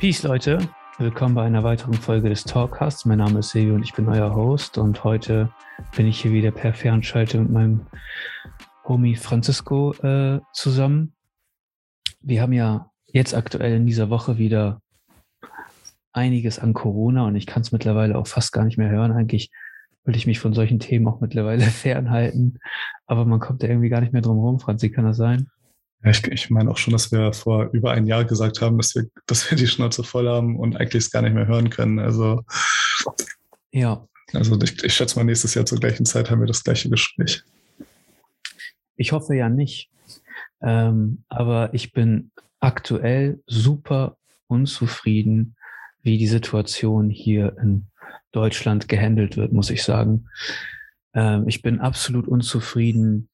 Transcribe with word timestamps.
Peace, 0.00 0.22
Leute. 0.22 0.60
Willkommen 0.98 1.34
bei 1.34 1.42
einer 1.42 1.64
weiteren 1.64 1.94
Folge 1.94 2.28
des 2.28 2.44
Talkcasts. 2.44 3.04
Mein 3.04 3.18
Name 3.18 3.40
ist 3.40 3.50
Silvio 3.50 3.74
und 3.74 3.82
ich 3.82 3.94
bin 3.94 4.08
euer 4.08 4.32
Host. 4.32 4.78
Und 4.78 5.02
heute 5.02 5.52
bin 5.96 6.06
ich 6.06 6.20
hier 6.20 6.30
wieder 6.30 6.52
per 6.52 6.72
Fernschalte 6.72 7.40
mit 7.40 7.50
meinem 7.50 7.86
Homie 8.84 9.16
Francisco 9.16 9.92
äh, 9.94 10.38
zusammen. 10.52 11.14
Wir 12.20 12.42
haben 12.42 12.52
ja 12.52 12.92
jetzt 13.08 13.34
aktuell 13.34 13.74
in 13.74 13.86
dieser 13.86 14.08
Woche 14.08 14.38
wieder 14.38 14.80
einiges 16.12 16.60
an 16.60 16.74
Corona 16.74 17.26
und 17.26 17.34
ich 17.34 17.46
kann 17.46 17.62
es 17.62 17.72
mittlerweile 17.72 18.18
auch 18.18 18.28
fast 18.28 18.52
gar 18.52 18.64
nicht 18.64 18.78
mehr 18.78 18.90
hören. 18.90 19.10
Eigentlich 19.10 19.50
will 20.04 20.14
ich 20.14 20.28
mich 20.28 20.38
von 20.38 20.52
solchen 20.52 20.78
Themen 20.78 21.08
auch 21.08 21.20
mittlerweile 21.20 21.62
fernhalten. 21.64 22.60
Aber 23.06 23.24
man 23.24 23.40
kommt 23.40 23.64
da 23.64 23.66
irgendwie 23.66 23.88
gar 23.88 24.00
nicht 24.00 24.12
mehr 24.12 24.22
drum 24.22 24.36
herum, 24.36 24.60
Franzi, 24.60 24.92
kann 24.92 25.06
das 25.06 25.16
sein? 25.16 25.48
Ja, 26.04 26.10
ich, 26.10 26.24
ich 26.28 26.50
meine 26.50 26.70
auch 26.70 26.76
schon, 26.76 26.92
dass 26.92 27.10
wir 27.10 27.32
vor 27.32 27.70
über 27.72 27.92
ein 27.92 28.06
Jahr 28.06 28.24
gesagt 28.24 28.60
haben, 28.60 28.76
dass 28.76 28.94
wir, 28.94 29.06
dass 29.26 29.50
wir 29.50 29.58
die 29.58 29.66
Schnauze 29.66 30.04
voll 30.04 30.28
haben 30.28 30.58
und 30.58 30.76
eigentlich 30.76 31.04
es 31.04 31.10
gar 31.10 31.22
nicht 31.22 31.34
mehr 31.34 31.46
hören 31.46 31.70
können. 31.70 31.98
Also 31.98 32.44
ja. 33.72 34.06
Also 34.32 34.60
ich, 34.60 34.82
ich 34.84 34.94
schätze 34.94 35.16
mal, 35.16 35.24
nächstes 35.24 35.54
Jahr 35.54 35.64
zur 35.64 35.78
gleichen 35.78 36.04
Zeit 36.04 36.30
haben 36.30 36.40
wir 36.40 36.46
das 36.46 36.62
gleiche 36.62 36.90
Gespräch. 36.90 37.42
Ich 38.96 39.12
hoffe 39.12 39.34
ja 39.34 39.48
nicht. 39.48 39.90
Ähm, 40.60 41.24
aber 41.28 41.72
ich 41.72 41.92
bin 41.92 42.30
aktuell 42.60 43.42
super 43.46 44.16
unzufrieden, 44.48 45.56
wie 46.02 46.18
die 46.18 46.26
Situation 46.26 47.10
hier 47.10 47.56
in 47.62 47.86
Deutschland 48.32 48.88
gehandelt 48.88 49.36
wird, 49.36 49.52
muss 49.52 49.70
ich 49.70 49.82
sagen. 49.82 50.28
Ähm, 51.14 51.44
ich 51.46 51.62
bin 51.62 51.80
absolut 51.80 52.28
unzufrieden, 52.28 53.28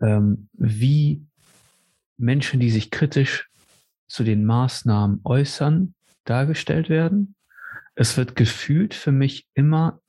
ähm, 0.00 0.48
wie 0.52 1.22
Menschen, 2.22 2.60
die 2.60 2.70
sich 2.70 2.90
kritisch 2.90 3.50
zu 4.08 4.24
den 4.24 4.44
Maßnahmen 4.44 5.20
äußern, 5.24 5.94
dargestellt 6.24 6.88
werden. 6.88 7.34
Es 7.94 8.16
wird 8.16 8.36
gefühlt 8.36 8.94
für 8.94 9.12
mich 9.12 9.48
immer 9.54 10.00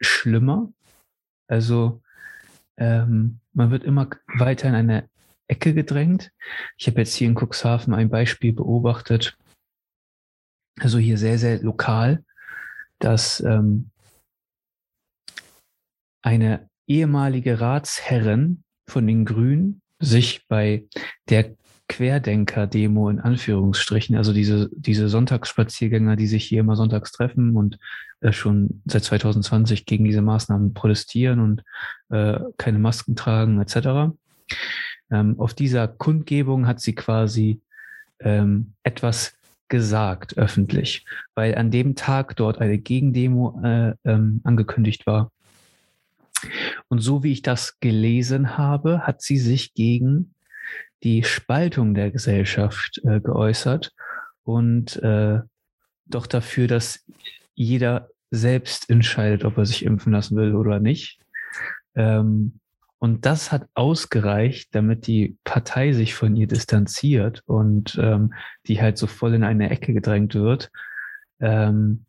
schlimmer. 0.00 0.72
Also 1.46 2.02
ähm, 2.76 3.40
man 3.52 3.70
wird 3.70 3.84
immer 3.84 4.08
weiter 4.38 4.68
in 4.68 4.74
eine 4.74 5.08
Ecke 5.46 5.74
gedrängt. 5.74 6.32
Ich 6.78 6.86
habe 6.86 7.00
jetzt 7.00 7.14
hier 7.14 7.28
in 7.28 7.36
Cuxhaven 7.36 7.92
ein 7.92 8.08
Beispiel 8.08 8.52
beobachtet, 8.52 9.36
also 10.78 10.98
hier 10.98 11.18
sehr, 11.18 11.38
sehr 11.38 11.60
lokal, 11.62 12.24
dass 13.00 13.40
ähm, 13.40 13.90
eine 16.22 16.70
ehemalige 16.86 17.60
Ratsherrin 17.60 18.64
von 18.88 19.06
den 19.06 19.24
Grünen 19.24 19.82
sich 20.00 20.46
bei 20.48 20.84
der 21.28 21.54
Querdenker-Demo 21.88 23.10
in 23.10 23.20
Anführungsstrichen, 23.20 24.16
also 24.16 24.32
diese, 24.32 24.70
diese 24.72 25.08
Sonntagsspaziergänger, 25.08 26.16
die 26.16 26.28
sich 26.28 26.44
hier 26.44 26.60
immer 26.60 26.76
sonntags 26.76 27.10
treffen 27.10 27.56
und 27.56 27.78
äh, 28.20 28.32
schon 28.32 28.82
seit 28.86 29.04
2020 29.04 29.86
gegen 29.86 30.04
diese 30.04 30.22
Maßnahmen 30.22 30.72
protestieren 30.72 31.40
und 31.40 31.64
äh, 32.10 32.38
keine 32.58 32.78
Masken 32.78 33.16
tragen 33.16 33.60
etc. 33.60 34.14
Ähm, 35.10 35.38
auf 35.38 35.52
dieser 35.52 35.88
Kundgebung 35.88 36.66
hat 36.66 36.80
sie 36.80 36.94
quasi 36.94 37.60
ähm, 38.20 38.74
etwas 38.84 39.34
gesagt 39.68 40.36
öffentlich, 40.36 41.04
weil 41.34 41.56
an 41.56 41.70
dem 41.70 41.96
Tag 41.96 42.36
dort 42.36 42.58
eine 42.58 42.78
Gegendemo 42.78 43.60
äh, 43.64 43.94
ähm, 44.04 44.40
angekündigt 44.44 45.06
war. 45.06 45.32
Und 46.88 47.00
so 47.00 47.22
wie 47.22 47.32
ich 47.32 47.42
das 47.42 47.78
gelesen 47.80 48.56
habe, 48.56 49.06
hat 49.06 49.22
sie 49.22 49.38
sich 49.38 49.74
gegen 49.74 50.34
die 51.02 51.24
Spaltung 51.24 51.94
der 51.94 52.10
Gesellschaft 52.10 53.00
äh, 53.04 53.20
geäußert 53.20 53.92
und 54.42 54.96
äh, 55.02 55.40
doch 56.06 56.26
dafür, 56.26 56.66
dass 56.66 57.04
jeder 57.54 58.08
selbst 58.30 58.90
entscheidet, 58.90 59.44
ob 59.44 59.58
er 59.58 59.66
sich 59.66 59.84
impfen 59.84 60.12
lassen 60.12 60.36
will 60.36 60.54
oder 60.54 60.80
nicht. 60.80 61.20
Ähm, 61.94 62.60
und 62.98 63.24
das 63.24 63.50
hat 63.50 63.66
ausgereicht, 63.74 64.74
damit 64.74 65.06
die 65.06 65.38
Partei 65.44 65.92
sich 65.92 66.14
von 66.14 66.36
ihr 66.36 66.46
distanziert 66.46 67.42
und 67.46 67.98
ähm, 68.00 68.34
die 68.66 68.80
halt 68.80 68.98
so 68.98 69.06
voll 69.06 69.34
in 69.34 69.42
eine 69.42 69.70
Ecke 69.70 69.94
gedrängt 69.94 70.34
wird. 70.34 70.70
Ähm, 71.40 72.04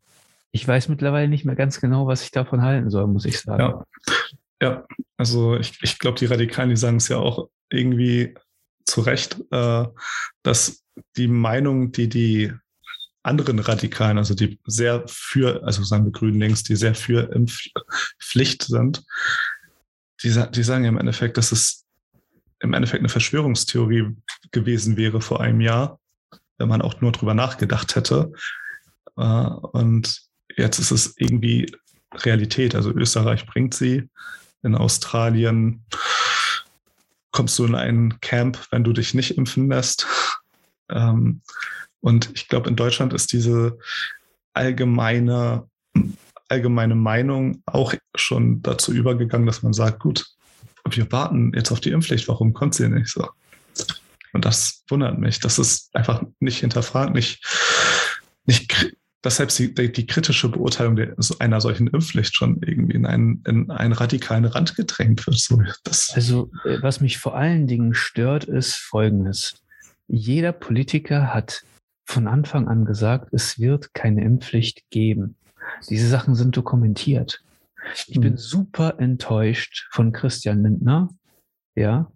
ich 0.51 0.67
weiß 0.67 0.89
mittlerweile 0.89 1.27
nicht 1.27 1.45
mehr 1.45 1.55
ganz 1.55 1.79
genau, 1.79 2.07
was 2.07 2.23
ich 2.23 2.31
davon 2.31 2.61
halten 2.61 2.89
soll, 2.89 3.07
muss 3.07 3.25
ich 3.25 3.39
sagen. 3.39 3.61
Ja, 3.61 3.85
ja 4.61 4.85
also 5.17 5.57
ich, 5.57 5.79
ich 5.81 5.99
glaube, 5.99 6.19
die 6.19 6.25
Radikalen, 6.25 6.69
die 6.69 6.75
sagen 6.75 6.97
es 6.97 7.07
ja 7.07 7.17
auch 7.17 7.49
irgendwie 7.69 8.35
zu 8.85 9.01
Recht, 9.01 9.39
äh, 9.51 9.85
dass 10.43 10.83
die 11.15 11.27
Meinung, 11.27 11.91
die 11.91 12.09
die 12.09 12.51
anderen 13.23 13.59
Radikalen, 13.59 14.17
also 14.17 14.33
die 14.33 14.59
sehr 14.65 15.03
für, 15.07 15.63
also 15.63 15.83
sagen 15.83 16.05
wir 16.05 16.11
Grünen 16.11 16.39
links, 16.39 16.63
die 16.63 16.75
sehr 16.75 16.95
für 16.95 17.31
Impfpflicht 17.33 18.63
sind, 18.63 19.03
die, 20.23 20.29
die 20.51 20.63
sagen 20.63 20.83
ja 20.83 20.89
im 20.89 20.97
Endeffekt, 20.97 21.37
dass 21.37 21.51
es 21.51 21.85
im 22.59 22.73
Endeffekt 22.73 23.01
eine 23.01 23.09
Verschwörungstheorie 23.09 24.15
gewesen 24.51 24.97
wäre 24.97 25.21
vor 25.21 25.41
einem 25.41 25.61
Jahr, 25.61 25.99
wenn 26.57 26.67
man 26.67 26.81
auch 26.81 27.01
nur 27.01 27.11
drüber 27.11 27.33
nachgedacht 27.33 27.95
hätte. 27.95 28.31
Äh, 29.17 29.21
und 29.21 30.30
jetzt 30.57 30.79
ist 30.79 30.91
es 30.91 31.13
irgendwie 31.17 31.71
Realität. 32.13 32.75
Also 32.75 32.91
Österreich 32.91 33.45
bringt 33.45 33.73
sie. 33.73 34.09
In 34.63 34.75
Australien 34.75 35.83
kommst 37.31 37.57
du 37.57 37.65
in 37.65 37.75
ein 37.75 38.19
Camp, 38.21 38.59
wenn 38.71 38.83
du 38.83 38.93
dich 38.93 39.13
nicht 39.13 39.37
impfen 39.37 39.69
lässt. 39.69 40.05
Ähm, 40.89 41.41
und 42.01 42.31
ich 42.33 42.47
glaube, 42.47 42.69
in 42.69 42.75
Deutschland 42.75 43.13
ist 43.13 43.31
diese 43.31 43.77
allgemeine 44.53 45.69
allgemeine 46.51 46.95
Meinung 46.95 47.63
auch 47.65 47.93
schon 48.15 48.61
dazu 48.61 48.91
übergegangen, 48.91 49.47
dass 49.47 49.63
man 49.63 49.71
sagt, 49.71 49.99
gut, 49.99 50.25
wir 50.89 51.09
warten 51.11 51.53
jetzt 51.55 51.71
auf 51.71 51.79
die 51.79 51.91
Impfpflicht, 51.91 52.27
warum 52.27 52.53
kommt 52.53 52.75
sie 52.75 52.89
nicht 52.89 53.07
so? 53.07 53.27
Und 54.33 54.43
das 54.45 54.83
wundert 54.89 55.17
mich. 55.17 55.39
Das 55.39 55.57
ist 55.57 55.95
einfach 55.95 56.21
nicht 56.39 56.59
hinterfragt, 56.59 57.13
nicht, 57.13 57.41
nicht 58.45 58.93
dass 59.21 59.37
selbst 59.37 59.59
die, 59.59 60.07
kritische 60.07 60.49
Beurteilung 60.49 60.95
der, 60.95 61.15
einer 61.39 61.61
solchen 61.61 61.87
Impfpflicht 61.87 62.35
schon 62.35 62.61
irgendwie 62.63 62.95
in 62.95 63.05
einen, 63.05 63.43
in 63.47 63.69
einen 63.69 63.93
radikalen 63.93 64.45
Rand 64.45 64.75
gedrängt 64.75 65.25
wird. 65.27 65.37
So, 65.37 65.61
das 65.83 66.11
also, 66.15 66.49
äh, 66.65 66.81
was 66.81 67.01
mich 67.01 67.19
vor 67.19 67.35
allen 67.35 67.67
Dingen 67.67 67.93
stört, 67.93 68.45
ist 68.45 68.75
Folgendes. 68.75 69.61
Jeder 70.07 70.51
Politiker 70.51 71.33
hat 71.33 71.63
von 72.05 72.27
Anfang 72.27 72.67
an 72.67 72.85
gesagt, 72.85 73.29
es 73.31 73.59
wird 73.59 73.93
keine 73.93 74.23
Impfpflicht 74.23 74.89
geben. 74.89 75.35
Diese 75.89 76.07
Sachen 76.07 76.35
sind 76.35 76.57
dokumentiert. 76.57 77.43
Ich 78.07 78.19
bin 78.19 78.33
hm. 78.33 78.37
super 78.37 78.99
enttäuscht 78.99 79.87
von 79.91 80.11
Christian 80.11 80.63
Lindner, 80.63 81.09
ja, 81.75 82.11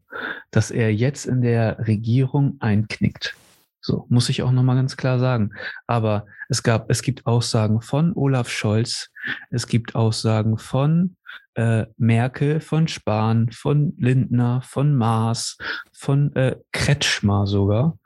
dass 0.52 0.72
er 0.72 0.94
jetzt 0.94 1.26
in 1.26 1.42
der 1.42 1.88
Regierung 1.88 2.58
einknickt. 2.60 3.36
So, 3.85 4.07
muss 4.09 4.29
ich 4.29 4.41
auch 4.41 4.51
nochmal 4.51 4.78
ganz 4.78 4.97
klar 4.97 5.19
sagen. 5.19 5.51
Aber 5.85 6.25
es 6.50 6.63
gab, 6.63 6.90
es 6.90 7.03
gibt 7.03 7.28
Aussagen 7.28 7.81
von 7.81 8.13
Olaf 8.16 8.50
Scholz, 8.50 9.12
es 9.51 9.68
gibt 9.68 9.94
Aussagen 9.94 10.57
von 10.57 11.18
äh, 11.53 11.85
Merkel, 11.96 12.62
von 12.62 12.88
Spahn, 12.88 13.51
von 13.51 13.94
Lindner, 14.00 14.63
von 14.63 14.96
Maas, 14.96 15.59
von 15.94 16.35
äh, 16.35 16.56
Kretschmer 16.72 17.46
sogar. 17.46 18.00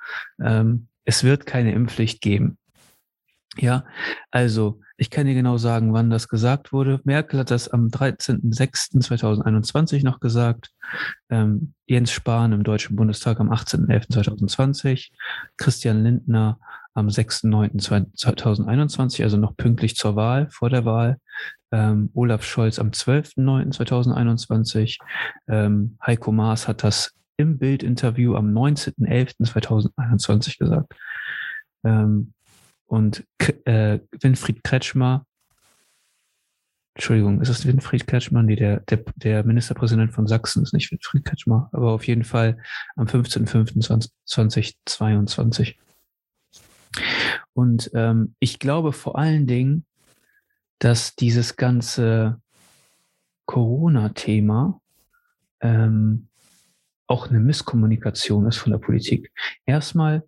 Ähm, 0.44 0.90
es 1.06 1.24
wird 1.24 1.46
keine 1.46 1.72
Impfpflicht 1.72 2.20
geben. 2.20 2.58
Ja, 3.56 3.86
also 4.32 4.82
ich 5.00 5.10
kann 5.10 5.26
dir 5.28 5.34
genau 5.34 5.58
sagen, 5.58 5.94
wann 5.94 6.10
das 6.10 6.28
gesagt 6.28 6.74
wurde. 6.74 7.00
Merkel 7.06 7.40
hat 7.40 7.52
das 7.52 7.70
am 7.70 7.88
13.06.2021 7.88 10.04
noch 10.04 10.20
gesagt. 10.20 10.72
Ähm, 11.30 11.74
Jens 11.86 12.12
Spahn 12.12 12.52
im 12.52 12.64
Deutschen 12.64 12.98
Bundestag 12.98 13.40
am 13.40 13.50
18.11.2020. 13.50 15.12
Christian 15.56 16.04
Lindner 16.04 16.60
am 16.94 17.08
6.09.2021, 17.08 19.24
also 19.24 19.38
noch 19.38 19.56
pünktlich 19.56 19.96
zur 19.96 20.18
Wahl, 20.18 20.50
vor 20.50 20.70
der 20.70 20.84
Wahl. 20.84 21.16
Ähm, 21.72 22.10
Olaf 22.14 22.44
Scholz 22.44 22.78
am 22.78 22.90
12.09.2021. 22.90 24.98
Ähm, 25.48 25.98
Heiko 26.06 26.34
Maas 26.34 26.68
hat 26.68 26.84
das 26.84 27.14
im 27.38 27.58
Bildinterview 27.58 28.36
am 28.36 28.52
19.11.2021 28.52 30.60
gesagt. 30.60 30.94
Ähm, 31.86 32.34
und 32.90 33.26
äh, 33.66 34.00
Winfried 34.20 34.64
Kretschmer, 34.64 35.28
Entschuldigung, 36.96 37.40
ist 37.40 37.50
das 37.50 37.68
Winfried 37.68 38.08
Kretschmer? 38.08 38.42
Nee, 38.42 38.56
der, 38.56 38.80
der, 38.82 39.04
der 39.16 39.46
Ministerpräsident 39.46 40.12
von 40.12 40.26
Sachsen 40.26 40.64
ist 40.64 40.74
nicht 40.74 40.92
Winfried 40.92 41.24
Kretschmer, 41.24 41.70
aber 41.72 41.92
auf 41.92 42.08
jeden 42.08 42.24
Fall 42.24 42.58
am 42.96 43.06
15.05.2022. 43.06 45.76
Und 47.54 47.92
ähm, 47.94 48.34
ich 48.40 48.58
glaube 48.58 48.92
vor 48.92 49.20
allen 49.20 49.46
Dingen, 49.46 49.86
dass 50.80 51.16
dieses 51.16 51.58
ganze 51.58 52.42
Corona-Thema 53.46 54.82
ähm, 55.62 56.28
auch 57.06 57.30
eine 57.30 57.40
Misskommunikation 57.40 58.48
ist 58.48 58.58
von 58.58 58.72
der 58.72 58.80
Politik. 58.80 59.32
Erstmal 59.66 60.24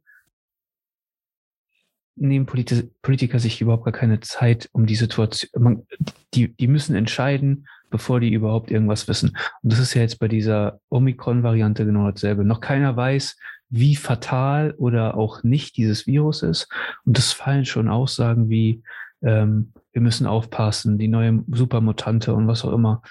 nehmen 2.15 2.45
Politiker 2.45 3.39
sich 3.39 3.61
überhaupt 3.61 3.85
gar 3.85 3.93
keine 3.93 4.19
Zeit 4.19 4.69
um 4.73 4.85
die 4.85 4.95
Situation. 4.95 5.85
die, 6.33 6.55
die 6.55 6.67
müssen 6.67 6.95
entscheiden, 6.95 7.67
bevor 7.89 8.19
die 8.19 8.33
überhaupt 8.33 8.71
irgendwas 8.71 9.07
wissen. 9.07 9.29
Und 9.61 9.71
das 9.71 9.79
ist 9.79 9.93
ja 9.93 10.01
jetzt 10.01 10.19
bei 10.19 10.27
dieser 10.27 10.79
Omikron-Variante 10.89 11.85
genau 11.85 12.09
dasselbe. 12.09 12.43
Noch 12.45 12.61
keiner 12.61 12.95
weiß, 12.95 13.37
wie 13.69 13.95
fatal 13.95 14.73
oder 14.77 15.15
auch 15.15 15.43
nicht 15.43 15.77
dieses 15.77 16.05
Virus 16.05 16.43
ist. 16.43 16.67
Und 17.05 17.17
das 17.17 17.31
fallen 17.31 17.65
schon 17.65 17.87
Aussagen 17.87 18.49
wie, 18.49 18.83
ähm, 19.21 19.71
wir 19.93 20.01
müssen 20.01 20.27
aufpassen, 20.27 20.97
die 20.97 21.07
neue 21.07 21.43
Supermutante 21.51 22.33
und 22.33 22.47
was 22.47 22.65
auch 22.65 22.73
immer. 22.73 23.01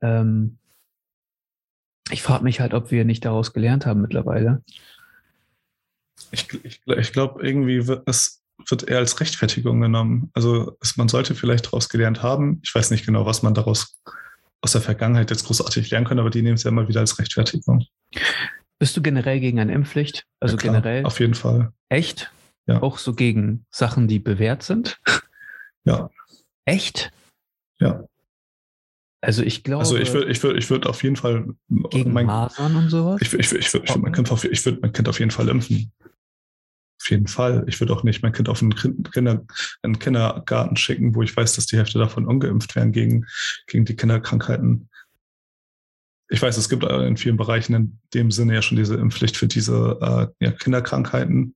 Ähm, 0.00 0.58
ich 2.10 2.22
frage 2.22 2.44
mich 2.44 2.60
halt, 2.60 2.74
ob 2.74 2.90
wir 2.90 3.04
nicht 3.04 3.24
daraus 3.24 3.52
gelernt 3.52 3.86
haben 3.86 4.00
mittlerweile. 4.00 4.62
Ich, 6.30 6.46
ich, 6.64 6.80
ich 6.86 7.12
glaube, 7.12 7.46
irgendwie 7.46 7.86
wird 7.86 8.02
es 8.06 8.42
wird 8.66 8.88
eher 8.88 8.98
als 8.98 9.20
Rechtfertigung 9.20 9.80
genommen. 9.80 10.30
Also 10.34 10.76
es, 10.80 10.96
man 10.96 11.08
sollte 11.08 11.34
vielleicht 11.34 11.66
daraus 11.66 11.88
gelernt 11.88 12.22
haben. 12.22 12.60
Ich 12.64 12.74
weiß 12.74 12.90
nicht 12.90 13.06
genau, 13.06 13.24
was 13.24 13.42
man 13.42 13.54
daraus 13.54 14.00
aus 14.60 14.72
der 14.72 14.80
Vergangenheit 14.80 15.30
jetzt 15.30 15.44
großartig 15.44 15.90
lernen 15.90 16.06
kann, 16.06 16.18
aber 16.18 16.30
die 16.30 16.42
nehmen 16.42 16.56
es 16.56 16.64
ja 16.64 16.70
immer 16.70 16.88
wieder 16.88 17.00
als 17.00 17.18
Rechtfertigung. 17.18 17.86
Bist 18.78 18.96
du 18.96 19.02
generell 19.02 19.40
gegen 19.40 19.60
eine 19.60 19.72
Impfpflicht? 19.72 20.24
Also 20.40 20.56
ja, 20.56 20.60
klar, 20.60 20.74
generell? 20.74 21.04
Auf 21.04 21.20
jeden 21.20 21.34
Fall. 21.34 21.72
Echt? 21.88 22.32
Ja. 22.66 22.82
Auch 22.82 22.98
so 22.98 23.14
gegen 23.14 23.64
Sachen, 23.70 24.08
die 24.08 24.18
bewährt 24.18 24.62
sind? 24.62 25.00
Ja. 25.84 26.10
Echt? 26.64 27.12
Ja. 27.78 28.04
Also 29.20 29.42
ich 29.42 29.64
glaube. 29.64 29.80
Also 29.80 29.96
ich 29.96 30.12
würde 30.12 30.30
ich 30.30 30.42
würd, 30.42 30.56
ich 30.56 30.70
würd 30.70 30.86
auf 30.86 31.02
jeden 31.02 31.16
Fall. 31.16 31.46
Gegen 31.90 32.12
mein, 32.12 32.26
Masern 32.26 32.76
und 32.76 32.88
sowas? 32.88 33.20
Ich, 33.20 33.32
ich, 33.32 33.52
ich, 33.52 33.74
ich, 33.74 33.74
ich, 33.74 33.96
mein 33.96 34.12
kind 34.12 34.30
auf, 34.30 34.44
ich 34.44 34.64
würde 34.64 34.78
mein 34.80 34.92
Kind 34.92 35.08
auf 35.08 35.18
jeden 35.18 35.30
Fall 35.30 35.48
impfen. 35.48 35.92
Auf 37.00 37.10
jeden 37.10 37.26
Fall. 37.26 37.64
Ich 37.68 37.80
würde 37.80 37.92
auch 37.92 38.02
nicht 38.02 38.22
mein 38.22 38.32
Kind 38.32 38.48
auf 38.48 38.60
einen, 38.60 38.74
Kinder, 38.74 39.44
einen 39.82 39.98
Kindergarten 39.98 40.76
schicken, 40.76 41.14
wo 41.14 41.22
ich 41.22 41.36
weiß, 41.36 41.54
dass 41.54 41.66
die 41.66 41.76
Hälfte 41.76 41.98
davon 41.98 42.26
ungeimpft 42.26 42.74
werden 42.76 42.92
gegen, 42.92 43.24
gegen 43.66 43.84
die 43.84 43.96
Kinderkrankheiten. 43.96 44.88
Ich 46.28 46.42
weiß, 46.42 46.56
es 46.58 46.68
gibt 46.68 46.84
in 46.84 47.16
vielen 47.16 47.36
Bereichen 47.38 47.74
in 47.74 47.98
dem 48.12 48.30
Sinne 48.30 48.54
ja 48.54 48.62
schon 48.62 48.76
diese 48.76 48.96
Impfpflicht 48.96 49.36
für 49.36 49.46
diese 49.46 49.98
äh, 50.40 50.44
ja, 50.44 50.52
Kinderkrankheiten. 50.52 51.54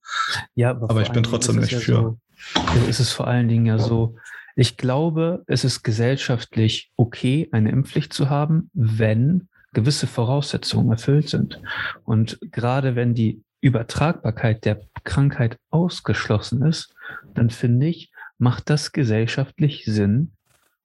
Ja, 0.54 0.70
aber, 0.70 0.90
aber 0.90 1.02
ich 1.02 1.10
bin 1.10 1.24
trotzdem 1.24 1.56
nicht 1.56 1.72
ja 1.72 1.80
für. 1.80 2.16
So, 2.54 2.88
ist 2.88 3.00
es 3.00 3.12
vor 3.12 3.26
allen 3.26 3.48
Dingen 3.48 3.66
ja 3.66 3.78
so, 3.78 4.16
ich 4.56 4.76
glaube, 4.76 5.44
es 5.46 5.64
ist 5.64 5.82
gesellschaftlich 5.82 6.90
okay, 6.96 7.48
eine 7.52 7.70
Impfpflicht 7.70 8.12
zu 8.12 8.30
haben, 8.30 8.70
wenn 8.74 9.48
gewisse 9.72 10.06
Voraussetzungen 10.06 10.90
erfüllt 10.90 11.28
sind. 11.28 11.60
Und 12.04 12.38
gerade 12.50 12.94
wenn 12.94 13.14
die 13.14 13.42
Übertragbarkeit 13.60 14.64
der 14.64 14.80
Krankheit 15.04 15.58
ausgeschlossen 15.70 16.62
ist, 16.62 16.94
dann 17.34 17.50
finde 17.50 17.86
ich, 17.86 18.10
macht 18.38 18.68
das 18.68 18.92
gesellschaftlich 18.92 19.84
Sinn, 19.86 20.32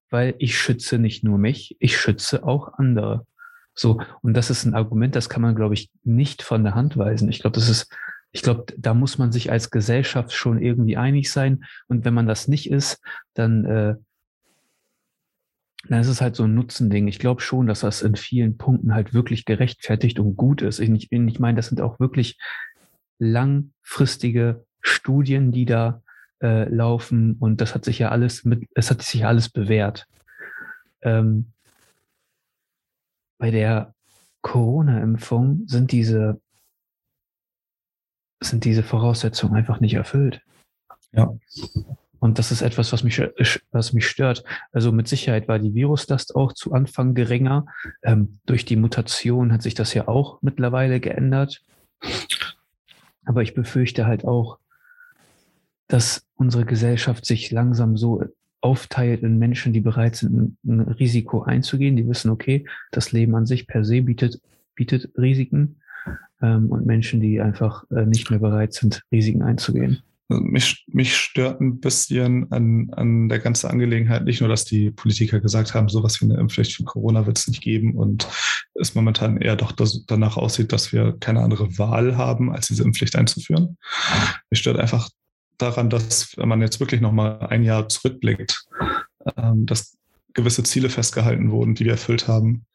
weil 0.10 0.36
ich 0.38 0.58
schütze 0.58 1.00
nicht 1.00 1.24
nur 1.24 1.38
mich, 1.38 1.76
ich 1.80 2.00
schütze 2.00 2.46
auch 2.46 2.74
andere. 2.78 3.26
So, 3.74 4.02
und 4.22 4.34
das 4.34 4.50
ist 4.50 4.66
ein 4.66 4.74
Argument, 4.74 5.16
das 5.16 5.30
kann 5.30 5.42
man, 5.42 5.56
glaube 5.56 5.74
ich, 5.74 5.90
nicht 6.04 6.42
von 6.42 6.64
der 6.64 6.76
Hand 6.76 6.98
weisen. 6.98 7.30
Ich 7.30 7.40
glaube, 7.40 7.56
das 7.56 7.70
ist, 7.70 7.92
ich 8.32 8.42
glaube, 8.42 8.66
da 8.78 8.94
muss 8.94 9.18
man 9.18 9.32
sich 9.32 9.52
als 9.52 9.70
Gesellschaft 9.70 10.34
schon 10.34 10.62
irgendwie 10.62 10.98
einig 10.98 11.32
sein. 11.32 11.66
Und 11.88 12.06
wenn 12.06 12.14
man 12.14 12.28
das 12.28 12.48
nicht 12.48 12.70
ist, 12.70 13.00
dann, 13.34 13.66
äh, 13.66 13.96
dann 15.88 16.02
ist 16.02 16.08
es 16.08 16.22
halt 16.22 16.36
so 16.36 16.44
ein 16.44 16.54
Nutzending. 16.54 17.08
Ich 17.08 17.20
glaube 17.20 17.42
schon, 17.42 17.68
dass 17.68 17.82
das 17.82 18.02
in 18.02 18.16
vielen 18.16 18.58
Punkten 18.58 18.94
halt 18.94 19.14
wirklich 19.14 19.46
gerechtfertigt 19.46 20.20
und 20.20 20.36
gut 20.36 20.62
ist. 20.62 20.80
Ich, 20.80 21.12
ich 21.12 21.40
meine, 21.40 21.56
das 21.56 21.68
sind 21.68 21.82
auch 21.82 22.00
wirklich 22.00 22.38
langfristige 23.20 24.66
Studien, 24.82 25.52
die 25.52 25.66
da 25.66 26.02
äh, 26.42 26.70
laufen 26.70 27.36
und 27.40 27.62
das 27.62 27.74
hat 27.74 27.86
sich 27.86 28.00
ja 28.00 28.10
alles 28.10 28.44
mit, 28.46 28.68
es 28.76 28.92
hat 28.92 29.02
sich 29.02 29.22
ja 29.22 29.28
alles 29.28 29.50
bewährt. 29.50 30.06
Ähm, 31.02 31.52
bei 33.40 33.52
der 33.52 33.94
Corona-Impfung 34.42 35.64
sind 35.68 35.92
diese, 35.92 36.40
sind 38.40 38.66
diese 38.66 38.84
Voraussetzungen 38.84 39.56
einfach 39.56 39.80
nicht 39.80 39.96
erfüllt. 39.96 40.42
Ja. 41.12 41.34
Und 42.20 42.40
das 42.40 42.52
ist 42.52 42.62
etwas, 42.62 42.92
was 42.94 43.04
mich, 43.04 43.22
was 43.72 43.94
mich 43.94 44.08
stört. 44.08 44.44
Also 44.72 44.92
mit 44.92 45.08
Sicherheit 45.08 45.48
war 45.48 45.60
die 45.60 45.74
Viruslast 45.74 46.36
auch 46.36 46.54
zu 46.54 46.74
Anfang 46.74 47.14
geringer. 47.14 47.66
Ähm, 48.04 48.40
durch 48.46 48.66
die 48.66 48.76
Mutation 48.76 49.54
hat 49.54 49.62
sich 49.62 49.76
das 49.76 49.94
ja 49.94 50.08
auch 50.08 50.42
mittlerweile 50.42 51.00
geändert. 51.00 51.62
Aber 53.26 53.44
ich 53.44 53.54
befürchte 53.54 54.08
halt 54.08 54.26
auch, 54.26 54.58
dass 55.88 56.26
unsere 56.36 56.66
Gesellschaft 56.66 57.26
sich 57.26 57.52
langsam 57.52 57.98
so 57.98 58.24
aufteilt 58.62 59.22
in 59.22 59.38
Menschen, 59.38 59.74
die 59.74 59.82
bereit 59.82 60.16
sind, 60.16 60.58
ein 60.66 60.82
Risiko 60.82 61.44
einzugehen, 61.44 61.96
die 61.96 62.08
wissen, 62.08 62.32
okay, 62.32 62.66
das 62.92 63.12
Leben 63.12 63.36
an 63.36 63.46
sich 63.46 63.68
per 63.68 63.86
se 63.86 64.02
bietet, 64.02 64.42
bietet 64.76 65.12
Risiken 65.18 65.80
ähm, 66.42 66.72
und 66.72 66.86
Menschen, 66.86 67.20
die 67.20 67.42
einfach 67.42 67.84
äh, 67.92 68.06
nicht 68.06 68.30
mehr 68.30 68.40
bereit 68.40 68.74
sind, 68.74 69.02
Risiken 69.12 69.42
einzugehen. 69.42 70.02
Also 70.30 70.44
mich, 70.44 70.86
mich 70.88 71.16
stört 71.16 71.62
ein 71.62 71.80
bisschen 71.80 72.52
an, 72.52 72.90
an 72.92 73.30
der 73.30 73.40
ganzen 73.40 73.68
Angelegenheit 73.68 74.26
nicht 74.26 74.42
nur, 74.42 74.50
dass 74.50 74.66
die 74.66 74.92
Politiker 74.92 75.40
gesagt 75.40 75.74
haben, 75.74 75.88
sowas 75.88 76.20
wie 76.20 76.26
eine 76.26 76.38
Impfpflicht 76.38 76.76
für 76.76 76.84
Corona 76.84 77.26
wird 77.26 77.38
es 77.38 77.48
nicht 77.48 77.62
geben 77.62 77.96
und 77.96 78.28
es 78.74 78.94
momentan 78.94 79.38
eher 79.38 79.56
doch 79.56 79.72
das, 79.72 80.06
danach 80.06 80.36
aussieht, 80.36 80.74
dass 80.74 80.92
wir 80.92 81.16
keine 81.20 81.42
andere 81.42 81.78
Wahl 81.78 82.18
haben, 82.18 82.52
als 82.52 82.68
diese 82.68 82.84
Impfpflicht 82.84 83.16
einzuführen. 83.16 83.78
Mich 84.50 84.60
stört 84.60 84.80
einfach 84.80 85.10
daran, 85.58 85.90
dass 85.90 86.38
wenn 86.38 86.50
man 86.50 86.62
jetzt 86.62 86.82
wirklich 86.82 87.00
nochmal 87.00 87.48
ein 87.48 87.64
Jahr 87.64 87.88
zurückblickt, 87.88 88.66
ähm, 89.38 89.66
dass 89.66 89.98
gewisse 90.34 90.64
Ziele 90.64 90.90
festgehalten 90.90 91.52
wurden, 91.52 91.74
die 91.74 91.86
wir 91.86 91.94
erfüllt 91.94 92.28
haben 92.28 92.66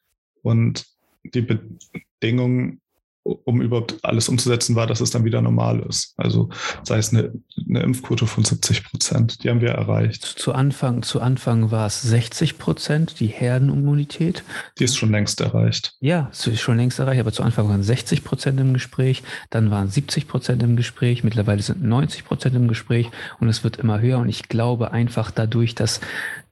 und 0.41 0.85
die 1.23 1.41
Bedingungen 1.41 2.81
um 3.23 3.61
überhaupt 3.61 3.97
alles 4.03 4.27
umzusetzen, 4.27 4.75
war, 4.75 4.85
dass 4.85 4.99
es 4.99 5.11
dann 5.11 5.23
wieder 5.23 5.41
normal 5.41 5.79
ist. 5.87 6.13
Also 6.17 6.49
sei 6.83 6.97
es 6.97 7.11
eine, 7.11 7.31
eine 7.69 7.81
Impfquote 7.81 8.27
von 8.27 8.43
70 8.43 8.83
Prozent, 8.83 9.43
die 9.43 9.49
haben 9.49 9.61
wir 9.61 9.71
erreicht. 9.71 10.23
Zu 10.23 10.53
Anfang, 10.53 11.03
zu 11.03 11.21
Anfang 11.21 11.71
war 11.71 11.87
es 11.87 12.01
60 12.01 12.57
Prozent, 12.57 13.19
die 13.19 13.27
Herdenimmunität. 13.27 14.43
Die 14.77 14.83
ist 14.83 14.97
schon 14.97 15.11
längst 15.11 15.39
erreicht. 15.39 15.95
Ja, 16.01 16.29
ist 16.31 16.59
schon 16.59 16.77
längst 16.77 16.99
erreicht, 16.99 17.21
aber 17.21 17.31
zu 17.31 17.43
Anfang 17.43 17.69
waren 17.69 17.83
60 17.83 18.23
Prozent 18.23 18.59
im 18.59 18.73
Gespräch, 18.73 19.23
dann 19.49 19.71
waren 19.71 19.89
70 19.89 20.27
Prozent 20.27 20.61
im 20.61 20.75
Gespräch, 20.75 21.23
mittlerweile 21.23 21.61
sind 21.61 21.81
90 21.81 22.25
Prozent 22.25 22.55
im 22.55 22.67
Gespräch 22.67 23.09
und 23.39 23.47
es 23.47 23.63
wird 23.63 23.77
immer 23.77 24.01
höher 24.01 24.19
und 24.19 24.29
ich 24.29 24.49
glaube 24.49 24.91
einfach 24.91 25.31
dadurch, 25.31 25.75
dass 25.75 26.01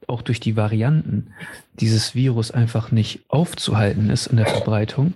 auch 0.07 0.21
durch 0.21 0.39
die 0.39 0.55
Varianten 0.55 1.33
dieses 1.79 2.15
Virus 2.15 2.51
einfach 2.51 2.91
nicht 2.91 3.21
aufzuhalten 3.27 4.09
ist 4.09 4.27
in 4.27 4.37
der 4.37 4.45
Verbreitung, 4.45 5.13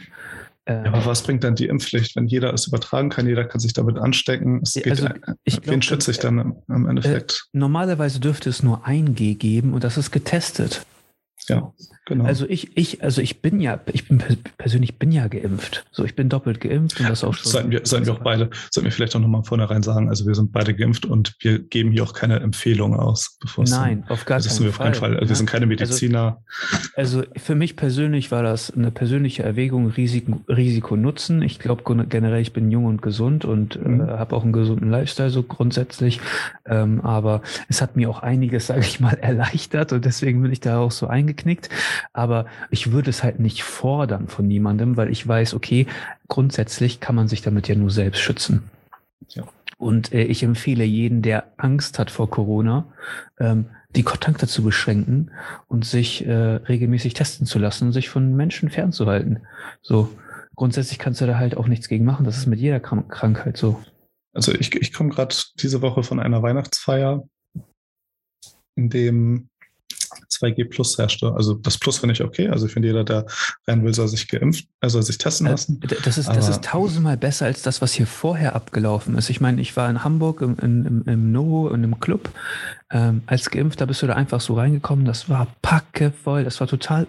ja, 0.68 0.84
aber 0.86 1.06
was 1.06 1.22
bringt 1.22 1.44
dann 1.44 1.56
die 1.56 1.68
Impfpflicht, 1.68 2.16
wenn 2.16 2.26
jeder 2.26 2.54
es 2.54 2.68
übertragen 2.68 3.10
kann, 3.10 3.28
jeder 3.28 3.46
kann 3.46 3.60
sich 3.60 3.74
damit 3.74 3.98
anstecken? 3.98 4.62
Es 4.64 4.74
geht, 4.74 4.88
also, 4.88 5.10
ich 5.44 5.62
glaub, 5.62 5.74
wen 5.74 5.82
schütze 5.82 6.10
ich 6.12 6.18
dann 6.18 6.56
im 6.68 6.88
Endeffekt? 6.88 7.48
Äh, 7.54 7.58
normalerweise 7.58 8.20
dürfte 8.20 8.50
es 8.50 8.64
nur 8.64 8.86
ein 8.86 9.14
G 9.14 9.36
geben 9.36 9.74
und 9.74 9.84
das 9.84 9.98
ist 9.98 10.12
getestet. 10.12 10.86
Ja, 11.48 11.72
genau. 12.06 12.26
Also 12.26 12.46
ich, 12.48 12.76
ich, 12.78 13.04
also 13.04 13.22
ich 13.22 13.42
bin 13.42 13.60
ja, 13.60 13.80
ich 13.92 14.08
bin 14.08 14.24
persönlich 14.58 14.98
bin 14.98 15.12
ja 15.12 15.28
geimpft. 15.28 15.86
So, 15.92 16.06
ich 16.06 16.16
bin 16.16 16.30
doppelt 16.30 16.62
geimpft 16.62 17.00
und 17.00 17.10
das 17.10 17.24
auch 17.24 17.34
schon. 17.34 17.52
Sollten 17.52 17.72
wir, 17.72 17.82
sollten 17.84 18.06
wir 18.06 18.14
auch 18.14 18.24
beide, 18.24 18.50
sollten 18.72 18.86
wir 18.86 18.92
vielleicht 18.92 19.16
auch 19.16 19.20
nochmal 19.20 19.44
vornherein 19.44 19.84
sagen, 19.84 20.10
also 20.10 20.26
wir 20.26 20.36
sind 20.36 20.52
beide 20.52 20.74
geimpft 20.74 21.06
und 21.06 21.36
wir 21.40 21.60
geben 21.60 21.92
hier 21.92 22.04
auch 22.04 22.14
keine 22.14 22.40
Empfehlung 22.40 22.96
aus. 22.96 23.38
Nein, 23.58 24.02
dann, 24.02 24.10
auf 24.10 24.26
gar 24.26 24.40
keinen 24.40 24.50
Fall. 24.50 24.70
Auf 24.70 24.78
keinen 24.78 24.94
Fall. 24.96 25.18
Also 25.18 25.30
wir 25.30 25.36
sind 25.36 25.50
keine 25.50 25.66
also, 25.66 25.84
Mediziner. 25.84 26.44
Also, 26.96 27.20
also, 27.20 27.30
für 27.38 27.56
mich 27.56 27.76
persönlich 27.76 28.32
war 28.32 28.44
das 28.44 28.72
eine 28.72 28.92
persönliche 28.92 29.44
Erwägung, 29.44 29.88
Risiko, 29.88 30.42
Risiko 30.48 30.96
nutzen. 30.96 31.42
Ich 31.42 31.60
glaube 31.60 31.84
generell, 32.08 32.42
ich 32.42 32.54
bin 32.54 32.72
jung 32.72 32.86
und 32.86 33.02
gesund 33.02 33.46
und 33.46 33.76
äh, 33.76 33.80
mhm. 33.80 34.02
äh, 34.02 34.04
habe 34.06 34.36
auch 34.36 34.44
einen 34.44 34.54
gesunden 34.54 34.90
Lifestyle 34.90 35.30
so 35.30 35.44
grundsätzlich. 35.44 36.20
Ähm, 36.66 37.02
aber 37.02 37.42
es 37.68 37.82
hat 37.82 37.96
mir 37.96 38.10
auch 38.10 38.20
einiges, 38.20 38.68
sage 38.68 38.82
ich 38.82 39.00
mal, 39.00 39.14
erleichtert 39.14 39.94
und 39.94 40.06
deswegen 40.06 40.42
bin 40.42 40.52
ich 40.52 40.60
da 40.60 40.80
auch 40.80 40.92
so 40.92 41.08
eingeknickt. 41.08 41.70
Aber 42.14 42.46
ich 42.70 42.92
würde 42.92 43.10
es 43.10 43.24
halt 43.24 43.40
nicht 43.40 43.64
fordern 43.64 44.28
von 44.28 44.48
niemandem, 44.48 44.98
weil 44.98 45.10
ich 45.12 45.28
weiß, 45.28 45.54
okay, 45.54 45.88
grundsätzlich 46.28 47.00
kann 47.00 47.16
man 47.16 47.28
sich 47.28 47.42
damit 47.42 47.68
ja 47.68 47.76
nur 47.76 47.92
selbst 47.92 48.20
schützen. 48.20 48.70
Ja. 49.30 49.44
Und 49.78 50.14
äh, 50.14 50.24
ich 50.24 50.44
empfehle 50.44 50.84
jeden, 50.84 51.22
der 51.22 51.52
Angst 51.58 52.00
hat 52.00 52.12
vor 52.12 52.30
Corona, 52.30 52.86
ähm, 53.40 53.66
die 53.96 54.04
Kontakte 54.04 54.48
zu 54.48 54.64
beschränken 54.64 55.32
und 55.68 55.86
sich 55.86 56.26
äh, 56.26 56.32
regelmäßig 56.32 57.14
testen 57.14 57.46
zu 57.46 57.60
lassen 57.60 57.88
und 57.88 57.92
sich 57.94 58.10
von 58.10 58.36
Menschen 58.36 58.70
fernzuhalten. 58.70 59.42
So, 59.82 60.10
grundsätzlich 60.56 61.00
kannst 61.00 61.22
du 61.22 61.28
da 61.28 61.38
halt 61.38 61.58
auch 61.58 61.68
nichts 61.68 61.88
gegen 61.88 62.06
machen. 62.06 62.26
Das 62.26 62.38
ist 62.38 62.46
mit 62.46 62.60
jeder 62.60 62.80
Krank 62.80 63.10
Krankheit 63.10 63.58
so. 63.58 63.82
Also 64.34 64.54
ich, 64.54 64.76
ich 64.76 64.92
komme 64.92 65.10
gerade 65.10 65.36
diese 65.60 65.82
Woche 65.82 66.04
von 66.04 66.20
einer 66.20 66.42
Weihnachtsfeier, 66.42 67.28
in 68.76 68.90
dem 68.90 69.48
2G 70.10 70.70
Plus 70.70 70.98
herrschte. 70.98 71.34
Also 71.34 71.54
das 71.54 71.78
Plus 71.78 71.98
finde 71.98 72.14
ich 72.14 72.24
okay. 72.24 72.50
Also 72.50 72.66
ich 72.66 72.74
finde, 72.74 72.88
jeder, 72.88 73.04
der 73.04 73.26
rein 73.68 73.84
will, 73.84 73.94
soll 73.94 74.08
sich 74.08 74.28
geimpft, 74.28 74.68
also 74.80 75.02
sich 75.02 75.18
testen 75.18 75.48
äh, 75.48 75.52
lassen. 75.52 75.80
Das 76.04 76.18
ist, 76.18 76.28
das 76.28 76.50
ist 76.50 76.64
tausendmal 76.64 77.18
besser 77.18 77.46
als 77.46 77.62
das, 77.62 77.82
was 77.82 77.94
hier 77.94 78.08
vorher 78.08 78.56
abgelaufen 78.56 79.18
ist. 79.18 79.30
Ich 79.30 79.42
meine, 79.42 79.62
ich 79.62 79.76
war 79.76 79.90
in 79.90 80.04
Hamburg 80.04 80.42
im, 80.42 80.58
im, 80.60 81.04
im 81.06 81.32
Novo 81.32 81.70
in 81.70 81.84
einem 81.84 82.00
Club. 82.00 82.30
Ähm, 82.92 83.24
als 83.26 83.50
Geimpfter 83.50 83.88
bist 83.88 84.02
du 84.02 84.08
da 84.08 84.14
einfach 84.14 84.42
so 84.42 84.56
reingekommen. 84.56 85.06
Das 85.06 85.30
war 85.30 85.48
packevoll. 85.62 86.44
Das 86.44 86.60
war 86.60 86.68
total 86.68 87.08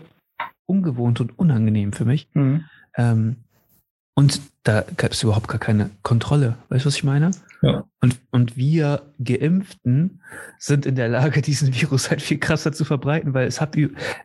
ungewohnt 0.66 1.20
und 1.20 1.38
unangenehm 1.38 1.92
für 1.92 2.04
mich. 2.04 2.28
Mhm. 2.34 2.64
Ähm, 2.96 3.36
und 4.14 4.40
da 4.62 4.84
gab 4.96 5.12
es 5.12 5.22
überhaupt 5.22 5.48
gar 5.48 5.58
keine 5.58 5.90
Kontrolle. 6.02 6.56
Weißt 6.70 6.84
du, 6.84 6.88
was 6.88 6.96
ich 6.96 7.04
meine? 7.04 7.30
Ja. 7.66 7.84
Und, 8.00 8.20
und 8.30 8.56
wir 8.56 9.12
Geimpften 9.22 10.22
sind 10.58 10.86
in 10.86 10.94
der 10.94 11.08
Lage, 11.08 11.42
diesen 11.42 11.74
Virus 11.74 12.10
halt 12.10 12.22
viel 12.22 12.38
krasser 12.38 12.72
zu 12.72 12.84
verbreiten, 12.84 13.34
weil 13.34 13.46
es 13.46 13.60
hat, 13.60 13.76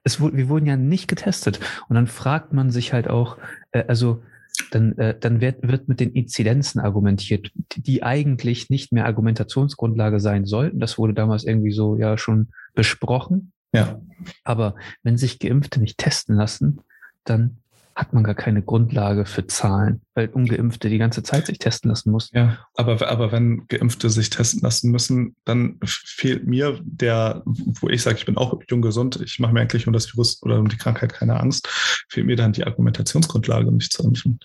es 0.04 0.20
wurde, 0.20 0.38
wir 0.38 0.50
wurden 0.50 0.66
ja 0.66 0.78
nicht 0.78 1.08
getestet. 1.08 1.60
Und 1.90 1.96
dann 1.96 2.08
fragt 2.08 2.54
man 2.54 2.72
sich 2.72 2.94
halt 2.94 3.10
auch, 3.10 3.38
äh, 3.72 3.84
also 3.88 4.22
dann, 4.70 4.98
äh, 4.98 5.18
dann 5.18 5.42
wird, 5.42 5.68
wird 5.68 5.88
mit 5.88 6.00
den 6.00 6.12
Inzidenzen 6.12 6.80
argumentiert, 6.80 7.52
die 7.76 8.04
eigentlich 8.04 8.70
nicht 8.70 8.92
mehr 8.92 9.06
Argumentationsgrundlage 9.06 10.20
sein 10.20 10.46
sollten. 10.46 10.80
Das 10.80 10.98
wurde 10.98 11.14
damals 11.14 11.44
irgendwie 11.44 11.72
so 11.72 11.96
ja 11.96 12.18
schon 12.18 12.50
besprochen. 12.76 13.54
Ja. 13.74 14.02
Aber 14.44 14.76
wenn 15.04 15.18
sich 15.18 15.40
Geimpfte 15.40 15.80
nicht 15.80 15.98
testen 15.98 16.36
lassen, 16.36 16.82
dann 17.24 17.61
hat 18.02 18.14
man 18.14 18.24
gar 18.24 18.34
keine 18.34 18.64
Grundlage 18.64 19.26
für 19.26 19.46
Zahlen, 19.46 20.02
weil 20.16 20.28
Ungeimpfte 20.30 20.90
die 20.90 20.98
ganze 20.98 21.22
Zeit 21.22 21.46
sich 21.46 21.60
testen 21.60 21.90
lassen 21.90 22.10
mussten. 22.10 22.36
Ja, 22.36 22.58
aber, 22.74 23.08
aber 23.08 23.32
wenn 23.32 23.68
Geimpfte 23.68 24.10
sich 24.10 24.32
testen 24.32 24.62
lassen 24.62 24.90
müssen, 24.90 25.36
dann 25.46 25.78
fehlt 25.86 26.48
mir 26.48 26.80
der, 26.84 27.44
wo 27.46 27.90
ich 27.90 28.02
sage, 28.02 28.18
ich 28.18 28.26
bin 28.26 28.38
auch 28.38 28.60
jung 28.68 28.82
gesund, 28.82 29.22
ich 29.24 29.38
mache 29.38 29.54
mir 29.54 29.62
eigentlich 29.62 29.86
um 29.86 29.94
das 29.94 30.12
Virus 30.12 30.42
oder 30.42 30.58
um 30.58 30.68
die 30.68 30.78
Krankheit 30.78 31.14
keine 31.14 31.40
Angst, 31.40 31.68
fehlt 32.10 32.26
mir 32.26 32.36
dann 32.36 32.54
die 32.54 32.66
Argumentationsgrundlage, 32.66 33.70
mich 33.70 33.92
zu 33.92 34.04
impfen. 34.04 34.40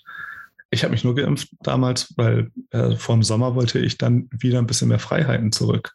Ich 0.68 0.84
habe 0.84 0.92
mich 0.92 1.04
nur 1.04 1.14
geimpft 1.14 1.48
damals, 1.62 2.12
weil 2.16 2.50
äh, 2.72 2.94
vor 2.96 3.16
dem 3.16 3.22
Sommer 3.22 3.54
wollte 3.54 3.78
ich 3.78 3.96
dann 3.96 4.28
wieder 4.30 4.58
ein 4.58 4.66
bisschen 4.66 4.88
mehr 4.88 4.98
Freiheiten 4.98 5.50
zurück. 5.50 5.94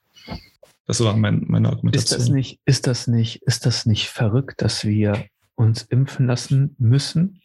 Das 0.88 1.00
war 1.04 1.16
mein, 1.16 1.44
meine 1.48 1.70
Argumentation. 1.70 2.20
Ist 2.20 2.28
das 2.28 2.34
nicht, 2.34 2.60
ist 2.66 2.88
das 2.88 3.06
nicht, 3.06 3.44
ist 3.44 3.68
das 3.68 3.86
nicht 3.86 4.08
verrückt, 4.08 4.64
dass 4.64 4.84
wir 4.84 5.26
uns 5.56 5.84
impfen 5.84 6.26
lassen 6.26 6.76
müssen, 6.80 7.41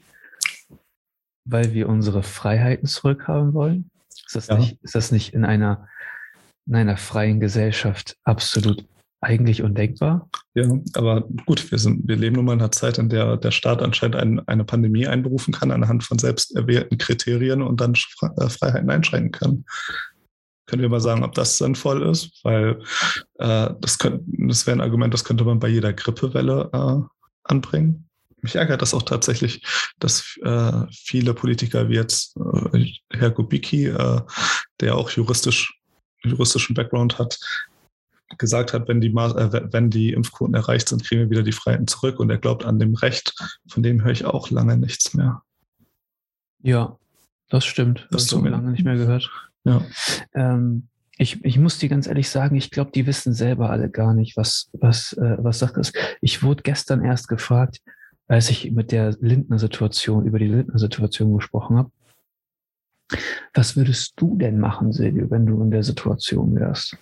weil 1.47 1.73
wir 1.73 1.89
unsere 1.89 2.23
Freiheiten 2.23 2.87
zurückhaben 2.87 3.55
wollen? 3.55 3.91
Ist 4.27 4.35
das, 4.35 4.47
ja. 4.49 4.59
nicht, 4.59 4.79
ist 4.83 4.95
das 4.95 5.13
nicht 5.13 5.33
in 5.33 5.45
einer, 5.45 5.89
in 6.67 6.75
einer 6.75 6.97
freien 6.97 7.41
Gesellschaft 7.41 8.17
absolut 8.25 8.85
eigentlich 9.21 9.63
undenkbar? 9.63 10.29
Ja, 10.55 10.69
aber 10.95 11.23
gut, 11.47 11.71
wir, 11.71 11.79
sind, 11.79 12.07
wir 12.07 12.17
leben 12.17 12.37
nun 12.37 12.45
mal 12.45 12.55
in 12.55 12.61
einer 12.61 12.73
Zeit, 12.73 12.99
in 12.99 13.09
der 13.09 13.37
der 13.37 13.51
Staat 13.51 13.83
anscheinend 13.83 14.17
ein, 14.17 14.49
eine 14.49 14.65
Pandemie 14.65 15.07
einberufen 15.07 15.55
kann 15.55 15.71
anhand 15.71 16.05
von 16.05 16.19
selbst 16.19 16.55
erwählten 16.57 16.99
Kriterien 16.99 17.63
und 17.63 17.81
dann 17.81 17.95
äh, 17.95 18.49
Freiheiten 18.49 18.91
einschränken 18.91 19.33
kann. 19.33 19.65
Können 20.67 20.83
wir 20.83 20.89
mal 20.89 21.01
sagen, 21.01 21.23
ob 21.23 21.35
das 21.35 21.59
sinnvoll 21.59 22.03
ist? 22.03 22.41
Weil 22.43 22.81
äh, 23.39 23.71
das, 23.81 23.99
könnte, 23.99 24.25
das 24.27 24.67
wäre 24.67 24.77
ein 24.77 24.81
Argument, 24.81 25.15
das 25.15 25.25
könnte 25.25 25.45
man 25.45 25.61
bei 25.61 25.69
jeder 25.69 25.93
Grippewelle 25.93 26.71
äh, 26.73 27.01
anbringen 27.45 28.06
mich 28.47 28.57
ärgert 28.57 28.83
das 28.83 28.95
auch 28.95 29.03
tatsächlich, 29.03 29.63
dass 29.99 30.39
äh, 30.43 30.83
viele 30.91 31.35
Politiker 31.35 31.89
wie 31.89 31.95
jetzt 31.95 32.37
äh, 32.37 32.93
Herr 33.11 33.31
Kubicki, 33.31 33.87
äh, 33.87 34.21
der 34.81 34.97
auch 34.97 35.11
juristisch, 35.11 35.79
juristischen 36.23 36.75
Background 36.75 37.19
hat, 37.19 37.39
gesagt 38.39 38.73
hat, 38.73 38.89
wenn 38.89 39.01
die, 39.01 39.09
äh, 39.09 39.73
wenn 39.73 39.91
die 39.91 40.13
Impfquoten 40.13 40.55
erreicht 40.55 40.89
sind, 40.89 41.05
kriegen 41.05 41.23
wir 41.23 41.31
wieder 41.31 41.43
die 41.43 41.53
Freiheiten 41.53 41.87
zurück. 41.87 42.19
Und 42.19 42.31
er 42.31 42.39
glaubt 42.39 42.65
an 42.65 42.79
dem 42.79 42.95
Recht. 42.95 43.35
Von 43.69 43.83
dem 43.83 44.03
höre 44.03 44.13
ich 44.13 44.25
auch 44.25 44.51
lange 44.51 44.77
nichts 44.77 45.15
mehr. 45.15 45.43
Ja, 46.63 46.99
das 47.49 47.65
stimmt. 47.65 48.09
Das, 48.11 48.27
das 48.27 48.37
habe 48.37 48.49
ich 48.49 48.53
lange 48.53 48.71
nicht 48.71 48.85
mehr 48.85 48.97
gehört. 48.97 49.31
Ja. 49.65 49.85
Ähm, 50.35 50.89
ich, 51.19 51.45
ich 51.45 51.59
muss 51.59 51.79
dir 51.79 51.89
ganz 51.89 52.07
ehrlich 52.07 52.29
sagen, 52.29 52.57
ich 52.57 52.71
glaube, 52.71 52.91
die 52.93 53.07
wissen 53.07 53.33
selber 53.33 53.71
alle 53.71 53.89
gar 53.89 54.13
nicht, 54.13 54.37
was, 54.37 54.69
was, 54.73 55.13
äh, 55.15 55.37
was 55.39 55.59
Sache 55.59 55.81
ist. 55.81 55.97
Ich 56.21 56.43
wurde 56.43 56.63
gestern 56.63 57.05
erst 57.05 57.29
gefragt, 57.29 57.81
als 58.29 58.51
ich 58.51 58.71
mit 58.73 58.93
der 58.93 59.17
Lindner-Situation, 59.21 60.27
über 60.27 60.39
die 60.39 60.49
Lindner-Situation 60.49 61.35
gesprochen 61.35 61.77
habe. 61.77 61.91
Was 63.55 63.77
würdest 63.77 64.15
du 64.17 64.37
denn 64.37 64.59
machen, 64.59 64.93
Silvio, 64.93 65.31
wenn 65.31 65.47
du 65.47 65.63
in 65.63 65.71
der 65.71 65.85
Situation 65.85 66.55
wärst? 66.57 66.97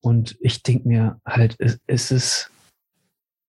Und 0.00 0.36
ich 0.40 0.62
denke 0.62 0.86
mir 0.86 1.20
halt, 1.24 1.54
ist, 1.54 1.80
ist 1.86 2.10
es 2.12 2.50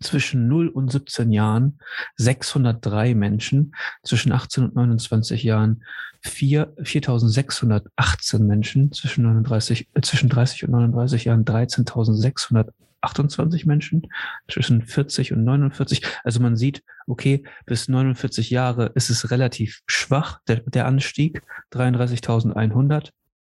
zwischen 0.00 0.48
0 0.48 0.68
und 0.68 0.90
17 0.90 1.30
Jahren 1.32 1.78
603 2.16 3.14
Menschen, 3.14 3.74
zwischen 4.02 4.32
18 4.32 4.64
und 4.64 4.74
29 4.74 5.42
Jahren 5.42 5.82
4, 6.22 6.74
4618 6.82 8.46
Menschen, 8.46 8.92
zwischen, 8.92 9.24
39, 9.24 9.88
äh, 9.94 10.00
zwischen 10.00 10.28
30 10.28 10.64
und 10.64 10.70
39 10.70 11.24
Jahren 11.24 11.44
13.628 11.44 13.66
Menschen, 13.66 14.06
zwischen 14.48 14.82
40 14.82 15.32
und 15.32 15.42
49. 15.44 16.06
Also 16.22 16.38
man 16.40 16.56
sieht, 16.56 16.84
okay, 17.06 17.44
bis 17.66 17.88
49 17.88 18.50
Jahre 18.50 18.92
ist 18.94 19.10
es 19.10 19.32
relativ 19.32 19.80
schwach, 19.86 20.40
der, 20.46 20.60
der 20.60 20.86
Anstieg, 20.86 21.42
33.100. 21.72 23.10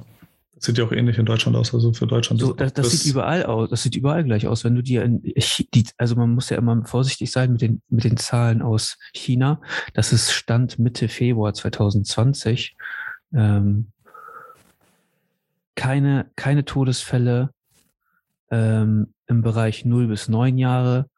Das 0.59 0.65
sieht 0.65 0.77
ja 0.77 0.83
auch 0.83 0.91
ähnlich 0.91 1.17
in 1.17 1.25
Deutschland 1.25 1.55
aus, 1.55 1.73
also 1.73 1.93
für 1.93 2.05
Deutschland. 2.05 2.41
So, 2.41 2.51
das, 2.51 2.73
das 2.73 2.91
sieht 2.91 3.09
überall 3.09 3.43
aus, 3.43 3.69
das 3.69 3.81
sieht 3.81 3.95
überall 3.95 4.25
gleich 4.25 4.45
aus. 4.45 4.65
Wenn 4.65 4.75
du 4.75 4.83
dir 4.83 5.03
in, 5.03 5.21
die, 5.23 5.85
also 5.97 6.17
man 6.17 6.31
muss 6.31 6.49
ja 6.49 6.57
immer 6.57 6.85
vorsichtig 6.85 7.31
sein 7.31 7.53
mit 7.53 7.61
den, 7.61 7.81
mit 7.87 8.03
den 8.03 8.17
Zahlen 8.17 8.61
aus 8.61 8.97
China. 9.13 9.61
Das 9.93 10.11
ist 10.11 10.33
Stand 10.33 10.77
Mitte 10.77 11.07
Februar 11.07 11.53
2020 11.53 12.75
ähm, 13.33 13.91
keine, 15.75 16.29
keine 16.35 16.65
Todesfälle 16.65 17.51
ähm, 18.51 19.13
im 19.27 19.41
Bereich 19.41 19.85
0 19.85 20.07
bis 20.07 20.27
9 20.27 20.57
Jahre 20.57 21.09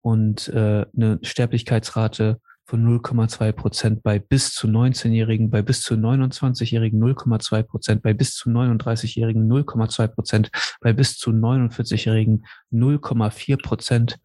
und 0.00 0.48
äh, 0.48 0.86
eine 0.96 1.18
Sterblichkeitsrate 1.22 2.40
von 2.64 2.84
0,2 2.84 3.52
Prozent 3.52 4.02
bei 4.02 4.18
bis 4.18 4.52
zu 4.52 4.66
19-Jährigen, 4.66 5.50
bei 5.50 5.62
bis 5.62 5.82
zu 5.82 5.94
29-Jährigen 5.94 7.00
0,2 7.02 7.62
Prozent, 7.62 8.02
bei 8.02 8.12
bis 8.12 8.34
zu 8.34 8.50
39-Jährigen 8.50 9.48
0,2 9.48 10.08
Prozent, 10.08 10.50
bei 10.80 10.92
bis 10.92 11.16
zu 11.16 11.30
49-Jährigen 11.30 12.44
0,4 12.72 13.62
Prozent, 13.62 14.18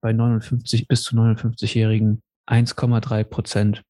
bei 0.00 0.12
59 0.12 0.88
bis 0.88 1.02
zu 1.02 1.14
59-Jährigen 1.16 2.22
1,3 2.46 3.24
Prozent. 3.24 3.82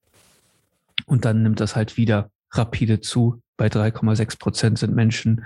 Und 1.06 1.24
dann 1.24 1.42
nimmt 1.42 1.60
das 1.60 1.76
halt 1.76 1.96
wieder 1.96 2.30
rapide 2.50 3.00
zu. 3.00 3.42
Bei 3.56 3.66
3,6 3.66 4.38
Prozent 4.38 4.78
sind 4.78 4.94
Menschen 4.94 5.44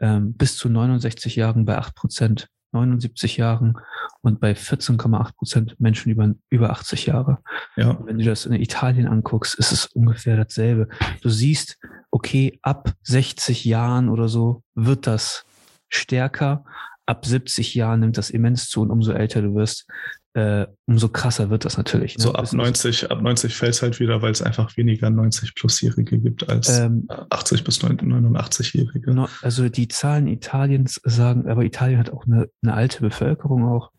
ähm, 0.00 0.34
bis 0.34 0.56
zu 0.56 0.68
69 0.68 1.36
Jahren 1.36 1.64
bei 1.64 1.76
8 1.76 1.94
Prozent, 1.94 2.48
79 2.72 3.36
Jahren 3.36 3.78
und 4.20 4.40
bei 4.40 4.52
14,8 4.52 5.36
Prozent 5.36 5.80
Menschen 5.80 6.10
über, 6.10 6.34
über 6.50 6.70
80 6.70 7.06
Jahre. 7.06 7.38
Ja. 7.76 7.98
Wenn 8.04 8.18
du 8.18 8.24
das 8.24 8.46
in 8.46 8.52
Italien 8.52 9.06
anguckst, 9.06 9.54
ist 9.54 9.72
es 9.72 9.86
ungefähr 9.86 10.36
dasselbe. 10.36 10.88
Du 11.22 11.30
siehst, 11.30 11.78
okay, 12.10 12.58
ab 12.62 12.92
60 13.02 13.64
Jahren 13.64 14.08
oder 14.08 14.28
so 14.28 14.62
wird 14.74 15.06
das 15.06 15.44
stärker. 15.88 16.64
Ab 17.08 17.24
70 17.24 17.74
Jahren 17.74 18.00
nimmt 18.00 18.18
das 18.18 18.28
immens 18.28 18.68
zu 18.68 18.82
und 18.82 18.90
umso 18.90 19.12
älter 19.12 19.40
du 19.40 19.54
wirst, 19.54 19.86
äh, 20.34 20.66
umso 20.84 21.08
krasser 21.08 21.48
wird 21.48 21.64
das 21.64 21.78
natürlich. 21.78 22.18
Ne? 22.18 22.22
So 22.22 22.34
ab 22.34 22.52
90, 22.52 23.10
ab 23.10 23.22
90 23.22 23.54
fällt 23.54 23.74
es 23.74 23.80
halt 23.80 23.98
wieder, 23.98 24.20
weil 24.20 24.30
es 24.30 24.42
einfach 24.42 24.76
weniger 24.76 25.08
90 25.08 25.54
plusjährige 25.54 26.18
gibt 26.18 26.50
als 26.50 26.68
ähm, 26.78 27.08
80 27.30 27.64
bis 27.64 27.80
89-Jährige. 27.80 29.26
Also 29.40 29.70
die 29.70 29.88
Zahlen 29.88 30.26
Italiens 30.26 31.00
sagen, 31.02 31.48
aber 31.48 31.64
Italien 31.64 31.98
hat 31.98 32.10
auch 32.10 32.26
eine, 32.26 32.50
eine 32.62 32.74
alte 32.74 33.00
Bevölkerung 33.00 33.64
auch. 33.64 33.90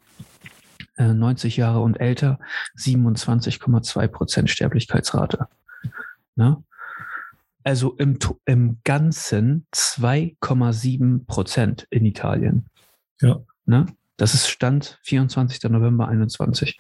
90 0.97 1.57
äh, 1.57 1.61
Jahre 1.61 1.79
und 1.79 1.95
älter, 1.95 2.39
27,2 2.77 4.07
Prozent 4.07 4.49
Sterblichkeitsrate. 4.51 5.47
Ne? 6.35 6.63
Also 7.63 7.95
im, 7.95 8.19
im 8.45 8.79
Ganzen 8.83 9.65
2,7 9.73 11.25
Prozent 11.25 11.87
in 11.89 12.05
Italien. 12.05 12.65
Ja. 13.21 13.41
Ne? 13.65 13.85
Das 14.17 14.33
ist 14.33 14.49
Stand 14.49 14.99
24. 15.03 15.63
November 15.69 16.07
21. 16.07 16.79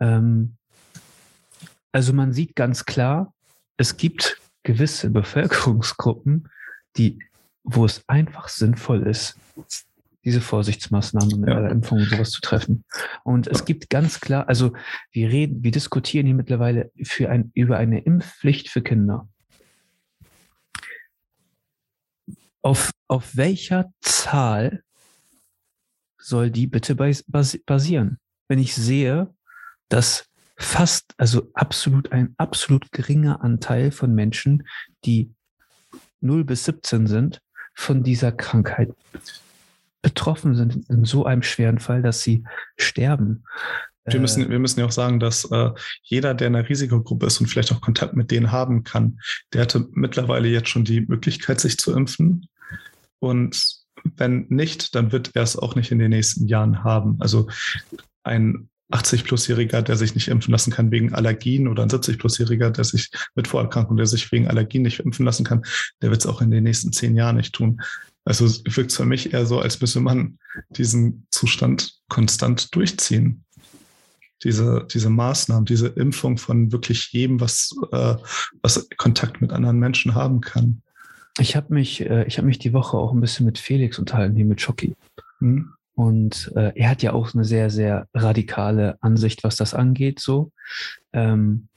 Ähm, 0.00 0.56
also 1.92 2.12
man 2.12 2.32
sieht 2.32 2.56
ganz 2.56 2.84
klar, 2.84 3.32
es 3.76 3.96
gibt 3.96 4.40
gewisse 4.62 5.10
Bevölkerungsgruppen, 5.10 6.48
die, 6.96 7.18
wo 7.62 7.84
es 7.84 8.02
einfach 8.08 8.48
sinnvoll 8.48 9.06
ist, 9.06 9.38
diese 10.24 10.40
Vorsichtsmaßnahmen 10.40 11.40
mit 11.40 11.50
ja. 11.50 11.60
der 11.60 11.70
Impfung 11.70 11.98
und 11.98 12.08
sowas 12.08 12.30
zu 12.30 12.40
treffen. 12.40 12.84
Und 13.24 13.46
es 13.46 13.64
gibt 13.64 13.90
ganz 13.90 14.20
klar, 14.20 14.48
also 14.48 14.72
wir 15.12 15.28
reden, 15.28 15.62
wir 15.62 15.70
diskutieren 15.70 16.26
hier 16.26 16.34
mittlerweile 16.34 16.90
für 17.02 17.28
ein, 17.28 17.52
über 17.54 17.76
eine 17.76 18.00
Impfpflicht 18.00 18.70
für 18.70 18.82
Kinder. 18.82 19.28
Auf, 22.62 22.90
auf 23.08 23.36
welcher 23.36 23.92
Zahl 24.00 24.83
soll 26.24 26.50
die 26.50 26.66
bitte 26.66 26.94
basieren? 26.96 28.18
Wenn 28.48 28.58
ich 28.58 28.74
sehe, 28.74 29.32
dass 29.88 30.26
fast, 30.56 31.12
also 31.18 31.50
absolut 31.54 32.12
ein 32.12 32.34
absolut 32.38 32.92
geringer 32.92 33.42
Anteil 33.42 33.90
von 33.90 34.14
Menschen, 34.14 34.66
die 35.04 35.34
0 36.20 36.44
bis 36.44 36.64
17 36.64 37.06
sind, 37.06 37.42
von 37.74 38.02
dieser 38.02 38.32
Krankheit 38.32 38.94
betroffen 40.00 40.54
sind 40.54 40.88
in 40.88 41.04
so 41.04 41.26
einem 41.26 41.42
schweren 41.42 41.78
Fall, 41.78 42.02
dass 42.02 42.22
sie 42.22 42.44
sterben. 42.76 43.44
Wir 44.06 44.20
müssen, 44.20 44.44
äh, 44.44 44.50
wir 44.50 44.58
müssen 44.58 44.80
ja 44.80 44.86
auch 44.86 44.92
sagen, 44.92 45.18
dass 45.18 45.50
äh, 45.50 45.70
jeder, 46.02 46.34
der 46.34 46.48
in 46.48 46.56
einer 46.56 46.68
Risikogruppe 46.68 47.26
ist 47.26 47.40
und 47.40 47.48
vielleicht 47.48 47.72
auch 47.72 47.80
Kontakt 47.80 48.14
mit 48.14 48.30
denen 48.30 48.52
haben 48.52 48.84
kann, 48.84 49.18
der 49.52 49.62
hatte 49.62 49.88
mittlerweile 49.92 50.48
jetzt 50.48 50.68
schon 50.68 50.84
die 50.84 51.02
Möglichkeit, 51.02 51.60
sich 51.60 51.78
zu 51.78 51.94
impfen. 51.94 52.48
Und 53.18 53.83
wenn 54.16 54.46
nicht, 54.48 54.94
dann 54.94 55.12
wird 55.12 55.30
er 55.34 55.42
es 55.42 55.56
auch 55.56 55.74
nicht 55.74 55.90
in 55.90 55.98
den 55.98 56.10
nächsten 56.10 56.46
Jahren 56.46 56.84
haben. 56.84 57.16
Also 57.20 57.48
ein 58.22 58.68
80-Plus-Jähriger, 58.92 59.82
der 59.82 59.96
sich 59.96 60.14
nicht 60.14 60.28
impfen 60.28 60.52
lassen 60.52 60.70
kann 60.70 60.90
wegen 60.90 61.14
Allergien 61.14 61.68
oder 61.68 61.82
ein 61.82 61.88
70-Plus-Jähriger, 61.88 62.70
der 62.70 62.84
sich 62.84 63.10
mit 63.34 63.48
Vorerkrankung, 63.48 63.96
der 63.96 64.06
sich 64.06 64.30
wegen 64.30 64.48
Allergien 64.48 64.82
nicht 64.82 65.00
impfen 65.00 65.24
lassen 65.24 65.44
kann, 65.44 65.64
der 66.02 66.10
wird 66.10 66.20
es 66.20 66.26
auch 66.26 66.40
in 66.42 66.50
den 66.50 66.64
nächsten 66.64 66.92
zehn 66.92 67.16
Jahren 67.16 67.36
nicht 67.36 67.54
tun. 67.54 67.80
Also 68.24 68.44
es 68.46 68.62
wirkt 68.64 68.92
für 68.92 69.04
mich 69.04 69.32
eher 69.32 69.46
so, 69.46 69.60
als 69.60 69.80
müsse 69.80 70.00
man 70.00 70.38
diesen 70.70 71.26
Zustand 71.30 71.94
konstant 72.08 72.74
durchziehen. 72.74 73.44
Diese, 74.42 74.86
diese 74.92 75.10
Maßnahmen, 75.10 75.64
diese 75.64 75.88
Impfung 75.88 76.36
von 76.36 76.70
wirklich 76.70 77.12
jedem, 77.12 77.40
was, 77.40 77.74
äh, 77.92 78.16
was 78.62 78.88
Kontakt 78.96 79.40
mit 79.40 79.52
anderen 79.52 79.78
Menschen 79.78 80.14
haben 80.14 80.40
kann. 80.40 80.82
Ich 81.38 81.56
habe 81.56 81.74
mich, 81.74 82.00
äh, 82.00 82.24
ich 82.24 82.38
habe 82.38 82.46
mich 82.46 82.58
die 82.58 82.72
Woche 82.72 82.96
auch 82.96 83.12
ein 83.12 83.20
bisschen 83.20 83.46
mit 83.46 83.58
Felix 83.58 83.98
unterhalten, 83.98 84.36
hier 84.36 84.44
mit 84.44 84.60
Schocki. 84.60 84.94
Mhm. 85.40 85.72
Und 85.96 86.52
äh, 86.56 86.72
er 86.74 86.90
hat 86.90 87.02
ja 87.02 87.12
auch 87.12 87.34
eine 87.34 87.44
sehr, 87.44 87.70
sehr 87.70 88.08
radikale 88.14 88.98
Ansicht, 89.00 89.44
was 89.44 89.56
das 89.56 89.74
angeht, 89.74 90.20
so. 90.20 90.50
Ähm, 91.12 91.68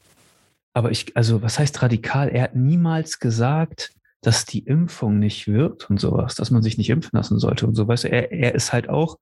aber 0.74 0.92
ich, 0.92 1.16
also 1.16 1.42
was 1.42 1.60
heißt 1.60 1.82
radikal? 1.82 2.30
Er 2.30 2.44
hat 2.44 2.56
niemals 2.56 3.20
gesagt, 3.20 3.94
dass 4.22 4.46
die 4.46 4.60
Impfung 4.60 5.20
nicht 5.20 5.48
wirkt 5.48 5.90
und 5.90 6.00
sowas, 6.00 6.36
dass 6.36 6.52
man 6.52 6.64
sich 6.64 6.78
nicht 6.78 6.90
impfen 6.90 7.18
lassen 7.18 7.40
sollte 7.40 7.68
und 7.68 7.76
so. 7.76 7.88
Weißt 7.88 8.06
du, 8.06 8.10
er, 8.10 8.32
er 8.32 8.56
ist 8.56 8.74
halt 8.74 8.90
auch 8.90 9.18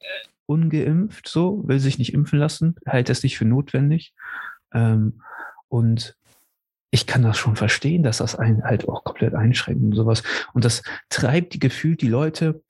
äh, 0.00 0.04
ungeimpft, 0.46 1.28
so, 1.28 1.66
will 1.66 1.80
sich 1.80 1.98
nicht 1.98 2.12
impfen 2.12 2.38
lassen, 2.38 2.76
hält 2.84 3.10
es 3.10 3.22
nicht 3.22 3.38
für 3.38 3.46
notwendig. 3.46 4.12
Ähm, 4.72 5.22
und 5.68 6.17
ich 6.90 7.06
kann 7.06 7.22
das 7.22 7.36
schon 7.36 7.56
verstehen, 7.56 8.02
dass 8.02 8.18
das 8.18 8.34
einen 8.34 8.62
halt 8.64 8.88
auch 8.88 9.04
komplett 9.04 9.34
einschränkt 9.34 9.82
und 9.82 9.94
sowas. 9.94 10.22
Und 10.54 10.64
das 10.64 10.82
treibt 11.10 11.54
die 11.54 11.58
gefühlt 11.58 12.00
die 12.00 12.08
Leute 12.08 12.62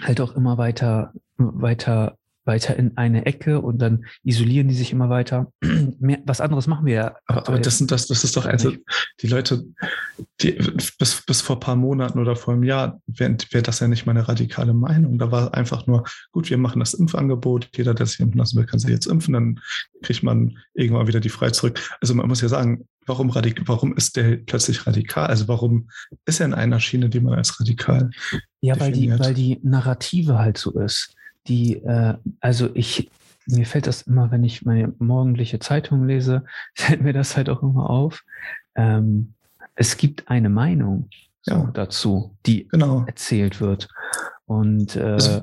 halt 0.00 0.20
auch 0.20 0.34
immer 0.36 0.58
weiter, 0.58 1.12
weiter, 1.36 2.16
weiter 2.44 2.76
in 2.76 2.96
eine 2.96 3.26
Ecke 3.26 3.60
und 3.60 3.78
dann 3.78 4.04
isolieren 4.24 4.68
die 4.68 4.74
sich 4.74 4.92
immer 4.92 5.08
weiter. 5.10 5.52
Mehr, 6.00 6.20
was 6.24 6.40
anderes 6.40 6.66
machen 6.66 6.86
wir 6.86 6.94
ja. 6.94 7.16
Aber, 7.26 7.48
aber 7.48 7.58
das, 7.58 7.78
sind 7.78 7.90
das, 7.90 8.06
das 8.06 8.24
ist 8.24 8.36
doch 8.36 8.46
also 8.46 8.72
die 9.20 9.26
Leute, 9.26 9.64
die 10.40 10.52
bis, 10.52 11.22
bis 11.24 11.40
vor 11.40 11.56
ein 11.56 11.60
paar 11.60 11.76
Monaten 11.76 12.18
oder 12.18 12.36
vor 12.36 12.54
einem 12.54 12.64
Jahr 12.64 13.00
wäre 13.06 13.36
wär 13.50 13.62
das 13.62 13.80
ja 13.80 13.88
nicht 13.88 14.06
meine 14.06 14.28
radikale 14.28 14.72
Meinung. 14.72 15.18
Da 15.18 15.30
war 15.30 15.54
einfach 15.54 15.86
nur, 15.86 16.04
gut, 16.32 16.50
wir 16.50 16.58
machen 16.58 16.80
das 16.80 16.94
Impfangebot, 16.94 17.70
jeder, 17.76 17.94
der 17.94 18.06
sich 18.06 18.20
impfen 18.20 18.38
lassen 18.38 18.56
will, 18.56 18.66
kann 18.66 18.78
sich 18.78 18.90
jetzt 18.90 19.06
impfen, 19.06 19.34
dann 19.34 19.60
kriegt 20.02 20.22
man 20.22 20.58
irgendwann 20.74 21.06
wieder 21.06 21.20
die 21.20 21.28
frei 21.28 21.50
zurück. 21.50 21.80
Also 22.00 22.14
man 22.14 22.28
muss 22.28 22.40
ja 22.40 22.48
sagen, 22.48 22.86
warum, 23.06 23.30
radik 23.30 23.62
warum 23.66 23.96
ist 23.96 24.16
der 24.16 24.36
plötzlich 24.36 24.86
radikal? 24.86 25.26
Also 25.26 25.48
warum 25.48 25.88
ist 26.24 26.40
er 26.40 26.46
in 26.46 26.54
einer 26.54 26.80
Schiene, 26.80 27.08
die 27.08 27.20
man 27.20 27.34
als 27.34 27.58
radikal 27.60 28.10
Ja, 28.60 28.78
weil 28.78 28.92
die, 28.92 29.10
weil 29.18 29.34
die 29.34 29.58
Narrative 29.62 30.38
halt 30.38 30.58
so 30.58 30.72
ist. 30.72 31.14
Die, 31.48 31.76
äh, 31.76 32.14
also 32.40 32.70
ich, 32.74 33.10
mir 33.46 33.66
fällt 33.66 33.86
das 33.86 34.02
immer, 34.02 34.30
wenn 34.30 34.44
ich 34.44 34.64
meine 34.64 34.92
morgendliche 34.98 35.58
Zeitung 35.58 36.06
lese, 36.06 36.44
fällt 36.74 37.02
mir 37.02 37.12
das 37.12 37.36
halt 37.36 37.48
auch 37.48 37.62
immer 37.62 37.90
auf. 37.90 38.24
Ähm, 38.74 39.34
es 39.74 39.96
gibt 39.96 40.28
eine 40.28 40.48
Meinung 40.48 41.08
so, 41.42 41.54
ja. 41.54 41.70
dazu, 41.72 42.36
die 42.46 42.68
genau. 42.68 43.04
erzählt 43.06 43.60
wird. 43.60 43.88
Und 44.46 44.96
äh, 44.96 45.02
also, 45.02 45.42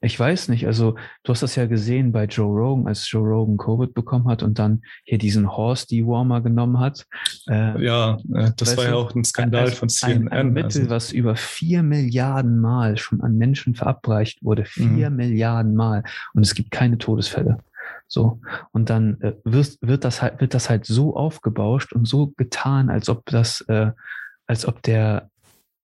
ich 0.00 0.18
weiß 0.18 0.48
nicht, 0.48 0.66
also 0.66 0.96
du 1.22 1.32
hast 1.32 1.42
das 1.42 1.56
ja 1.56 1.66
gesehen 1.66 2.12
bei 2.12 2.24
Joe 2.24 2.46
Rogan, 2.46 2.86
als 2.86 3.10
Joe 3.10 3.26
Rogan 3.26 3.56
Covid 3.56 3.94
bekommen 3.94 4.28
hat 4.28 4.42
und 4.42 4.58
dann 4.58 4.82
hier 5.04 5.18
diesen 5.18 5.50
Horse 5.50 5.86
Dewormer 5.86 6.40
genommen 6.40 6.78
hat. 6.78 7.06
Äh, 7.48 7.84
ja, 7.84 8.18
äh, 8.34 8.50
das 8.56 8.76
war 8.76 8.84
ja 8.84 8.94
auch 8.94 9.14
ein 9.14 9.24
Skandal 9.24 9.62
also 9.62 9.76
von 9.76 9.88
CNN. 9.88 10.28
Ein, 10.28 10.38
ein 10.38 10.52
Mittel, 10.52 10.82
also. 10.82 10.90
was 10.90 11.12
über 11.12 11.36
vier 11.36 11.82
Milliarden 11.82 12.60
Mal 12.60 12.96
schon 12.98 13.20
an 13.20 13.36
Menschen 13.36 13.74
verabreicht 13.74 14.42
wurde. 14.42 14.64
Vier 14.64 15.10
mhm. 15.10 15.16
Milliarden 15.16 15.74
Mal. 15.74 16.02
Und 16.34 16.42
es 16.42 16.54
gibt 16.54 16.70
keine 16.70 16.98
Todesfälle. 16.98 17.58
So. 18.06 18.40
Und 18.72 18.90
dann 18.90 19.20
äh, 19.20 19.34
wird, 19.44 19.78
wird, 19.80 20.04
das 20.04 20.20
halt, 20.20 20.40
wird 20.40 20.54
das 20.54 20.68
halt 20.68 20.84
so 20.84 21.16
aufgebauscht 21.16 21.92
und 21.92 22.06
so 22.06 22.32
getan, 22.36 22.90
als 22.90 23.08
ob 23.08 23.24
das, 23.26 23.60
äh, 23.68 23.92
als 24.46 24.66
ob 24.66 24.82
der, 24.82 25.30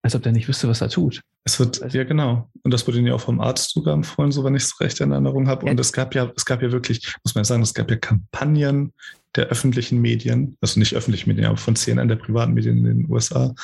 als 0.03 0.15
ob 0.15 0.23
der 0.23 0.33
nicht 0.33 0.49
wüsste, 0.49 0.69
was 0.69 0.81
er 0.81 0.89
tut. 0.89 1.23
Es 1.45 1.59
wird, 1.59 1.83
also, 1.83 1.99
ja 1.99 2.05
genau. 2.05 2.49
Und 2.63 2.73
das 2.73 2.87
wurde 2.87 2.99
Ihnen 2.99 3.09
ja 3.09 3.15
auch 3.15 3.21
vom 3.21 3.41
Arzt 3.41 3.71
sogar 3.71 3.95
empfohlen, 3.95 4.31
so 4.31 4.45
wenn 4.45 4.55
ich 4.55 4.63
es 4.63 4.81
recht 4.81 5.01
in 5.01 5.11
Erinnerung 5.11 5.49
habe. 5.49 5.67
Und 5.67 5.81
es 5.81 5.93
gab 5.93 6.15
ja, 6.15 6.31
es 6.37 6.45
gab 6.45 6.63
ja 6.63 6.71
wirklich, 6.71 7.15
muss 7.25 7.35
man 7.35 7.45
sagen, 7.45 7.63
es 7.63 7.75
gab 7.75 7.91
ja 7.91 7.97
Kampagnen 7.97 8.93
der 9.35 9.47
öffentlichen 9.47 10.01
Medien, 10.01 10.57
also 10.61 10.79
nicht 10.79 10.95
öffentlichen 10.95 11.31
Medien, 11.31 11.47
aber 11.47 11.57
von 11.57 11.75
CNN, 11.75 12.09
der 12.09 12.17
privaten 12.17 12.53
Medien 12.53 12.79
in 12.79 12.85
den 12.85 13.11
USA, 13.11 13.55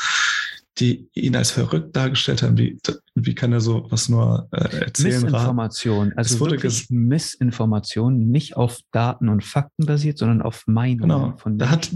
die 0.78 1.08
ihn 1.14 1.36
als 1.36 1.50
verrückt 1.50 1.94
dargestellt 1.94 2.42
haben. 2.42 2.56
Wie, 2.56 2.78
wie 3.14 3.34
kann 3.34 3.52
er 3.52 3.60
so 3.60 3.86
was 3.90 4.08
nur 4.08 4.48
äh, 4.52 4.84
erzählen? 4.84 5.22
Missinformation, 5.22 6.12
also 6.16 6.34
es 6.34 6.40
wurde 6.40 6.52
wirklich 6.52 6.86
Missinformation, 6.88 8.30
nicht 8.30 8.56
auf 8.56 8.78
Daten 8.92 9.28
und 9.28 9.44
Fakten 9.44 9.86
basiert, 9.86 10.18
sondern 10.18 10.42
auf 10.42 10.64
Meinungen 10.66 11.22
genau. 11.22 11.36
von 11.36 11.58
da, 11.58 11.70
hat, 11.70 11.92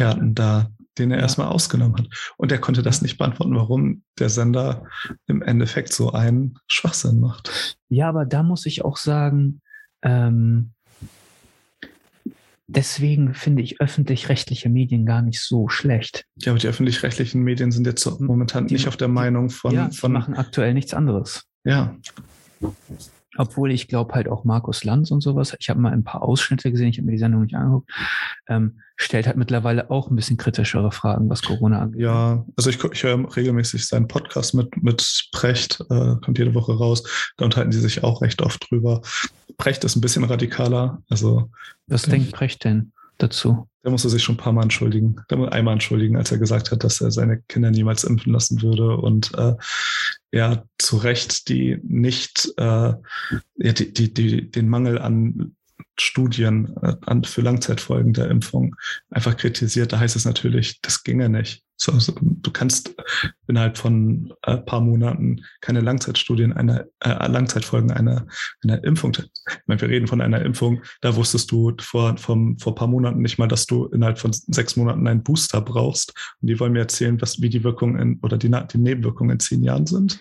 ja. 0.00 0.16
da, 0.34 0.70
den 0.98 1.10
er 1.10 1.18
ja. 1.18 1.22
erstmal 1.22 1.48
ausgenommen 1.48 1.96
hat. 1.96 2.08
Und 2.36 2.52
er 2.52 2.58
konnte 2.58 2.82
das 2.82 3.02
nicht 3.02 3.18
beantworten, 3.18 3.54
warum 3.54 4.02
der 4.18 4.28
Sender 4.28 4.86
im 5.26 5.42
Endeffekt 5.42 5.92
so 5.92 6.12
einen 6.12 6.58
Schwachsinn 6.66 7.20
macht. 7.20 7.76
Ja, 7.88 8.08
aber 8.08 8.24
da 8.24 8.42
muss 8.42 8.66
ich 8.66 8.84
auch 8.84 8.96
sagen, 8.96 9.60
ähm, 10.02 10.72
deswegen 12.66 13.34
finde 13.34 13.62
ich 13.62 13.80
öffentlich-rechtliche 13.80 14.68
Medien 14.68 15.06
gar 15.06 15.22
nicht 15.22 15.40
so 15.40 15.68
schlecht. 15.68 16.24
Ja, 16.36 16.52
aber 16.52 16.60
die 16.60 16.68
öffentlich-rechtlichen 16.68 17.42
Medien 17.42 17.72
sind 17.72 17.86
jetzt 17.86 18.20
momentan 18.20 18.66
die, 18.66 18.74
nicht 18.74 18.88
auf 18.88 18.96
der 18.96 19.08
Meinung 19.08 19.50
von. 19.50 19.74
Ja, 19.74 19.90
von, 19.90 20.12
machen 20.12 20.34
aktuell 20.34 20.74
nichts 20.74 20.94
anderes. 20.94 21.44
Ja. 21.64 21.96
Obwohl 23.38 23.72
ich 23.72 23.88
glaube 23.88 24.14
halt 24.14 24.28
auch 24.28 24.44
Markus 24.44 24.84
Lanz 24.84 25.10
und 25.10 25.20
sowas, 25.22 25.56
ich 25.58 25.70
habe 25.70 25.80
mal 25.80 25.92
ein 25.92 26.04
paar 26.04 26.22
Ausschnitte 26.22 26.70
gesehen, 26.70 26.88
ich 26.88 26.98
habe 26.98 27.06
mir 27.06 27.12
die 27.12 27.18
Sendung 27.18 27.42
nicht 27.42 27.54
angeguckt, 27.54 27.90
ähm, 28.48 28.80
stellt 28.96 29.26
halt 29.26 29.36
mittlerweile 29.36 29.90
auch 29.90 30.10
ein 30.10 30.16
bisschen 30.16 30.36
kritischere 30.36 30.92
Fragen, 30.92 31.30
was 31.30 31.42
Corona 31.42 31.80
angeht. 31.80 32.00
Ja, 32.00 32.44
also 32.56 32.68
ich, 32.68 32.82
ich 32.84 33.02
höre 33.02 33.36
regelmäßig 33.36 33.86
seinen 33.86 34.08
Podcast 34.08 34.54
mit, 34.54 34.82
mit 34.82 35.28
Precht, 35.32 35.80
äh, 35.88 36.16
kommt 36.22 36.38
jede 36.38 36.54
Woche 36.54 36.76
raus, 36.76 37.04
da 37.36 37.44
unterhalten 37.44 37.72
sie 37.72 37.80
sich 37.80 38.02
auch 38.04 38.20
recht 38.20 38.42
oft 38.42 38.70
drüber. 38.70 39.00
Precht 39.56 39.84
ist 39.84 39.96
ein 39.96 40.00
bisschen 40.00 40.24
radikaler, 40.24 41.02
also. 41.08 41.50
Was 41.86 42.02
denkt 42.02 42.32
Precht 42.32 42.64
denn? 42.64 42.92
dazu. 43.18 43.68
Der 43.84 43.90
musste 43.90 44.08
sich 44.08 44.22
schon 44.22 44.36
ein 44.36 44.38
paar 44.38 44.52
Mal 44.52 44.62
entschuldigen. 44.62 45.16
Der 45.30 45.38
muss 45.38 45.50
einmal 45.50 45.74
entschuldigen, 45.74 46.16
als 46.16 46.32
er 46.32 46.38
gesagt 46.38 46.70
hat, 46.70 46.84
dass 46.84 47.00
er 47.00 47.10
seine 47.10 47.40
Kinder 47.42 47.70
niemals 47.70 48.04
impfen 48.04 48.32
lassen 48.32 48.62
würde 48.62 48.96
und 48.96 49.34
äh, 49.36 49.54
ja 50.32 50.64
zu 50.78 50.96
Recht 50.98 51.48
die 51.48 51.78
nicht 51.82 52.52
äh, 52.56 52.94
die, 53.56 53.92
die, 53.92 54.12
die, 54.12 54.50
den 54.50 54.68
Mangel 54.68 54.98
an 54.98 55.56
Studien 55.98 56.76
äh, 56.82 57.26
für 57.26 57.42
Langzeitfolgen 57.42 58.12
der 58.12 58.30
Impfung 58.30 58.76
einfach 59.10 59.36
kritisiert. 59.36 59.92
Da 59.92 60.00
heißt 60.00 60.16
es 60.16 60.24
natürlich, 60.24 60.80
das 60.80 61.02
ginge 61.02 61.28
nicht. 61.28 61.64
Du 61.86 62.50
kannst 62.50 62.96
innerhalb 63.46 63.78
von 63.78 64.32
ein 64.42 64.58
äh, 64.58 64.60
paar 64.60 64.80
Monaten 64.80 65.44
keine 65.60 65.80
Langzeitstudien 65.80 66.52
einer 66.52 66.86
äh, 67.00 67.28
Langzeitfolgen 67.28 67.92
einer, 67.92 68.26
einer 68.64 68.82
Impfung. 68.82 69.12
Ich 69.16 69.56
meine, 69.66 69.80
wir 69.80 69.88
reden 69.88 70.08
von 70.08 70.20
einer 70.20 70.42
Impfung, 70.42 70.82
da 71.02 71.14
wusstest 71.14 71.52
du 71.52 71.72
vor, 71.80 72.16
vom, 72.16 72.58
vor 72.58 72.72
ein 72.72 72.74
paar 72.74 72.88
Monaten 72.88 73.22
nicht 73.22 73.38
mal, 73.38 73.46
dass 73.46 73.66
du 73.66 73.86
innerhalb 73.86 74.18
von 74.18 74.32
sechs 74.32 74.74
Monaten 74.74 75.06
einen 75.06 75.22
Booster 75.22 75.60
brauchst. 75.60 76.14
Und 76.40 76.48
die 76.48 76.58
wollen 76.58 76.72
mir 76.72 76.80
erzählen, 76.80 77.20
was, 77.20 77.40
wie 77.40 77.48
die 77.48 77.62
Wirkungen 77.62 78.18
oder 78.22 78.38
die, 78.38 78.50
die 78.50 78.78
Nebenwirkungen 78.78 79.32
in 79.32 79.40
zehn 79.40 79.62
Jahren 79.62 79.86
sind. 79.86 80.18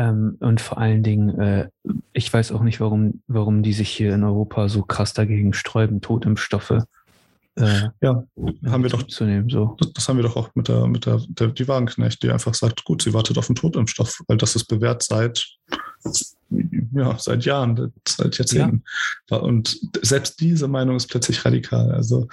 Ähm, 0.00 0.36
und 0.40 0.60
vor 0.60 0.78
allen 0.78 1.02
Dingen, 1.02 1.38
äh, 1.38 1.68
ich 2.12 2.32
weiß 2.32 2.52
auch 2.52 2.62
nicht, 2.62 2.80
warum, 2.80 3.22
warum 3.26 3.62
die 3.62 3.72
sich 3.72 3.90
hier 3.90 4.14
in 4.14 4.24
Europa 4.24 4.68
so 4.68 4.82
krass 4.82 5.12
dagegen 5.12 5.52
sträuben, 5.52 6.00
Totimpfstoffe 6.00 6.84
äh, 7.56 7.88
ja, 8.00 8.24
haben 8.66 8.82
wir 8.82 8.90
doch 8.90 9.02
zu 9.02 9.24
nehmen. 9.24 9.50
So. 9.50 9.76
Das, 9.78 9.92
das, 9.92 10.08
haben 10.08 10.16
wir 10.16 10.22
doch 10.22 10.36
auch 10.36 10.50
mit 10.54 10.68
der, 10.68 10.86
mit 10.86 11.04
der, 11.06 11.20
der 11.28 11.48
die 11.48 11.68
Wagenknecht, 11.68 12.22
die 12.22 12.30
einfach 12.30 12.54
sagt, 12.54 12.84
gut, 12.84 13.02
sie 13.02 13.12
wartet 13.12 13.38
auf 13.38 13.46
den 13.46 13.56
Totimpfstoff, 13.56 14.20
weil 14.28 14.36
das 14.36 14.56
ist 14.56 14.64
bewährt 14.64 15.02
seit 15.02 15.46
ja, 16.92 17.16
seit 17.18 17.44
Jahren, 17.44 17.92
seit 18.06 18.38
Jahrzehnten. 18.38 18.84
Ja. 19.30 19.38
Und 19.38 19.78
selbst 20.02 20.40
diese 20.40 20.68
Meinung 20.68 20.96
ist 20.96 21.08
plötzlich 21.08 21.44
radikal. 21.44 21.92
Also 21.92 22.28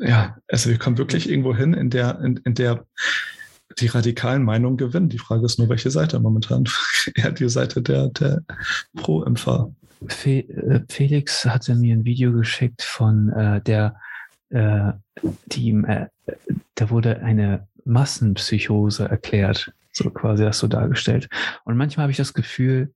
ja, 0.00 0.36
also 0.48 0.70
wir 0.70 0.78
kommen 0.78 0.98
wirklich 0.98 1.28
irgendwo 1.28 1.54
hin, 1.54 1.72
in 1.72 1.90
der, 1.90 2.20
in, 2.20 2.36
in 2.38 2.54
der 2.54 2.84
die 3.78 3.86
radikalen 3.86 4.42
Meinungen 4.42 4.76
gewinnen. 4.76 5.08
Die 5.08 5.18
Frage 5.18 5.44
ist 5.44 5.58
nur, 5.58 5.68
welche 5.68 5.90
Seite 5.90 6.20
momentan. 6.20 6.64
Eher 7.14 7.32
die 7.32 7.48
Seite 7.48 7.82
der, 7.82 8.08
der 8.08 8.42
Pro-Impfer. 8.96 9.72
Äh, 10.24 10.80
Felix 10.88 11.44
hatte 11.44 11.74
mir 11.74 11.94
ein 11.94 12.04
Video 12.04 12.32
geschickt 12.32 12.82
von 12.82 13.28
äh, 13.30 13.60
der 13.62 13.96
äh, 14.52 14.92
die, 15.46 15.70
äh, 15.70 16.06
da 16.74 16.90
wurde 16.90 17.20
eine 17.22 17.66
Massenpsychose 17.84 19.08
erklärt, 19.08 19.72
so 19.92 20.10
quasi 20.10 20.44
das 20.44 20.58
so 20.58 20.68
dargestellt. 20.68 21.28
Und 21.64 21.76
manchmal 21.76 22.04
habe 22.04 22.10
ich 22.12 22.18
das 22.18 22.34
Gefühl, 22.34 22.92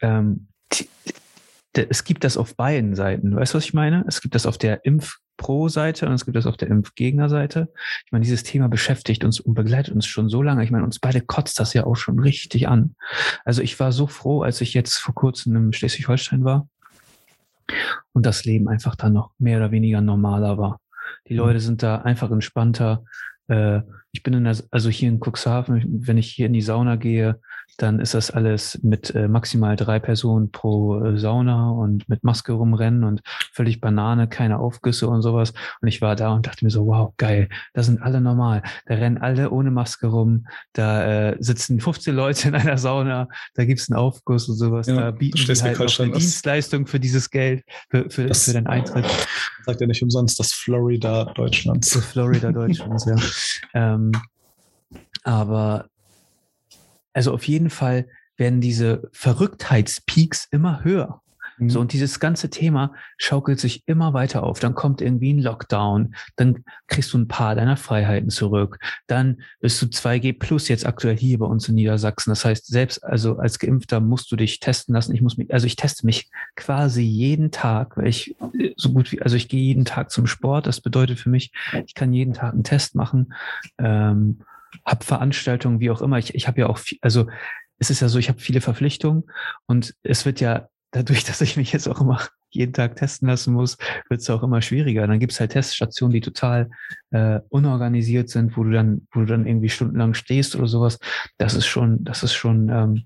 ähm, 0.00 0.48
die, 0.72 0.88
es 1.74 2.04
gibt 2.04 2.24
das 2.24 2.36
auf 2.36 2.56
beiden 2.56 2.94
Seiten. 2.94 3.34
Weißt 3.36 3.54
du, 3.54 3.58
was 3.58 3.64
ich 3.64 3.74
meine? 3.74 4.04
Es 4.08 4.20
gibt 4.20 4.34
das 4.34 4.46
auf 4.46 4.58
der 4.58 4.84
Impf 4.84 5.18
Pro-Seite 5.40 6.06
und 6.06 6.12
es 6.12 6.26
gibt 6.26 6.36
das 6.36 6.46
auf 6.46 6.58
der 6.58 6.68
Impfgegner-Seite. 6.68 7.72
Ich 8.04 8.12
meine, 8.12 8.22
dieses 8.22 8.42
Thema 8.42 8.68
beschäftigt 8.68 9.24
uns 9.24 9.40
und 9.40 9.54
begleitet 9.54 9.94
uns 9.94 10.06
schon 10.06 10.28
so 10.28 10.42
lange. 10.42 10.62
Ich 10.62 10.70
meine, 10.70 10.84
uns 10.84 10.98
beide 10.98 11.22
kotzt 11.22 11.58
das 11.58 11.72
ja 11.72 11.86
auch 11.86 11.96
schon 11.96 12.18
richtig 12.18 12.68
an. 12.68 12.94
Also 13.46 13.62
ich 13.62 13.80
war 13.80 13.90
so 13.90 14.06
froh, 14.06 14.42
als 14.42 14.60
ich 14.60 14.74
jetzt 14.74 14.98
vor 14.98 15.14
kurzem 15.14 15.56
in 15.56 15.72
Schleswig-Holstein 15.72 16.44
war 16.44 16.68
und 18.12 18.26
das 18.26 18.44
Leben 18.44 18.68
einfach 18.68 18.96
dann 18.96 19.14
noch 19.14 19.30
mehr 19.38 19.56
oder 19.56 19.70
weniger 19.70 20.02
normaler 20.02 20.58
war. 20.58 20.78
Die 21.26 21.32
mhm. 21.32 21.38
Leute 21.38 21.60
sind 21.60 21.82
da 21.82 22.02
einfach 22.02 22.30
entspannter. 22.30 23.02
Äh, 23.48 23.80
ich 24.12 24.22
bin 24.22 24.34
in 24.34 24.44
der, 24.44 24.58
also 24.70 24.90
hier 24.90 25.08
in 25.08 25.20
Cuxhaven, 25.20 26.06
wenn 26.06 26.18
ich 26.18 26.30
hier 26.30 26.46
in 26.46 26.52
die 26.52 26.60
Sauna 26.60 26.96
gehe, 26.96 27.40
dann 27.76 28.00
ist 28.00 28.14
das 28.14 28.30
alles 28.30 28.78
mit 28.82 29.14
äh, 29.14 29.28
maximal 29.28 29.76
drei 29.76 29.98
Personen 29.98 30.50
pro 30.50 31.02
äh, 31.02 31.18
Sauna 31.18 31.70
und 31.70 32.08
mit 32.08 32.24
Maske 32.24 32.52
rumrennen 32.52 33.04
und 33.04 33.22
völlig 33.52 33.80
Banane, 33.80 34.28
keine 34.28 34.58
Aufgüsse 34.58 35.08
und 35.08 35.22
sowas. 35.22 35.52
Und 35.80 35.88
ich 35.88 36.02
war 36.02 36.16
da 36.16 36.32
und 36.32 36.46
dachte 36.46 36.64
mir 36.64 36.70
so, 36.70 36.86
wow, 36.86 37.12
geil, 37.16 37.48
da 37.72 37.82
sind 37.82 38.02
alle 38.02 38.20
normal. 38.20 38.62
Da 38.86 38.94
rennen 38.94 39.18
alle 39.18 39.50
ohne 39.50 39.70
Maske 39.70 40.08
rum, 40.08 40.46
da 40.72 41.30
äh, 41.30 41.36
sitzen 41.40 41.80
15 41.80 42.14
Leute 42.14 42.48
in 42.48 42.54
einer 42.54 42.78
Sauna, 42.78 43.28
da 43.54 43.64
gibt's 43.64 43.90
einen 43.90 43.98
Aufguss 43.98 44.48
und 44.48 44.56
sowas. 44.56 44.86
Ja, 44.86 44.96
da 44.96 45.10
bieten 45.10 45.38
die 45.38 45.62
halt 45.62 45.78
noch 45.78 46.00
eine 46.00 46.12
Dienstleistung 46.12 46.86
für 46.86 47.00
dieses 47.00 47.30
Geld, 47.30 47.64
für, 47.88 48.10
für, 48.10 48.26
das, 48.26 48.44
für 48.44 48.52
den 48.52 48.66
Eintritt. 48.66 49.06
Sagt 49.64 49.80
ja 49.80 49.86
nicht 49.86 50.02
umsonst 50.02 50.38
das 50.38 50.52
Florida 50.52 51.24
Deutschlands. 51.34 51.90
Das 51.90 52.04
Florida 52.04 52.52
Deutschlands, 52.52 53.04
ja. 53.06 53.16
Ähm, 53.72 54.12
aber 55.22 55.89
also 57.12 57.32
auf 57.32 57.46
jeden 57.46 57.70
Fall 57.70 58.06
werden 58.36 58.60
diese 58.60 59.08
Verrücktheitspeaks 59.12 60.48
immer 60.50 60.82
höher. 60.84 61.22
Mhm. 61.60 61.70
So, 61.70 61.80
und 61.80 61.92
dieses 61.92 62.18
ganze 62.18 62.50
Thema 62.50 62.94
schaukelt 63.18 63.60
sich 63.60 63.82
immer 63.86 64.14
weiter 64.14 64.42
auf. 64.42 64.58
Dann 64.58 64.74
kommt 64.74 65.00
irgendwie 65.00 65.32
ein 65.32 65.38
Lockdown, 65.38 66.14
dann 66.36 66.64
kriegst 66.88 67.12
du 67.12 67.18
ein 67.18 67.28
paar 67.28 67.54
deiner 67.54 67.76
Freiheiten 67.76 68.30
zurück. 68.30 68.78
Dann 69.06 69.42
bist 69.60 69.80
du 69.80 69.86
2G 69.86 70.38
plus 70.38 70.68
jetzt 70.68 70.86
aktuell 70.86 71.16
hier 71.16 71.38
bei 71.38 71.46
uns 71.46 71.68
in 71.68 71.74
Niedersachsen. 71.74 72.30
Das 72.30 72.44
heißt, 72.44 72.66
selbst 72.66 73.04
also 73.04 73.36
als 73.36 73.58
Geimpfter 73.58 74.00
musst 74.00 74.32
du 74.32 74.36
dich 74.36 74.58
testen 74.58 74.94
lassen. 74.94 75.14
Ich 75.14 75.20
muss 75.20 75.36
mich, 75.36 75.52
also 75.52 75.66
ich 75.66 75.76
teste 75.76 76.06
mich 76.06 76.30
quasi 76.56 77.02
jeden 77.02 77.50
Tag, 77.50 77.96
weil 77.96 78.08
ich 78.08 78.34
so 78.76 78.92
gut 78.92 79.12
wie, 79.12 79.20
also 79.20 79.36
ich 79.36 79.48
gehe 79.48 79.62
jeden 79.62 79.84
Tag 79.84 80.10
zum 80.10 80.26
Sport. 80.26 80.66
Das 80.66 80.80
bedeutet 80.80 81.18
für 81.18 81.28
mich, 81.28 81.52
ich 81.86 81.94
kann 81.94 82.12
jeden 82.12 82.32
Tag 82.32 82.54
einen 82.54 82.64
Test 82.64 82.94
machen. 82.94 83.34
Ähm, 83.78 84.40
habe 84.84 85.04
Veranstaltungen, 85.04 85.80
wie 85.80 85.90
auch 85.90 86.02
immer. 86.02 86.18
Ich, 86.18 86.34
ich 86.34 86.48
habe 86.48 86.60
ja 86.60 86.66
auch, 86.68 86.78
viel, 86.78 86.98
also 87.02 87.26
es 87.78 87.90
ist 87.90 88.00
ja 88.00 88.08
so, 88.08 88.18
ich 88.18 88.28
habe 88.28 88.40
viele 88.40 88.60
Verpflichtungen 88.60 89.24
und 89.66 89.94
es 90.02 90.26
wird 90.26 90.40
ja 90.40 90.68
dadurch, 90.90 91.24
dass 91.24 91.40
ich 91.40 91.56
mich 91.56 91.72
jetzt 91.72 91.88
auch 91.88 92.00
immer 92.00 92.20
jeden 92.50 92.72
Tag 92.72 92.96
testen 92.96 93.28
lassen 93.28 93.54
muss, 93.54 93.78
wird 94.08 94.20
es 94.20 94.30
auch 94.30 94.42
immer 94.42 94.60
schwieriger. 94.60 95.06
Dann 95.06 95.20
gibt 95.20 95.32
es 95.32 95.40
halt 95.40 95.52
Teststationen, 95.52 96.12
die 96.12 96.20
total 96.20 96.68
äh, 97.10 97.40
unorganisiert 97.48 98.28
sind, 98.28 98.56
wo 98.56 98.64
du 98.64 98.72
dann, 98.72 99.06
wo 99.12 99.20
du 99.20 99.26
dann 99.26 99.46
irgendwie 99.46 99.68
stundenlang 99.68 100.14
stehst 100.14 100.56
oder 100.56 100.66
sowas. 100.66 100.98
Das 101.38 101.54
ist 101.54 101.66
schon, 101.66 102.02
das 102.02 102.24
ist 102.24 102.34
schon 102.34 102.68
ähm, 102.68 103.04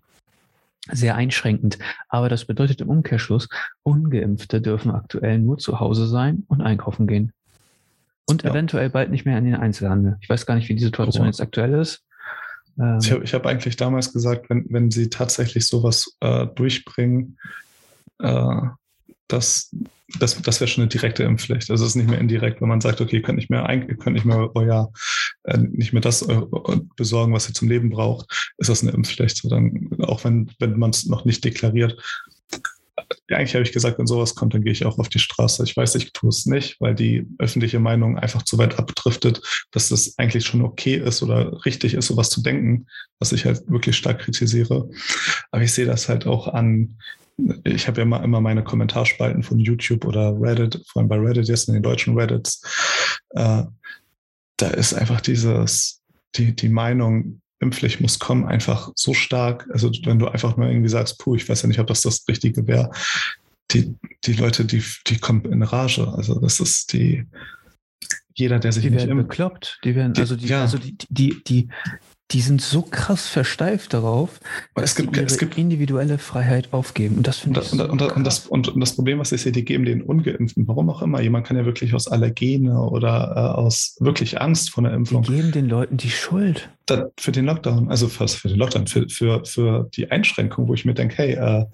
sehr 0.90 1.14
einschränkend. 1.14 1.78
Aber 2.08 2.28
das 2.28 2.46
bedeutet 2.46 2.80
im 2.80 2.88
Umkehrschluss, 2.88 3.48
Ungeimpfte 3.82 4.62
dürfen 4.62 4.90
aktuell 4.92 5.38
nur 5.38 5.58
zu 5.58 5.78
Hause 5.78 6.06
sein 6.06 6.44
und 6.48 6.62
einkaufen 6.62 7.06
gehen. 7.06 7.32
Und 8.26 8.42
ja. 8.42 8.50
eventuell 8.50 8.90
bald 8.90 9.10
nicht 9.10 9.26
mehr 9.26 9.38
in 9.38 9.44
den 9.44 9.56
Einzelhandel. 9.56 10.16
Ich 10.20 10.28
weiß 10.28 10.46
gar 10.46 10.54
nicht, 10.54 10.68
wie 10.68 10.74
die 10.74 10.84
Situation 10.84 11.24
oh. 11.24 11.26
jetzt 11.26 11.40
aktuell 11.40 11.74
ist. 11.74 12.04
Ähm, 12.78 12.98
ich 13.02 13.12
habe 13.12 13.24
hab 13.24 13.46
eigentlich 13.46 13.76
damals 13.76 14.12
gesagt, 14.12 14.50
wenn, 14.50 14.66
wenn 14.70 14.90
sie 14.90 15.10
tatsächlich 15.10 15.66
sowas 15.66 16.16
äh, 16.20 16.46
durchbringen, 16.54 17.38
äh, 18.20 18.60
das, 19.28 19.74
das, 20.18 20.40
das 20.40 20.60
wäre 20.60 20.68
schon 20.68 20.82
eine 20.82 20.88
direkte 20.88 21.24
Impfpflicht. 21.24 21.70
Also 21.70 21.84
es 21.84 21.90
ist 21.90 21.96
nicht 21.96 22.08
mehr 22.08 22.20
indirekt, 22.20 22.60
wenn 22.60 22.68
man 22.68 22.80
sagt, 22.80 23.00
okay, 23.00 23.16
ihr 23.16 23.22
könnt 23.22 23.36
nicht 23.36 23.50
mehr, 23.50 23.68
ihr 23.70 23.96
könnt 23.96 24.14
nicht 24.14 24.26
mehr 24.26 24.50
euer, 24.54 24.92
äh, 25.44 25.58
nicht 25.58 25.92
mehr 25.92 26.02
das 26.02 26.26
besorgen, 26.96 27.32
was 27.32 27.48
ihr 27.48 27.54
zum 27.54 27.68
Leben 27.68 27.90
braucht, 27.90 28.52
ist 28.58 28.70
das 28.70 28.82
eine 28.82 28.92
Impfpflicht. 28.92 29.36
So 29.38 29.48
dann, 29.48 29.90
auch 30.02 30.24
wenn, 30.24 30.50
wenn 30.58 30.78
man 30.78 30.90
es 30.90 31.06
noch 31.06 31.24
nicht 31.24 31.44
deklariert, 31.44 32.00
ja, 33.28 33.38
eigentlich 33.38 33.54
habe 33.54 33.64
ich 33.64 33.72
gesagt, 33.72 33.98
wenn 33.98 34.06
sowas 34.06 34.34
kommt, 34.34 34.54
dann 34.54 34.62
gehe 34.62 34.72
ich 34.72 34.84
auch 34.84 34.98
auf 34.98 35.08
die 35.08 35.18
Straße. 35.18 35.62
Ich 35.64 35.76
weiß, 35.76 35.94
ich 35.96 36.12
tue 36.12 36.28
es 36.28 36.46
nicht, 36.46 36.80
weil 36.80 36.94
die 36.94 37.26
öffentliche 37.38 37.80
Meinung 37.80 38.18
einfach 38.18 38.42
zu 38.42 38.58
weit 38.58 38.78
abdriftet, 38.78 39.40
dass 39.72 39.88
das 39.88 40.18
eigentlich 40.18 40.46
schon 40.46 40.62
okay 40.62 40.96
ist 40.96 41.22
oder 41.22 41.64
richtig 41.64 41.94
ist, 41.94 42.06
sowas 42.06 42.30
zu 42.30 42.42
denken, 42.42 42.86
was 43.18 43.32
ich 43.32 43.44
halt 43.44 43.62
wirklich 43.66 43.96
stark 43.96 44.20
kritisiere. 44.20 44.88
Aber 45.50 45.62
ich 45.62 45.72
sehe 45.72 45.86
das 45.86 46.08
halt 46.08 46.26
auch 46.26 46.48
an, 46.48 46.98
ich 47.64 47.88
habe 47.88 47.98
ja 47.98 48.02
immer, 48.02 48.22
immer 48.22 48.40
meine 48.40 48.62
Kommentarspalten 48.62 49.42
von 49.42 49.58
YouTube 49.58 50.04
oder 50.04 50.38
Reddit, 50.40 50.82
vor 50.86 51.00
allem 51.00 51.08
bei 51.08 51.18
Reddit, 51.18 51.48
jetzt 51.48 51.68
in 51.68 51.74
den 51.74 51.82
deutschen 51.82 52.16
Reddits. 52.16 52.62
Äh, 53.30 53.64
da 54.56 54.68
ist 54.68 54.94
einfach 54.94 55.20
dieses, 55.20 56.02
die, 56.36 56.54
die 56.54 56.68
Meinung, 56.68 57.40
Impfpflicht 57.64 58.00
muss 58.00 58.18
kommen, 58.18 58.46
einfach 58.46 58.92
so 58.94 59.14
stark. 59.14 59.66
Also 59.72 59.90
wenn 60.04 60.18
du 60.18 60.28
einfach 60.28 60.56
nur 60.56 60.68
irgendwie 60.68 60.88
sagst, 60.88 61.18
puh, 61.18 61.34
ich 61.34 61.48
weiß 61.48 61.62
ja 61.62 61.68
nicht, 61.68 61.80
ob 61.80 61.88
das 61.88 62.02
das 62.02 62.24
Richtige 62.28 62.66
wäre. 62.66 62.90
Die, 63.72 63.94
die 64.24 64.34
Leute, 64.34 64.64
die, 64.64 64.84
die 65.06 65.18
kommen 65.18 65.44
in 65.46 65.62
Rage. 65.62 66.06
Also 66.06 66.38
das 66.38 66.60
ist 66.60 66.92
die, 66.92 67.26
jeder, 68.34 68.58
der 68.58 68.72
sich 68.72 68.82
die 68.82 68.90
nicht 68.90 69.06
werden 69.06 69.18
bekloppt. 69.18 69.80
Die 69.84 69.94
werden, 69.94 70.12
also 70.16 70.36
die, 70.36 70.46
ja. 70.46 70.62
also 70.62 70.78
die, 70.78 70.96
die, 71.08 71.42
die, 71.44 71.68
die 72.30 72.40
sind 72.40 72.62
so 72.62 72.82
krass 72.82 73.28
versteift 73.28 73.92
darauf, 73.92 74.40
dass 74.74 74.90
es 74.90 74.96
gibt, 74.96 75.14
sie 75.14 75.20
ihre 75.20 75.26
es 75.26 75.38
gibt, 75.38 75.58
individuelle 75.58 76.18
Freiheit 76.18 76.72
aufgeben. 76.72 77.18
Und 77.18 77.26
das 77.26 77.38
finde 77.38 77.60
ich 77.60 77.72
und, 77.72 77.78
so 77.78 77.84
und, 77.84 78.02
und, 78.02 78.24
das, 78.24 78.46
und, 78.46 78.72
das 78.76 78.94
Problem, 78.96 79.18
was 79.18 79.30
ich 79.32 79.42
sehe, 79.42 79.52
die 79.52 79.64
geben 79.64 79.84
den 79.84 80.02
Ungeimpften, 80.02 80.66
warum 80.66 80.88
auch 80.90 81.02
immer. 81.02 81.20
Jemand 81.20 81.46
kann 81.46 81.56
ja 81.56 81.66
wirklich 81.66 81.94
aus 81.94 82.08
Allergene 82.08 82.80
oder 82.80 83.34
äh, 83.36 83.60
aus 83.60 83.96
wirklich 84.00 84.40
Angst 84.40 84.70
vor 84.70 84.84
einer 84.84 84.94
Impfung. 84.94 85.22
Die 85.22 85.34
geben 85.34 85.52
den 85.52 85.68
Leuten 85.68 85.96
die 85.98 86.10
Schuld. 86.10 86.70
Da, 86.86 87.10
für 87.18 87.32
den 87.32 87.44
Lockdown, 87.44 87.90
also 87.90 88.08
für, 88.08 88.26
für 88.26 88.48
den 88.48 88.58
Lockdown, 88.58 88.86
für, 88.86 89.08
für, 89.08 89.44
für 89.44 89.88
die 89.94 90.10
Einschränkung, 90.10 90.66
wo 90.68 90.74
ich 90.74 90.84
mir 90.84 90.94
denke, 90.94 91.16
hey, 91.16 91.32
äh, 91.32 91.66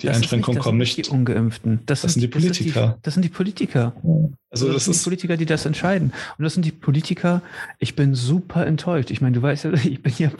die 0.00 0.06
Das 0.06 0.16
Einschränkungen 0.16 0.56
das 0.56 0.64
kommen 0.64 0.80
sind 0.84 0.96
nicht. 0.98 1.06
Die 1.06 1.10
Ungeimpften. 1.10 1.80
Das, 1.86 2.02
Das 2.02 2.14
sind 2.14 2.22
die 2.22 2.30
Das 2.30 2.42
Politiker. 2.42 2.80
sind 2.80 2.96
die, 2.96 3.02
das 3.02 3.14
sind 3.14 3.22
die 3.24 3.28
Politiker. 3.28 3.92
Also 4.50 4.66
das, 4.66 4.74
das 4.74 4.84
sind 4.84 4.94
die 5.00 5.04
Politiker, 5.04 5.36
die 5.36 5.46
das 5.46 5.66
entscheiden. 5.66 6.12
Und 6.38 6.42
das 6.44 6.54
sind 6.54 6.64
die 6.64 6.72
Politiker, 6.72 7.42
ich 7.78 7.94
bin 7.96 8.14
super 8.14 8.66
enttäuscht. 8.66 9.10
Ich 9.10 9.20
meine, 9.20 9.34
du 9.34 9.42
weißt 9.42 9.64
ja, 9.64 9.72
ich 9.84 10.02
bin 10.02 10.12
ja 10.18 10.30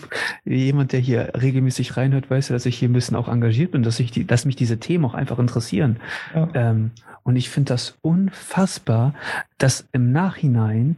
jemand, 0.45 0.93
der 0.93 1.01
hier 1.01 1.33
regelmäßig 1.41 1.97
reinhört, 1.97 2.31
weiß 2.31 2.49
ja, 2.49 2.55
dass 2.55 2.67
ich 2.67 2.77
hier 2.79 2.89
ein 2.89 2.93
bisschen 2.93 3.17
auch 3.17 3.29
engagiert 3.29 3.71
bin, 3.73 3.83
dass, 3.83 4.01
ich 4.01 4.11
die, 4.11 4.27
dass 4.27 4.45
mich 4.45 4.57
diese 4.57 4.79
Themen 4.79 5.05
auch 5.05 5.15
einfach 5.15 5.39
interessieren. 5.39 5.99
ja. 6.35 6.49
Ähm, 6.55 6.91
und 7.27 7.37
ich 7.37 7.49
finde 7.49 7.73
das 7.73 7.97
unfassbar, 8.03 9.15
dass 9.57 9.87
im 9.93 10.13
Nachhinein 10.13 10.97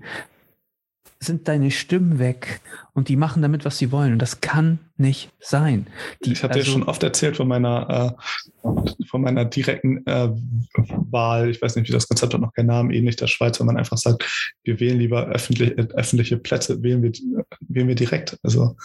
sind 1.19 1.49
deine 1.49 1.71
Stimmen 1.71 2.19
weg 2.19 2.61
und 2.93 3.09
die 3.09 3.17
machen 3.17 3.43
damit, 3.43 3.65
was 3.65 3.79
sie 3.79 3.91
wollen. 3.91 4.13
Und 4.13 4.19
das 4.21 4.41
kann 4.41 4.79
nicht 4.97 5.31
sein. 5.41 5.87
Die, 6.25 6.33
ich 6.33 6.43
hatte 6.43 6.59
ja 6.59 6.61
also- 6.61 6.73
schon 6.73 6.83
oft 6.83 7.03
erzählt 7.03 7.37
von 7.37 7.49
meiner, 7.49 8.17
äh, 8.63 9.03
von 9.09 9.23
meiner 9.23 9.45
direkten 9.45 10.07
äh, 10.07 10.29
Wahl. 11.11 11.51
Ich 11.51 11.61
weiß 11.61 11.77
nicht, 11.77 11.89
wie 11.89 11.93
das 11.93 12.09
Konzept 12.09 12.35
hat 12.35 12.41
noch 12.41 12.53
keinen 12.53 12.67
Namen, 12.67 12.91
ähnlich 12.91 13.17
der 13.17 13.27
Schweiz, 13.27 13.59
wenn 13.59 13.67
man 13.67 13.77
einfach 13.77 13.99
sagt, 13.99 14.57
wir 14.65 14.79
wählen 14.81 14.99
lieber 14.99 15.27
öffentlich, 15.27 15.77
äh, 15.79 15.87
öffentliche 15.95 16.37
Plätze, 16.37 16.83
wählen 16.83 17.03
wir, 17.03 17.13
wählen 17.61 17.89
wir 17.89 17.95
direkt. 17.95 18.39
Also 18.43 18.77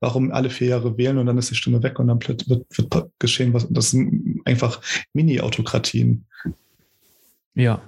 warum 0.00 0.32
alle 0.32 0.50
vier 0.50 0.68
Jahre 0.68 0.96
wählen 0.96 1.18
und 1.18 1.26
dann 1.26 1.38
ist 1.38 1.50
die 1.50 1.56
Stimme 1.56 1.82
weg 1.82 1.98
und 1.98 2.08
dann 2.08 2.20
wird, 2.26 2.48
wird 2.48 3.10
geschehen, 3.18 3.52
was 3.54 3.66
das 3.70 3.90
sind 3.90 4.40
einfach 4.44 4.80
Mini-Autokratien. 5.12 6.24
Ja. 7.54 7.82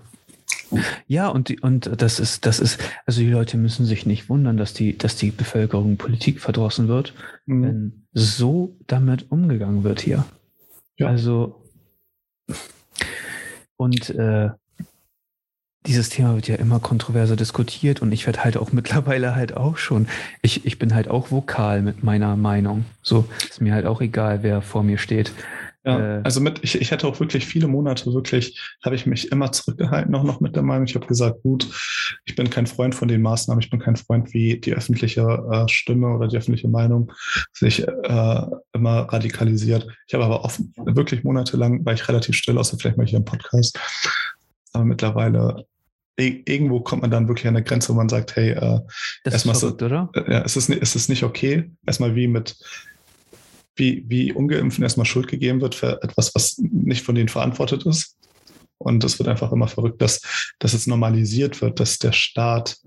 Ja, 1.07 1.29
und, 1.29 1.49
die, 1.49 1.61
und 1.61 1.91
das 2.01 2.21
ist, 2.21 2.47
das 2.47 2.61
ist, 2.61 2.81
also 3.07 3.21
die 3.21 3.31
Leute 3.31 3.57
müssen 3.57 3.85
sich 3.87 4.07
nicht 4.07 4.29
wundern, 4.29 4.57
dass 4.57 4.73
die, 4.73 4.97
dass 4.97 5.17
die 5.17 5.31
Bevölkerung 5.31 5.97
Politik 5.97 6.41
verdrossen 6.41 6.89
wird, 6.89 7.15
Mhm. 7.47 7.63
wenn 7.63 8.07
so 8.13 8.77
damit 8.87 9.31
umgegangen 9.31 9.83
wird 9.85 10.01
hier. 10.01 10.25
Ja. 10.97 11.09
Also, 11.09 11.63
und 13.77 14.11
äh, 14.11 14.51
dieses 15.87 16.11
Thema 16.11 16.35
wird 16.35 16.47
ja 16.47 16.57
immer 16.57 16.79
kontroverser 16.79 17.37
diskutiert 17.37 18.03
und 18.03 18.13
ich 18.13 18.27
werde 18.27 18.45
halt 18.45 18.57
auch 18.57 18.73
mittlerweile 18.73 19.35
halt 19.35 19.57
auch 19.57 19.79
schon, 19.79 20.09
ich, 20.43 20.67
ich 20.67 20.79
bin 20.79 20.95
halt 20.95 21.09
auch 21.09 21.31
vokal 21.31 21.83
mit 21.83 22.03
meiner 22.05 22.37
Meinung. 22.37 22.85
So, 23.03 23.25
ist 23.49 23.61
mir 23.61 23.75
halt 23.75 23.87
auch 23.87 24.01
egal, 24.01 24.43
wer 24.43 24.63
vor 24.63 24.83
mir 24.83 24.99
steht. 24.99 25.33
Ja, 25.85 26.19
Äh, 26.19 26.21
also 26.25 26.41
mit, 26.41 26.61
ich, 26.63 26.79
ich 26.81 26.93
hatte 26.93 27.07
auch 27.07 27.19
wirklich 27.21 27.47
viele 27.47 27.67
Monate 27.67 28.13
wirklich, 28.13 28.61
habe 28.85 28.95
ich 28.97 29.07
mich 29.07 29.33
immer 29.33 29.51
zurückgehalten, 29.51 30.15
auch 30.15 30.25
noch 30.25 30.41
mit 30.41 30.55
der 30.55 30.63
Meinung. 30.63 30.85
Ich 30.87 30.95
habe 30.95 31.07
gesagt, 31.07 31.43
gut, 31.43 31.67
ich 32.27 32.35
bin 32.37 32.51
kein 32.51 32.67
Freund 32.67 32.95
von 32.95 33.09
den 33.09 33.23
Maßnahmen, 33.23 33.63
ich 33.63 33.71
bin 33.71 33.81
kein 33.81 33.97
Freund, 33.97 34.33
wie 34.35 34.61
die 34.61 34.75
öffentliche 34.75 35.23
äh, 35.51 35.69
Stimme 35.69 36.09
oder 36.09 36.29
die 36.29 36.37
öffentliche 36.37 36.69
Meinung 36.69 37.11
sich 37.53 37.87
äh, 37.87 38.43
immer 38.75 39.01
radikalisiert. 39.13 39.87
Ich 40.07 40.15
habe 40.15 40.25
aber 40.25 40.45
oft, 40.45 40.61
wirklich 40.77 41.25
monatelang, 41.25 41.85
war 41.87 41.95
ich 41.95 42.07
relativ 42.09 42.37
still, 42.37 42.59
außer 42.59 42.77
vielleicht 42.79 42.99
mal 42.99 43.07
hier 43.07 43.19
im 43.19 43.25
Podcast. 43.25 43.79
Aber 44.73 44.85
mittlerweile, 44.85 45.65
irgendwo 46.19 46.81
kommt 46.81 47.01
man 47.03 47.11
dann 47.11 47.27
wirklich 47.29 47.49
an 47.49 47.57
eine 47.57 47.65
Grenze, 47.65 47.89
wo 47.89 47.97
man 47.97 48.09
sagt, 48.11 48.37
hey, 48.37 48.51
äh, 48.51 48.81
das 49.25 49.33
erstmal 49.35 49.55
ist 49.55 49.61
so- 49.63 49.69
verrückt, 49.69 49.83
oder? 49.83 50.11
äh, 50.15 50.33
ja, 50.33 50.43
es 50.43 50.57
ist, 50.57 50.69
es 50.69 50.95
ist 50.95 51.09
nicht 51.09 51.23
okay. 51.23 51.71
Erstmal 51.87 52.15
wie 52.15 52.27
mit, 52.29 52.57
wie, 53.77 54.05
wie 54.09 54.33
Ungeimpften 54.33 54.83
erstmal 54.83 55.07
Schuld 55.07 55.29
gegeben 55.29 55.61
wird 55.61 55.75
für 55.75 56.03
etwas, 56.03 56.35
was 56.35 56.59
nicht 56.59 57.05
von 57.05 57.15
denen 57.15 57.29
verantwortet 57.29 57.87
ist. 57.87 58.17
Und 58.79 59.05
es 59.05 59.19
wird 59.19 59.29
einfach 59.29 59.53
immer 59.53 59.69
verrückt, 59.69 60.01
dass, 60.01 60.23
dass 60.59 60.73
es 60.73 60.87
normalisiert 60.87 61.61
wird, 61.61 61.81
dass 61.81 61.99
der 61.99 62.13
Staat 62.13 62.79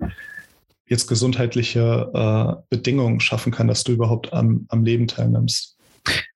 jetzt 0.88 1.08
gesundheitliche 1.08 2.10
äh, 2.14 2.62
Bedingungen 2.70 3.20
schaffen 3.20 3.52
kann, 3.52 3.68
dass 3.68 3.84
du 3.84 3.92
überhaupt 3.92 4.34
am, 4.34 4.66
am 4.70 4.84
Leben 4.84 5.08
teilnimmst. 5.08 5.78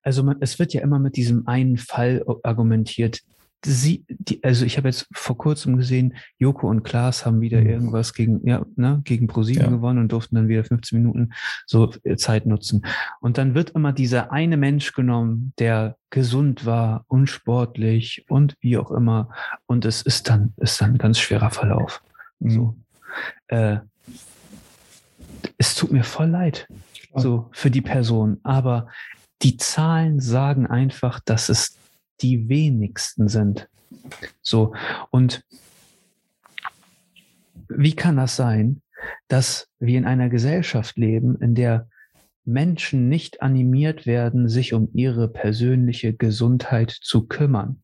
Also 0.02 0.22
man, 0.22 0.36
es 0.40 0.58
wird 0.58 0.72
ja 0.72 0.80
immer 0.80 0.98
mit 0.98 1.16
diesem 1.16 1.46
einen 1.46 1.76
Fall 1.76 2.24
argumentiert. 2.42 3.20
Sie, 3.64 4.04
die, 4.08 4.42
also 4.44 4.64
ich 4.64 4.76
habe 4.76 4.86
jetzt 4.88 5.08
vor 5.12 5.36
kurzem 5.36 5.76
gesehen, 5.76 6.14
Joko 6.38 6.68
und 6.68 6.84
Klaas 6.84 7.26
haben 7.26 7.40
wieder 7.40 7.60
Mhm. 7.60 7.66
irgendwas 7.68 8.14
gegen, 8.14 8.46
ja, 8.46 8.64
ne, 8.76 9.00
gegen 9.04 9.26
ProSieben 9.26 9.64
Ja. 9.64 9.68
gewonnen 9.70 9.98
und 9.98 10.12
durften 10.12 10.36
dann 10.36 10.46
wieder 10.48 10.62
15 10.62 11.00
Minuten 11.00 11.30
so 11.66 11.92
äh, 12.04 12.16
Zeit 12.16 12.46
nutzen. 12.46 12.82
Und 13.20 13.36
dann 13.36 13.54
wird 13.54 13.70
immer 13.70 13.92
dieser 13.92 14.30
eine 14.30 14.56
Mensch 14.56 14.92
genommen, 14.92 15.52
der 15.58 15.96
gesund 16.10 16.66
war, 16.66 17.04
unsportlich 17.08 18.24
und 18.28 18.56
wie 18.60 18.78
auch 18.78 18.92
immer. 18.92 19.30
Und 19.66 19.84
es 19.84 20.02
ist 20.02 20.28
dann, 20.28 20.52
ist 20.58 20.80
dann 20.80 20.92
ein 20.92 20.98
ganz 20.98 21.18
schwerer 21.18 21.50
Verlauf. 21.50 22.00
So. 22.40 22.76
Äh, 23.48 23.78
es 25.56 25.74
tut 25.74 25.90
mir 25.90 26.04
voll 26.04 26.28
leid 26.28 26.68
so 27.16 27.48
für 27.52 27.70
die 27.70 27.80
Person. 27.80 28.38
Aber 28.44 28.86
die 29.42 29.56
Zahlen 29.56 30.20
sagen 30.20 30.66
einfach, 30.66 31.18
dass 31.20 31.48
es 31.48 31.77
die 32.20 32.48
wenigsten 32.48 33.28
sind. 33.28 33.68
So. 34.42 34.74
Und 35.10 35.44
wie 37.68 37.94
kann 37.94 38.16
das 38.16 38.36
sein, 38.36 38.82
dass 39.28 39.68
wir 39.78 39.98
in 39.98 40.04
einer 40.04 40.28
Gesellschaft 40.28 40.96
leben, 40.96 41.36
in 41.40 41.54
der 41.54 41.88
Menschen 42.44 43.08
nicht 43.08 43.42
animiert 43.42 44.06
werden, 44.06 44.48
sich 44.48 44.72
um 44.72 44.88
ihre 44.94 45.28
persönliche 45.28 46.14
Gesundheit 46.14 46.90
zu 46.90 47.26
kümmern? 47.26 47.82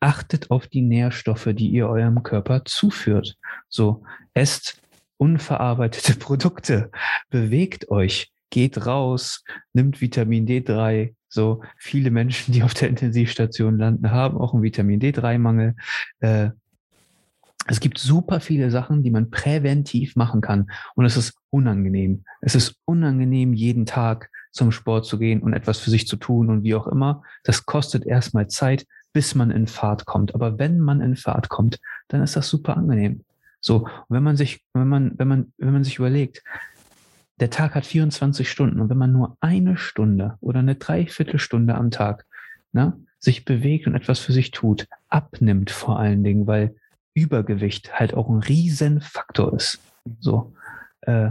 Achtet 0.00 0.50
auf 0.50 0.66
die 0.66 0.82
Nährstoffe, 0.82 1.48
die 1.52 1.68
ihr 1.68 1.88
eurem 1.88 2.22
Körper 2.22 2.64
zuführt. 2.64 3.36
So, 3.68 4.04
esst 4.34 4.80
unverarbeitete 5.16 6.14
Produkte, 6.18 6.90
bewegt 7.30 7.90
euch, 7.90 8.32
geht 8.50 8.86
raus, 8.86 9.44
nimmt 9.72 10.00
Vitamin 10.00 10.46
D3. 10.46 11.15
So 11.28 11.62
viele 11.76 12.10
Menschen, 12.10 12.52
die 12.52 12.62
auf 12.62 12.74
der 12.74 12.88
Intensivstation 12.88 13.78
landen, 13.78 14.10
haben 14.10 14.38
auch 14.38 14.54
einen 14.54 14.62
Vitamin 14.62 15.00
D3-Mangel. 15.00 15.74
Äh, 16.20 16.50
es 17.68 17.80
gibt 17.80 17.98
super 17.98 18.40
viele 18.40 18.70
Sachen, 18.70 19.02
die 19.02 19.10
man 19.10 19.30
präventiv 19.30 20.14
machen 20.14 20.40
kann. 20.40 20.70
Und 20.94 21.04
es 21.04 21.16
ist 21.16 21.34
unangenehm. 21.50 22.24
Es 22.40 22.54
ist 22.54 22.76
unangenehm, 22.84 23.52
jeden 23.52 23.86
Tag 23.86 24.30
zum 24.52 24.70
Sport 24.72 25.04
zu 25.04 25.18
gehen 25.18 25.42
und 25.42 25.52
etwas 25.52 25.78
für 25.78 25.90
sich 25.90 26.06
zu 26.06 26.16
tun 26.16 26.48
und 26.48 26.62
wie 26.62 26.74
auch 26.74 26.86
immer. 26.86 27.22
Das 27.42 27.66
kostet 27.66 28.06
erstmal 28.06 28.46
Zeit, 28.46 28.86
bis 29.12 29.34
man 29.34 29.50
in 29.50 29.66
Fahrt 29.66 30.06
kommt. 30.06 30.34
Aber 30.34 30.58
wenn 30.58 30.78
man 30.78 31.00
in 31.00 31.16
Fahrt 31.16 31.48
kommt, 31.48 31.80
dann 32.08 32.22
ist 32.22 32.36
das 32.36 32.48
super 32.48 32.76
angenehm. 32.76 33.24
So, 33.60 33.88
wenn 34.08 34.22
man 34.22 34.36
sich, 34.36 34.62
wenn 34.72 34.88
man, 34.88 35.18
wenn 35.18 35.28
man, 35.28 35.52
wenn 35.58 35.72
man 35.72 35.82
sich 35.82 35.98
überlegt, 35.98 36.44
der 37.40 37.50
Tag 37.50 37.74
hat 37.74 37.84
24 37.84 38.50
Stunden 38.50 38.80
und 38.80 38.88
wenn 38.88 38.98
man 38.98 39.12
nur 39.12 39.36
eine 39.40 39.76
Stunde 39.76 40.36
oder 40.40 40.60
eine 40.60 40.76
Dreiviertelstunde 40.76 41.74
am 41.74 41.90
Tag 41.90 42.24
ne, 42.72 42.98
sich 43.18 43.44
bewegt 43.44 43.86
und 43.86 43.94
etwas 43.94 44.18
für 44.18 44.32
sich 44.32 44.50
tut, 44.50 44.86
abnimmt 45.08 45.70
vor 45.70 45.98
allen 45.98 46.24
Dingen, 46.24 46.46
weil 46.46 46.74
Übergewicht 47.14 47.98
halt 47.98 48.14
auch 48.14 48.28
ein 48.28 48.40
Riesenfaktor 48.40 49.54
ist. 49.54 49.80
So, 50.20 50.54
äh, 51.02 51.30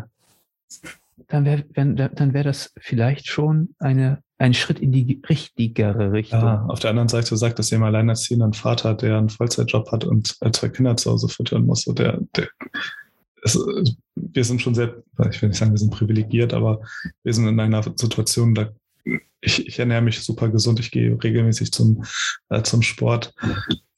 dann 1.28 1.46
wäre 1.46 1.64
dann 1.74 2.34
wär 2.34 2.44
das 2.44 2.74
vielleicht 2.78 3.28
schon 3.28 3.76
eine, 3.80 4.22
ein 4.38 4.54
Schritt 4.54 4.80
in 4.80 4.92
die 4.92 5.22
richtigere 5.28 6.12
Richtung. 6.12 6.42
Ja, 6.42 6.66
auf 6.68 6.80
der 6.80 6.90
anderen 6.90 7.08
Seite 7.08 7.38
sagt 7.38 7.60
das 7.60 7.70
jemand 7.70 7.96
alleinerziehenden 7.96 8.54
Vater, 8.54 8.94
der 8.94 9.18
einen 9.18 9.30
Vollzeitjob 9.30 9.92
hat 9.92 10.04
und 10.04 10.36
äh, 10.42 10.52
zwei 10.52 10.70
Kinder 10.70 10.98
zu 10.98 11.12
Hause 11.12 11.30
füttern 11.30 11.66
muss. 11.66 11.84
So 11.84 11.94
der, 11.94 12.20
der, 12.36 12.50
es, 13.46 13.58
wir 14.16 14.44
sind 14.44 14.62
schon 14.62 14.76
sehr, 14.76 15.02
ich 15.32 15.42
will 15.42 15.50
nicht 15.50 15.58
sagen, 15.58 15.72
wir 15.72 15.78
sind 15.78 15.92
privilegiert, 15.94 16.54
aber 16.54 16.82
wir 17.24 17.34
sind 17.34 17.48
in 17.48 17.60
einer 17.60 17.82
Situation, 17.84 18.54
da 18.56 18.70
ich, 19.42 19.68
ich 19.68 19.78
ernähre 19.80 20.02
mich 20.02 20.20
super 20.22 20.50
gesund, 20.50 20.80
ich 20.80 20.90
gehe 20.92 21.18
regelmäßig 21.24 21.72
zum, 21.72 22.04
äh, 22.50 22.64
zum 22.64 22.82
Sport. 22.82 23.34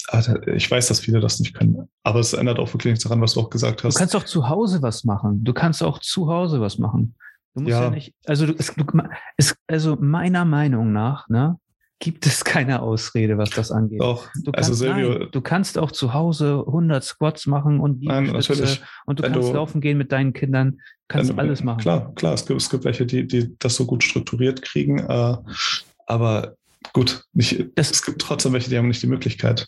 Aber 0.09 0.47
Ich 0.47 0.69
weiß, 0.69 0.87
dass 0.87 0.99
viele 0.99 1.19
das 1.21 1.39
nicht 1.39 1.53
können. 1.53 1.87
Aber 2.03 2.19
es 2.19 2.33
ändert 2.33 2.59
auch 2.59 2.67
wirklich 2.73 2.91
nichts 2.91 3.03
daran, 3.03 3.21
was 3.21 3.33
du 3.33 3.39
auch 3.41 3.49
gesagt 3.49 3.81
Du 3.81 3.87
hast. 3.87 3.95
kannst 3.97 4.15
auch 4.15 4.25
zu 4.25 4.49
Hause 4.49 4.81
was 4.81 5.03
machen. 5.05 5.43
Du 5.43 5.53
kannst 5.53 5.81
auch 5.83 5.99
zu 5.99 6.27
Hause 6.27 6.59
was 6.61 6.77
machen. 6.77 7.15
Du 7.55 7.61
musst 7.61 7.71
ja, 7.71 7.83
Ja. 7.83 7.89
nicht, 7.89 8.13
also 8.25 8.45
du, 8.47 8.53
es, 8.57 8.73
du, 8.75 8.83
es, 9.37 9.55
also 9.67 9.95
meiner 9.99 10.43
Meinung 10.45 10.91
nach, 10.91 11.27
ne, 11.29 11.57
gibt 11.99 12.25
es 12.27 12.43
keine 12.45 12.81
Ausrede, 12.81 13.37
was 13.37 13.49
das 13.49 13.71
angeht. 13.71 13.99
Doch, 14.01 14.27
Du 14.43 14.51
also 14.51 14.69
kannst, 14.69 14.79
Silvio, 14.79 15.17
nein, 15.19 15.27
du 15.31 15.41
kannst 15.41 15.77
auch 15.77 15.91
zu 15.91 16.13
Hause 16.13 16.63
100 16.67 17.03
Squats 17.03 17.47
machen 17.47 17.79
und 17.79 18.01
Liegestütze 18.01 18.79
und 19.05 19.19
du 19.19 19.23
kannst 19.23 19.49
du- 19.49 19.53
laufen 19.53 19.81
gehen 19.81 19.97
mit 19.97 20.11
deinen 20.11 20.33
Kindern, 20.33 20.79
kannst 21.07 21.31
Wenn- 21.31 21.39
alles 21.39 21.63
machen. 21.63 21.79
Klar, 21.79 22.13
klar, 22.15 22.33
es 22.35 22.45
gibt, 22.45 22.61
es 22.61 22.69
gibt 22.69 22.83
welche, 22.85 23.05
die, 23.05 23.25
die 23.25 23.55
das 23.57 23.75
so 23.75 23.85
gut 23.85 24.03
strukturiert 24.03 24.61
kriegen, 24.61 24.99
äh, 24.99 25.37
aber 26.05 26.53
gut, 26.93 27.23
nicht, 27.33 27.65
Das- 27.75 27.89
es 27.91 28.03
gibt 28.03 28.21
trotzdem 28.21 28.53
welche, 28.53 28.69
die 28.69 28.77
haben 28.77 28.87
nicht 28.87 29.01
die 29.01 29.07
Möglichkeit. 29.07 29.67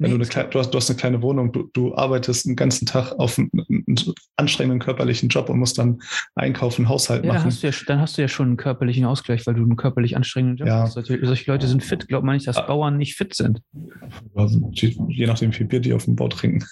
Wenn 0.00 0.12
nee, 0.12 0.24
du, 0.24 0.34
eine, 0.34 0.48
du, 0.48 0.58
hast, 0.58 0.70
du 0.70 0.78
hast 0.78 0.88
eine 0.88 0.96
kleine 0.98 1.20
Wohnung, 1.20 1.52
du, 1.52 1.68
du 1.74 1.94
arbeitest 1.94 2.46
den 2.46 2.56
ganzen 2.56 2.86
Tag 2.86 3.12
auf 3.18 3.38
einen, 3.38 3.50
einen 3.68 3.96
anstrengenden 4.36 4.80
körperlichen 4.80 5.28
Job 5.28 5.50
und 5.50 5.58
musst 5.58 5.76
dann 5.76 6.00
einkaufen, 6.34 6.88
Haushalt 6.88 7.22
ja, 7.22 7.34
machen. 7.34 7.44
Hast 7.44 7.62
ja, 7.62 7.70
dann 7.86 8.00
hast 8.00 8.16
du 8.16 8.22
ja 8.22 8.28
schon 8.28 8.46
einen 8.46 8.56
körperlichen 8.56 9.04
Ausgleich, 9.04 9.46
weil 9.46 9.52
du 9.52 9.60
einen 9.60 9.76
körperlich 9.76 10.16
anstrengenden 10.16 10.56
Job 10.56 10.68
ja. 10.68 10.82
hast. 10.84 10.94
Solche, 10.94 11.44
Leute 11.46 11.66
sind 11.68 11.84
fit. 11.84 12.08
Glaubt 12.08 12.24
man 12.24 12.36
nicht, 12.36 12.48
dass 12.48 12.56
ah. 12.56 12.62
Bauern 12.62 12.96
nicht 12.96 13.14
fit 13.14 13.34
sind? 13.34 13.60
Also, 14.34 14.70
je 14.72 15.26
nachdem, 15.26 15.52
wie 15.52 15.56
viel 15.56 15.66
Bier 15.66 15.80
die 15.80 15.92
auf 15.92 16.06
dem 16.06 16.16
Bau 16.16 16.28
trinken. 16.28 16.64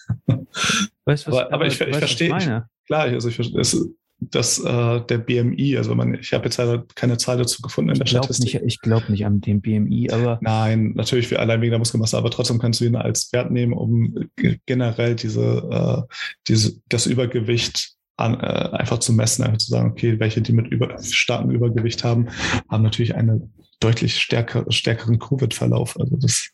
Weißt, 1.04 1.26
was, 1.26 1.34
aber, 1.34 1.44
aber, 1.46 1.54
aber 1.54 1.66
ich, 1.66 1.78
ich 1.78 1.96
verstehe. 1.96 2.66
Klar, 2.86 3.02
also 3.02 3.28
ich, 3.28 3.38
es, 3.38 3.90
dass 4.20 4.58
äh, 4.58 5.00
der 5.00 5.18
BMI, 5.18 5.76
also 5.76 5.94
man, 5.94 6.14
ich 6.14 6.32
habe 6.32 6.44
jetzt 6.44 6.56
leider 6.56 6.84
keine 6.94 7.18
Zahl 7.18 7.38
dazu 7.38 7.62
gefunden 7.62 7.90
in 7.90 7.96
der 7.96 8.06
ich 8.06 8.10
glaub 8.10 8.24
Statistik. 8.24 8.54
Nicht, 8.62 8.74
ich 8.74 8.80
glaube 8.80 9.10
nicht 9.10 9.24
an 9.24 9.40
den 9.40 9.60
BMI, 9.60 10.10
aber. 10.10 10.38
Nein, 10.40 10.92
natürlich 10.94 11.28
für 11.28 11.38
allein 11.38 11.60
wegen 11.60 11.70
der 11.70 11.78
Muskelmasse, 11.78 12.18
aber 12.18 12.30
trotzdem 12.30 12.58
kannst 12.58 12.80
du 12.80 12.84
ihn 12.84 12.96
als 12.96 13.32
Wert 13.32 13.50
nehmen, 13.50 13.72
um 13.72 14.28
generell 14.66 15.14
diese, 15.14 16.06
äh, 16.08 16.14
diese, 16.48 16.80
das 16.88 17.06
Übergewicht 17.06 17.92
an, 18.16 18.34
äh, 18.34 18.70
einfach 18.72 18.98
zu 18.98 19.12
messen, 19.12 19.44
einfach 19.44 19.58
zu 19.58 19.70
sagen, 19.70 19.92
okay, 19.92 20.18
welche, 20.18 20.42
die 20.42 20.52
mit 20.52 20.66
über, 20.68 21.00
starkem 21.00 21.50
Übergewicht 21.50 22.02
haben, 22.02 22.28
haben 22.68 22.82
natürlich 22.82 23.14
einen 23.14 23.52
deutlich 23.80 24.20
stärker, 24.20 24.64
stärkeren 24.70 25.20
Covid-Verlauf. 25.20 25.98
Also 25.98 26.16
das 26.16 26.50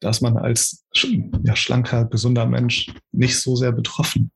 da 0.00 0.10
ist 0.10 0.20
man 0.20 0.36
als 0.36 0.84
ja, 1.42 1.56
schlanker, 1.56 2.04
gesunder 2.04 2.46
Mensch 2.46 2.92
nicht 3.12 3.40
so 3.40 3.56
sehr 3.56 3.72
betroffen. 3.72 4.30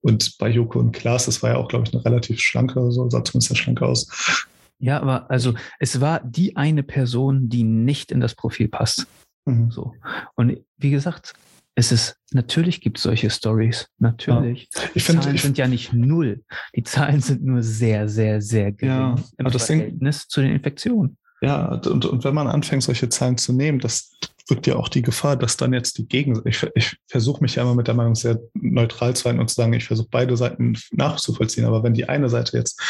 Und 0.00 0.36
bei 0.38 0.48
Joko 0.48 0.78
und 0.78 0.92
Klaas, 0.92 1.26
das 1.26 1.42
war 1.42 1.50
ja 1.50 1.56
auch, 1.56 1.68
glaube 1.68 1.86
ich, 1.86 1.94
eine 1.94 2.04
relativ 2.04 2.40
schlanke, 2.40 2.90
so 2.92 3.08
sah 3.08 3.24
zumindest 3.24 3.48
sehr 3.48 3.56
schlank 3.56 3.82
aus. 3.82 4.44
Ja, 4.78 5.00
aber 5.00 5.30
also 5.30 5.54
es 5.78 6.00
war 6.00 6.20
die 6.20 6.56
eine 6.56 6.82
Person, 6.82 7.48
die 7.48 7.64
nicht 7.64 8.12
in 8.12 8.20
das 8.20 8.34
Profil 8.34 8.68
passt. 8.68 9.06
Mhm. 9.46 9.70
So. 9.70 9.94
Und 10.34 10.58
wie 10.76 10.90
gesagt, 10.90 11.32
es 11.74 11.92
ist, 11.92 12.16
natürlich 12.32 12.80
gibt 12.80 12.98
es 12.98 13.02
solche 13.04 13.30
Stories. 13.30 13.88
Natürlich. 13.98 14.68
Ja. 14.74 14.82
Die 14.94 15.00
Zahlen 15.00 15.34
ich 15.34 15.42
sind 15.42 15.58
ja 15.58 15.68
nicht 15.68 15.92
null. 15.92 16.42
Die 16.74 16.82
Zahlen 16.82 17.20
sind 17.20 17.44
nur 17.44 17.62
sehr, 17.62 18.08
sehr, 18.08 18.40
sehr 18.40 18.72
gering 18.72 18.94
ja, 18.94 19.14
im 19.36 19.50
Verhältnis 19.50 20.18
Ding, 20.20 20.28
zu 20.28 20.40
den 20.40 20.52
Infektionen. 20.52 21.18
Ja, 21.42 21.74
und, 21.74 22.06
und 22.06 22.24
wenn 22.24 22.34
man 22.34 22.48
anfängt, 22.48 22.82
solche 22.82 23.10
Zahlen 23.10 23.36
zu 23.36 23.52
nehmen, 23.52 23.78
das 23.78 24.10
wirkt 24.48 24.66
ja 24.66 24.76
auch 24.76 24.88
die 24.88 25.02
Gefahr, 25.02 25.36
dass 25.36 25.56
dann 25.56 25.72
jetzt 25.72 25.98
die 25.98 26.06
Gegen... 26.06 26.40
Ich, 26.44 26.66
ich 26.74 26.96
versuche 27.08 27.42
mich 27.42 27.56
ja 27.56 27.62
immer 27.62 27.74
mit 27.74 27.88
der 27.88 27.94
Meinung 27.94 28.14
sehr 28.14 28.38
neutral 28.54 29.14
zu 29.14 29.24
sein 29.24 29.40
und 29.40 29.48
zu 29.48 29.56
sagen, 29.56 29.72
ich 29.72 29.86
versuche 29.86 30.08
beide 30.10 30.36
Seiten 30.36 30.76
nachzuvollziehen. 30.92 31.64
Aber 31.64 31.82
wenn 31.82 31.94
die 31.94 32.08
eine 32.08 32.28
Seite 32.28 32.56
jetzt 32.56 32.80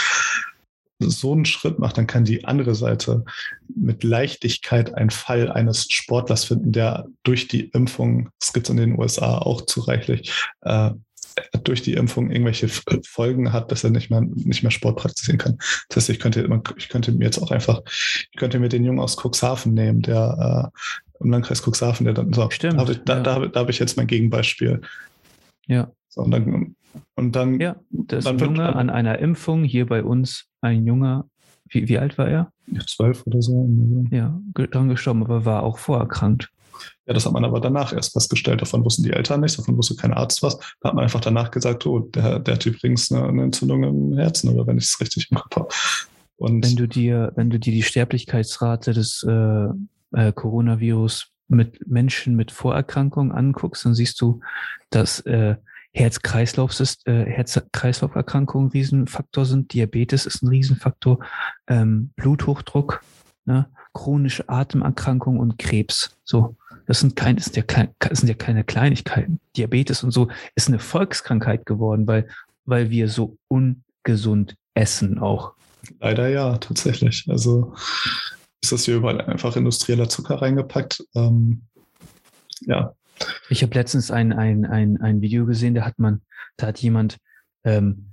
so 0.98 1.32
einen 1.32 1.44
Schritt 1.44 1.78
macht, 1.78 1.98
dann 1.98 2.06
kann 2.06 2.24
die 2.24 2.44
andere 2.44 2.74
Seite 2.74 3.24
mit 3.74 4.02
Leichtigkeit 4.02 4.94
einen 4.94 5.10
Fall 5.10 5.50
eines 5.50 5.86
Sportlers 5.90 6.44
finden, 6.44 6.72
der 6.72 7.06
durch 7.22 7.48
die 7.48 7.68
Impfung, 7.68 8.30
das 8.40 8.52
gibt 8.52 8.66
es 8.66 8.70
in 8.70 8.78
den 8.78 8.98
USA 8.98 9.38
auch 9.38 9.62
zu 9.66 9.80
reichlich, 9.80 10.32
äh, 10.62 10.90
durch 11.64 11.82
die 11.82 11.92
Impfung 11.92 12.30
irgendwelche 12.30 12.68
Folgen 13.04 13.52
hat, 13.52 13.70
dass 13.70 13.84
er 13.84 13.90
nicht 13.90 14.10
mehr, 14.10 14.22
nicht 14.22 14.62
mehr 14.62 14.70
Sport 14.70 14.96
praktizieren 14.96 15.36
kann. 15.36 15.58
Das 15.88 15.96
heißt, 15.96 16.10
ich 16.10 16.18
könnte, 16.18 16.48
ich 16.78 16.88
könnte 16.88 17.12
mir 17.12 17.26
jetzt 17.26 17.42
auch 17.42 17.50
einfach, 17.50 17.82
ich 17.86 18.38
könnte 18.38 18.58
mir 18.58 18.70
den 18.70 18.84
Jungen 18.84 19.00
aus 19.00 19.16
Cuxhaven 19.16 19.74
nehmen, 19.74 20.00
der 20.00 20.72
äh, 20.72 20.78
im 21.20 21.30
Landkreis 21.30 21.62
Cuxhaven, 21.62 22.04
der 22.04 22.14
dann 22.14 22.32
so, 22.32 22.48
Stimmt, 22.50 22.74
da 22.74 22.80
habe 22.80 22.92
ich, 22.92 23.04
da, 23.04 23.16
ja. 23.16 23.22
da, 23.22 23.46
da 23.46 23.60
habe 23.60 23.70
ich 23.70 23.78
jetzt 23.78 23.96
mein 23.96 24.06
Gegenbeispiel. 24.06 24.80
Ja. 25.66 25.90
So, 26.08 26.22
und 26.22 26.30
dann, 26.30 26.76
und 27.14 27.36
dann, 27.36 27.60
ja, 27.60 27.76
das 27.90 28.24
dann 28.24 28.38
Junge 28.38 28.58
wird, 28.58 28.76
an 28.76 28.90
einer 28.90 29.18
Impfung, 29.18 29.64
hier 29.64 29.86
bei 29.86 30.02
uns 30.02 30.46
ein 30.60 30.86
Junge, 30.86 31.24
wie, 31.68 31.88
wie 31.88 31.98
alt 31.98 32.18
war 32.18 32.28
er? 32.28 32.52
Zwölf 32.86 33.26
oder 33.26 33.42
so. 33.42 33.68
Ja, 34.10 34.40
dran 34.54 34.88
gestorben, 34.88 35.22
aber 35.22 35.44
war 35.44 35.62
auch 35.62 35.78
vorerkrankt. 35.78 36.50
Ja, 37.06 37.14
das 37.14 37.24
hat 37.24 37.32
man 37.32 37.44
aber 37.44 37.60
danach 37.60 37.92
erst 37.92 38.12
festgestellt. 38.12 38.60
Davon 38.60 38.84
wussten 38.84 39.02
die 39.02 39.12
Eltern 39.12 39.40
nichts, 39.40 39.56
davon 39.56 39.76
wusste 39.76 39.96
kein 39.96 40.12
Arzt 40.12 40.42
was. 40.42 40.58
Da 40.80 40.88
hat 40.88 40.94
man 40.94 41.04
einfach 41.04 41.20
danach 41.20 41.50
gesagt, 41.50 41.86
oh, 41.86 42.00
der, 42.00 42.40
der 42.40 42.54
hat 42.54 42.66
übrigens 42.66 43.10
eine, 43.10 43.26
eine 43.26 43.44
Entzündung 43.44 43.84
im 43.84 44.18
Herzen, 44.18 44.50
oder 44.50 44.66
wenn 44.66 44.78
ich 44.78 44.84
es 44.84 45.00
richtig 45.00 45.30
im 45.30 45.38
Kopf 45.38 45.56
habe. 45.56 45.68
Und 46.36 46.64
wenn 46.64 46.76
du 46.76 46.86
dir, 46.86 47.32
wenn 47.34 47.48
du 47.50 47.58
dir 47.58 47.72
die 47.72 47.82
Sterblichkeitsrate 47.82 48.92
des 48.92 49.22
äh, 49.22 49.68
äh, 50.16 50.32
Coronavirus 50.32 51.30
mit 51.48 51.86
Menschen 51.86 52.34
mit 52.34 52.50
Vorerkrankungen 52.50 53.30
anguckst, 53.30 53.84
dann 53.84 53.94
siehst 53.94 54.20
du, 54.20 54.40
dass 54.90 55.20
äh, 55.20 55.54
äh, 55.92 55.94
Herz-Kreislauf-Erkrankungen 55.94 58.68
ein 58.68 58.72
Riesenfaktor 58.72 59.46
sind, 59.46 59.72
Diabetes 59.72 60.26
ist 60.26 60.42
ein 60.42 60.48
Riesenfaktor, 60.48 61.20
ähm, 61.68 62.10
Bluthochdruck, 62.16 63.02
ne? 63.44 63.66
chronische 63.94 64.48
Atemerkrankungen 64.48 65.40
und 65.40 65.58
Krebs. 65.58 66.16
So, 66.24 66.56
das 66.86 67.00
sind, 67.00 67.16
kein, 67.16 67.36
das, 67.36 67.46
sind 67.46 67.56
ja 67.56 67.62
klein, 67.62 67.88
das 67.98 68.18
sind 68.18 68.28
ja 68.28 68.34
keine 68.34 68.64
Kleinigkeiten. 68.64 69.40
Diabetes 69.56 70.02
und 70.02 70.10
so 70.10 70.28
ist 70.54 70.68
eine 70.68 70.78
Volkskrankheit 70.78 71.64
geworden, 71.64 72.06
weil, 72.06 72.28
weil 72.64 72.90
wir 72.90 73.08
so 73.08 73.38
ungesund 73.48 74.56
essen 74.74 75.18
auch. 75.18 75.54
Leider 76.00 76.28
ja, 76.28 76.58
tatsächlich. 76.58 77.24
Also 77.28 77.74
ist 78.66 78.72
das 78.72 78.84
hier 78.84 78.96
überall 78.96 79.20
einfach 79.20 79.56
industrieller 79.56 80.08
Zucker 80.08 80.42
reingepackt. 80.42 81.04
Ähm, 81.14 81.62
ja. 82.62 82.94
Ich 83.48 83.62
habe 83.62 83.74
letztens 83.74 84.10
ein, 84.10 84.32
ein, 84.32 84.64
ein, 84.64 85.00
ein 85.00 85.20
Video 85.20 85.46
gesehen, 85.46 85.74
da 85.74 85.84
hat 85.84 85.98
man, 85.98 86.22
da 86.56 86.66
hat 86.66 86.78
jemand 86.78 87.18
ähm, 87.64 88.12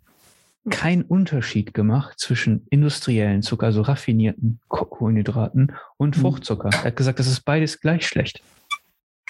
keinen 0.69 1.01
Unterschied 1.01 1.73
gemacht 1.73 2.19
zwischen 2.19 2.67
industriellen 2.69 3.41
Zucker, 3.41 3.65
also 3.65 3.81
raffinierten 3.81 4.59
Kohlenhydraten 4.69 5.73
und 5.97 6.17
mhm. 6.17 6.21
Fruchtzucker. 6.21 6.69
Er 6.69 6.83
hat 6.85 6.95
gesagt, 6.95 7.19
das 7.19 7.27
ist 7.27 7.41
beides 7.41 7.81
gleich 7.81 8.07
schlecht. 8.07 8.41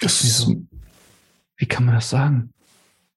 Wieso? 0.00 0.62
Wie 1.56 1.66
kann 1.66 1.86
man 1.86 1.94
das 1.96 2.10
sagen? 2.10 2.52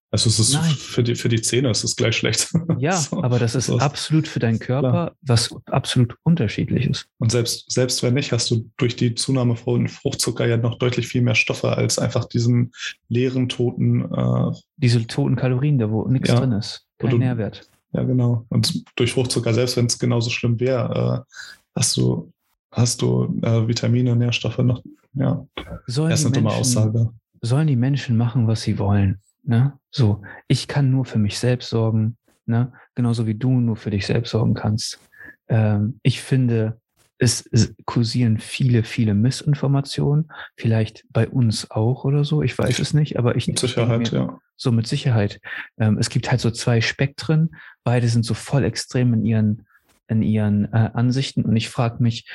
Also 0.10 0.30
es 0.30 0.40
ist 0.40 0.54
Nein. 0.54 0.72
für 0.72 1.04
die, 1.04 1.16
für 1.16 1.28
die 1.28 1.42
Zähne 1.42 1.70
ist 1.70 1.84
es 1.84 1.96
gleich 1.96 2.16
schlecht. 2.16 2.54
Ja, 2.80 2.96
so, 2.96 3.24
aber 3.24 3.40
das 3.40 3.56
ist 3.56 3.66
so. 3.68 3.80
absolut 3.80 4.28
für 4.28 4.40
deinen 4.40 4.60
Körper 4.60 4.92
Klar. 4.92 5.16
was 5.22 5.54
absolut 5.66 6.16
unterschiedlich 6.24 6.86
ist. 6.88 7.08
Und 7.18 7.32
selbst, 7.32 7.72
selbst 7.72 8.04
wenn 8.04 8.14
nicht, 8.14 8.32
hast 8.32 8.52
du 8.52 8.70
durch 8.78 8.96
die 8.96 9.16
Zunahme 9.16 9.56
von 9.56 9.88
Fruchtzucker 9.88 10.46
ja 10.46 10.58
noch 10.58 10.78
deutlich 10.78 11.08
viel 11.08 11.22
mehr 11.22 11.34
Stoffe 11.34 11.76
als 11.76 11.98
einfach 11.98 12.26
diesen 12.26 12.72
leeren, 13.10 13.50
toten. 13.50 14.14
Äh, 14.14 14.52
Diese 14.78 15.06
toten 15.08 15.36
Kalorien, 15.36 15.80
da 15.80 15.90
wo 15.90 16.08
nichts 16.08 16.30
ja, 16.30 16.36
drin 16.36 16.52
ist. 16.52 16.86
Kein 17.00 17.12
du, 17.12 17.18
Nährwert. 17.18 17.68
Ja, 17.94 18.04
genau. 18.04 18.46
Und 18.50 18.84
durch 18.96 19.14
Fruchtzucker, 19.14 19.54
selbst 19.54 19.76
wenn 19.76 19.88
es 19.88 19.98
genauso 19.98 20.30
schlimm 20.30 20.60
wäre, 20.60 21.26
äh, 21.26 21.34
hast 21.76 21.98
du, 21.98 22.32
hast 22.72 23.02
du 23.02 23.40
äh, 23.42 23.68
Vitamine, 23.68 24.16
Nährstoffe 24.16 24.60
noch. 24.60 24.84
Ja, 25.14 25.46
sollen 25.88 26.12
das 26.12 26.20
ist 26.20 26.28
eine 26.28 26.36
dumme 26.36 26.52
Aussage. 26.52 27.10
Sollen 27.42 27.68
die 27.68 27.76
Menschen 27.76 28.18
machen, 28.18 28.48
was 28.48 28.62
sie 28.62 28.78
wollen? 28.78 29.20
Ne? 29.48 29.80
So, 29.90 30.22
ich 30.50 30.68
kann 30.68 30.92
nur 30.92 31.06
für 31.06 31.20
mich 31.20 31.40
selbst 31.40 31.70
sorgen, 31.70 32.18
ne? 32.46 32.74
genauso 32.96 33.26
wie 33.26 33.34
du 33.34 33.62
nur 33.62 33.78
für 33.78 33.90
dich 33.90 34.06
selbst 34.06 34.32
sorgen 34.32 34.54
kannst. 34.54 35.00
Ähm, 35.48 36.00
ich 36.04 36.22
finde, 36.22 36.82
es, 37.18 37.48
es 37.52 37.74
kursieren 37.86 38.40
viele, 38.40 38.84
viele 38.84 39.14
Missinformationen, 39.14 40.30
vielleicht 40.58 41.06
bei 41.12 41.30
uns 41.30 41.72
auch 41.72 42.04
oder 42.04 42.26
so, 42.26 42.44
ich 42.44 42.58
weiß 42.58 42.78
es 42.80 42.94
nicht, 42.94 43.18
aber 43.18 43.38
ich. 43.38 43.48
Mit 43.48 43.58
Sicherheit, 43.58 44.12
mir, 44.12 44.20
ja. 44.20 44.40
So 44.58 44.74
mit 44.74 44.86
Sicherheit. 44.86 45.40
Ähm, 45.78 45.98
es 45.98 46.10
gibt 46.10 46.30
halt 46.30 46.42
so 46.42 46.52
zwei 46.52 46.82
Spektren, 46.82 47.56
beide 47.86 48.10
sind 48.10 48.26
so 48.26 48.34
voll 48.34 48.66
extrem 48.66 49.14
in 49.14 49.26
ihren, 49.26 49.66
in 50.10 50.22
ihren 50.22 50.66
äh, 50.74 50.90
Ansichten 50.94 51.44
und 51.44 51.56
ich 51.56 51.70
frage 51.70 52.04
mich, 52.04 52.30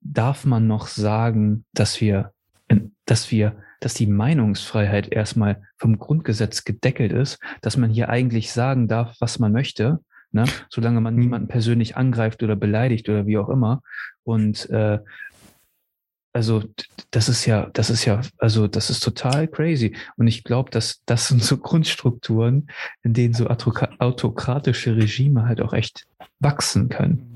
darf 0.00 0.44
man 0.44 0.68
noch 0.68 0.86
sagen, 0.86 1.64
dass 1.74 2.00
wir, 2.00 2.32
dass 3.06 3.32
wir, 3.32 3.56
dass 3.82 3.94
die 3.94 4.06
Meinungsfreiheit 4.06 5.12
erstmal 5.12 5.62
vom 5.76 5.98
Grundgesetz 5.98 6.64
gedeckelt 6.64 7.12
ist, 7.12 7.38
dass 7.60 7.76
man 7.76 7.90
hier 7.90 8.08
eigentlich 8.08 8.52
sagen 8.52 8.86
darf, 8.86 9.16
was 9.18 9.38
man 9.38 9.52
möchte, 9.52 10.00
ne? 10.30 10.44
solange 10.68 11.00
man 11.00 11.14
mhm. 11.14 11.20
niemanden 11.20 11.48
persönlich 11.48 11.96
angreift 11.96 12.42
oder 12.42 12.56
beleidigt 12.56 13.08
oder 13.08 13.26
wie 13.26 13.38
auch 13.38 13.48
immer. 13.48 13.82
Und 14.22 14.70
äh, 14.70 15.00
also 16.32 16.64
das 17.10 17.28
ist 17.28 17.44
ja, 17.44 17.68
das 17.72 17.90
ist 17.90 18.04
ja, 18.04 18.22
also 18.38 18.68
das 18.68 18.88
ist 18.88 19.00
total 19.00 19.48
crazy. 19.48 19.96
Und 20.16 20.28
ich 20.28 20.44
glaube, 20.44 20.70
dass 20.70 21.02
das 21.04 21.28
sind 21.28 21.42
so 21.42 21.56
Grundstrukturen, 21.58 22.68
in 23.02 23.14
denen 23.14 23.34
so 23.34 23.48
autokratische 23.48 24.96
Regime 24.96 25.44
halt 25.44 25.60
auch 25.60 25.72
echt 25.72 26.06
wachsen 26.38 26.88
können 26.88 27.31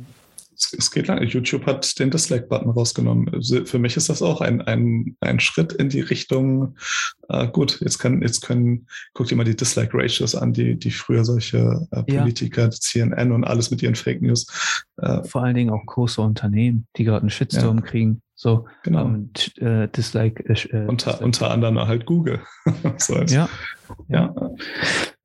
es 0.56 0.90
geht 0.90 1.08
lang. 1.08 1.22
YouTube 1.22 1.66
hat 1.66 1.98
den 1.98 2.10
Dislike-Button 2.10 2.70
rausgenommen. 2.70 3.28
Also 3.32 3.64
für 3.64 3.78
mich 3.78 3.96
ist 3.96 4.08
das 4.08 4.22
auch 4.22 4.40
ein, 4.40 4.60
ein, 4.62 5.16
ein 5.20 5.40
Schritt 5.40 5.72
in 5.72 5.88
die 5.88 6.00
Richtung, 6.00 6.76
äh, 7.28 7.48
gut, 7.48 7.80
jetzt 7.80 7.98
können, 7.98 8.22
jetzt 8.22 8.42
können, 8.42 8.86
guck 9.14 9.26
dir 9.26 9.36
mal 9.36 9.44
die 9.44 9.56
Dislike-Ratios 9.56 10.34
an, 10.34 10.52
die, 10.52 10.78
die 10.78 10.90
früher 10.90 11.24
solche 11.24 11.86
äh, 11.90 12.02
Politiker, 12.02 12.64
ja. 12.64 12.70
CNN 12.70 13.32
und 13.32 13.44
alles 13.44 13.70
mit 13.70 13.82
ihren 13.82 13.94
Fake 13.94 14.22
News. 14.22 14.46
Äh, 14.96 15.24
Vor 15.24 15.42
allen 15.42 15.54
Dingen 15.54 15.70
auch 15.70 15.84
große 15.84 16.20
Unternehmen, 16.20 16.86
die 16.96 17.04
gerade 17.04 17.22
einen 17.22 17.30
Shitstorm 17.30 17.78
ja. 17.78 17.82
kriegen. 17.82 18.22
So, 18.34 18.66
genau. 18.82 19.06
Um, 19.06 19.30
äh, 19.56 19.88
Dislike. 19.88 20.44
Äh, 20.44 20.86
unter, 20.86 21.12
Dislike. 21.12 21.24
unter 21.24 21.50
anderem 21.50 21.78
halt 21.80 22.04
Google. 22.04 22.40
so 22.98 23.14
als, 23.14 23.32
ja. 23.32 23.48
ja. 24.08 24.34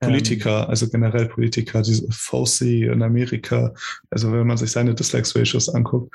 Politiker, 0.02 0.64
ähm, 0.64 0.70
also 0.70 0.90
generell 0.90 1.28
Politiker, 1.28 1.82
diese 1.82 2.08
Fauci 2.12 2.84
in 2.84 3.02
Amerika, 3.02 3.74
also 4.10 4.32
wenn 4.32 4.48
man 4.48 4.58
sich 4.58 4.72
seine 4.72 4.94
Dislikes-Ratios 4.94 5.70
anguckt, 5.70 6.14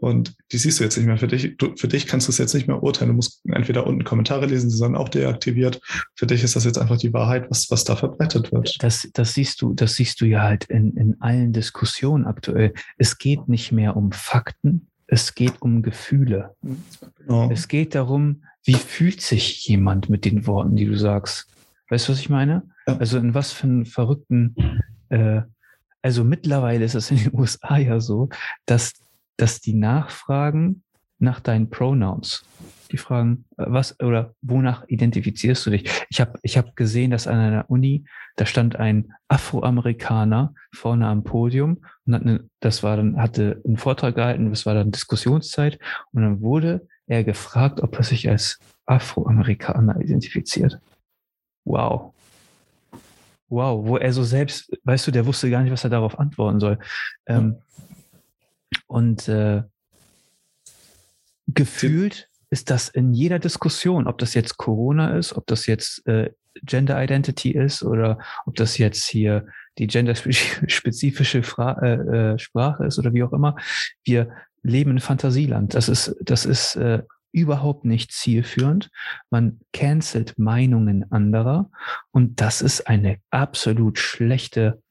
Und 0.00 0.34
die 0.50 0.56
siehst 0.56 0.80
du 0.80 0.84
jetzt 0.84 0.96
nicht 0.96 1.06
mehr. 1.06 1.18
Für 1.18 1.28
dich, 1.28 1.56
du, 1.58 1.76
für 1.76 1.86
dich 1.86 2.06
kannst 2.06 2.26
du 2.26 2.32
es 2.32 2.38
jetzt 2.38 2.54
nicht 2.54 2.66
mehr 2.66 2.82
urteilen. 2.82 3.10
Du 3.10 3.16
musst 3.16 3.42
entweder 3.46 3.86
unten 3.86 4.02
Kommentare 4.02 4.46
lesen, 4.46 4.70
die 4.70 4.76
sind 4.76 4.96
auch 4.96 5.10
deaktiviert. 5.10 5.80
Für 6.14 6.26
dich 6.26 6.42
ist 6.42 6.56
das 6.56 6.64
jetzt 6.64 6.78
einfach 6.78 6.96
die 6.96 7.12
Wahrheit, 7.12 7.50
was, 7.50 7.70
was 7.70 7.84
da 7.84 7.96
verbreitet 7.96 8.50
wird. 8.50 8.82
Das, 8.82 9.06
das 9.12 9.34
siehst 9.34 9.60
du, 9.60 9.74
das 9.74 9.94
siehst 9.94 10.20
du 10.20 10.24
ja 10.24 10.42
halt 10.42 10.64
in, 10.64 10.96
in 10.96 11.20
allen 11.20 11.52
Diskussionen 11.52 12.24
aktuell. 12.24 12.72
Es 12.96 13.18
geht 13.18 13.48
nicht 13.48 13.72
mehr 13.72 13.94
um 13.94 14.10
Fakten, 14.10 14.86
es 15.06 15.34
geht 15.34 15.60
um 15.60 15.82
Gefühle. 15.82 16.54
Genau. 17.18 17.50
Es 17.50 17.68
geht 17.68 17.94
darum, 17.94 18.44
wie 18.64 18.74
fühlt 18.74 19.20
sich 19.20 19.66
jemand 19.66 20.08
mit 20.08 20.24
den 20.24 20.46
Worten, 20.46 20.76
die 20.76 20.86
du 20.86 20.96
sagst. 20.96 21.46
Weißt 21.90 22.08
du, 22.08 22.12
was 22.12 22.20
ich 22.20 22.30
meine? 22.30 22.62
Ja. 22.86 22.96
Also 22.96 23.18
in 23.18 23.34
was 23.34 23.52
für 23.52 23.66
einen 23.66 23.84
verrückten, 23.84 24.54
äh, 25.10 25.42
also 26.02 26.24
mittlerweile 26.24 26.84
ist 26.84 26.94
es 26.94 27.10
in 27.10 27.18
den 27.18 27.34
USA 27.38 27.76
ja 27.76 28.00
so, 28.00 28.30
dass 28.64 28.94
dass 29.40 29.60
die 29.60 29.74
nachfragen 29.74 30.82
nach 31.18 31.40
deinen 31.40 31.70
Pronouns. 31.70 32.44
Die 32.92 32.96
fragen, 32.96 33.44
äh, 33.56 33.64
was 33.68 33.98
oder 34.00 34.34
wonach 34.42 34.84
identifizierst 34.88 35.64
du 35.66 35.70
dich? 35.70 35.90
Ich 36.10 36.20
habe 36.20 36.38
ich 36.42 36.58
hab 36.58 36.76
gesehen, 36.76 37.10
dass 37.10 37.26
an 37.26 37.38
einer 37.38 37.70
Uni, 37.70 38.04
da 38.36 38.46
stand 38.46 38.76
ein 38.76 39.12
Afroamerikaner 39.28 40.54
vorne 40.72 41.06
am 41.06 41.24
Podium 41.24 41.84
und 42.06 42.14
hat 42.14 42.22
eine, 42.22 42.48
das 42.60 42.82
war 42.82 42.96
dann, 42.96 43.20
hatte 43.20 43.62
einen 43.64 43.76
Vortrag 43.76 44.14
gehalten, 44.14 44.50
das 44.50 44.66
war 44.66 44.74
dann 44.74 44.90
Diskussionszeit 44.90 45.78
und 46.12 46.22
dann 46.22 46.40
wurde 46.40 46.86
er 47.06 47.24
gefragt, 47.24 47.80
ob 47.80 47.96
er 47.96 48.04
sich 48.04 48.28
als 48.28 48.58
Afroamerikaner 48.86 50.00
identifiziert. 50.00 50.80
Wow. 51.64 52.12
Wow, 53.48 53.84
wo 53.84 53.96
er 53.96 54.12
so 54.12 54.22
selbst, 54.22 54.70
weißt 54.84 55.08
du, 55.08 55.10
der 55.10 55.26
wusste 55.26 55.50
gar 55.50 55.62
nicht, 55.62 55.72
was 55.72 55.84
er 55.84 55.90
darauf 55.90 56.18
antworten 56.18 56.60
soll. 56.60 56.78
Ähm, 57.26 57.56
und 58.86 59.28
äh, 59.28 59.64
gefühlt 61.48 62.28
ist 62.50 62.70
das 62.70 62.88
in 62.88 63.12
jeder 63.12 63.38
Diskussion, 63.38 64.06
ob 64.06 64.18
das 64.18 64.34
jetzt 64.34 64.56
Corona 64.56 65.16
ist, 65.16 65.36
ob 65.36 65.46
das 65.46 65.66
jetzt 65.66 66.06
äh, 66.06 66.30
Gender 66.62 67.02
Identity 67.02 67.52
ist 67.52 67.82
oder 67.82 68.18
ob 68.44 68.56
das 68.56 68.78
jetzt 68.78 69.08
hier 69.08 69.46
die 69.78 69.86
genderspezifische 69.86 71.42
Fra 71.44 71.80
äh, 71.80 71.94
äh, 72.34 72.38
Sprache 72.38 72.86
ist 72.86 72.98
oder 72.98 73.12
wie 73.14 73.22
auch 73.22 73.32
immer. 73.32 73.56
Wir 74.04 74.30
leben 74.62 74.92
in 74.92 75.00
Fantasieland. 75.00 75.74
Das 75.74 75.88
ist, 75.88 76.14
das 76.20 76.44
ist 76.44 76.76
äh, 76.76 77.02
überhaupt 77.32 77.84
nicht 77.84 78.12
zielführend. 78.12 78.90
Man 79.30 79.60
cancelt 79.72 80.38
Meinungen 80.38 81.10
anderer 81.10 81.70
und 82.10 82.40
das 82.40 82.62
ist 82.62 82.86
eine 82.86 83.18
absolut 83.30 83.98
schlechte 83.98 84.82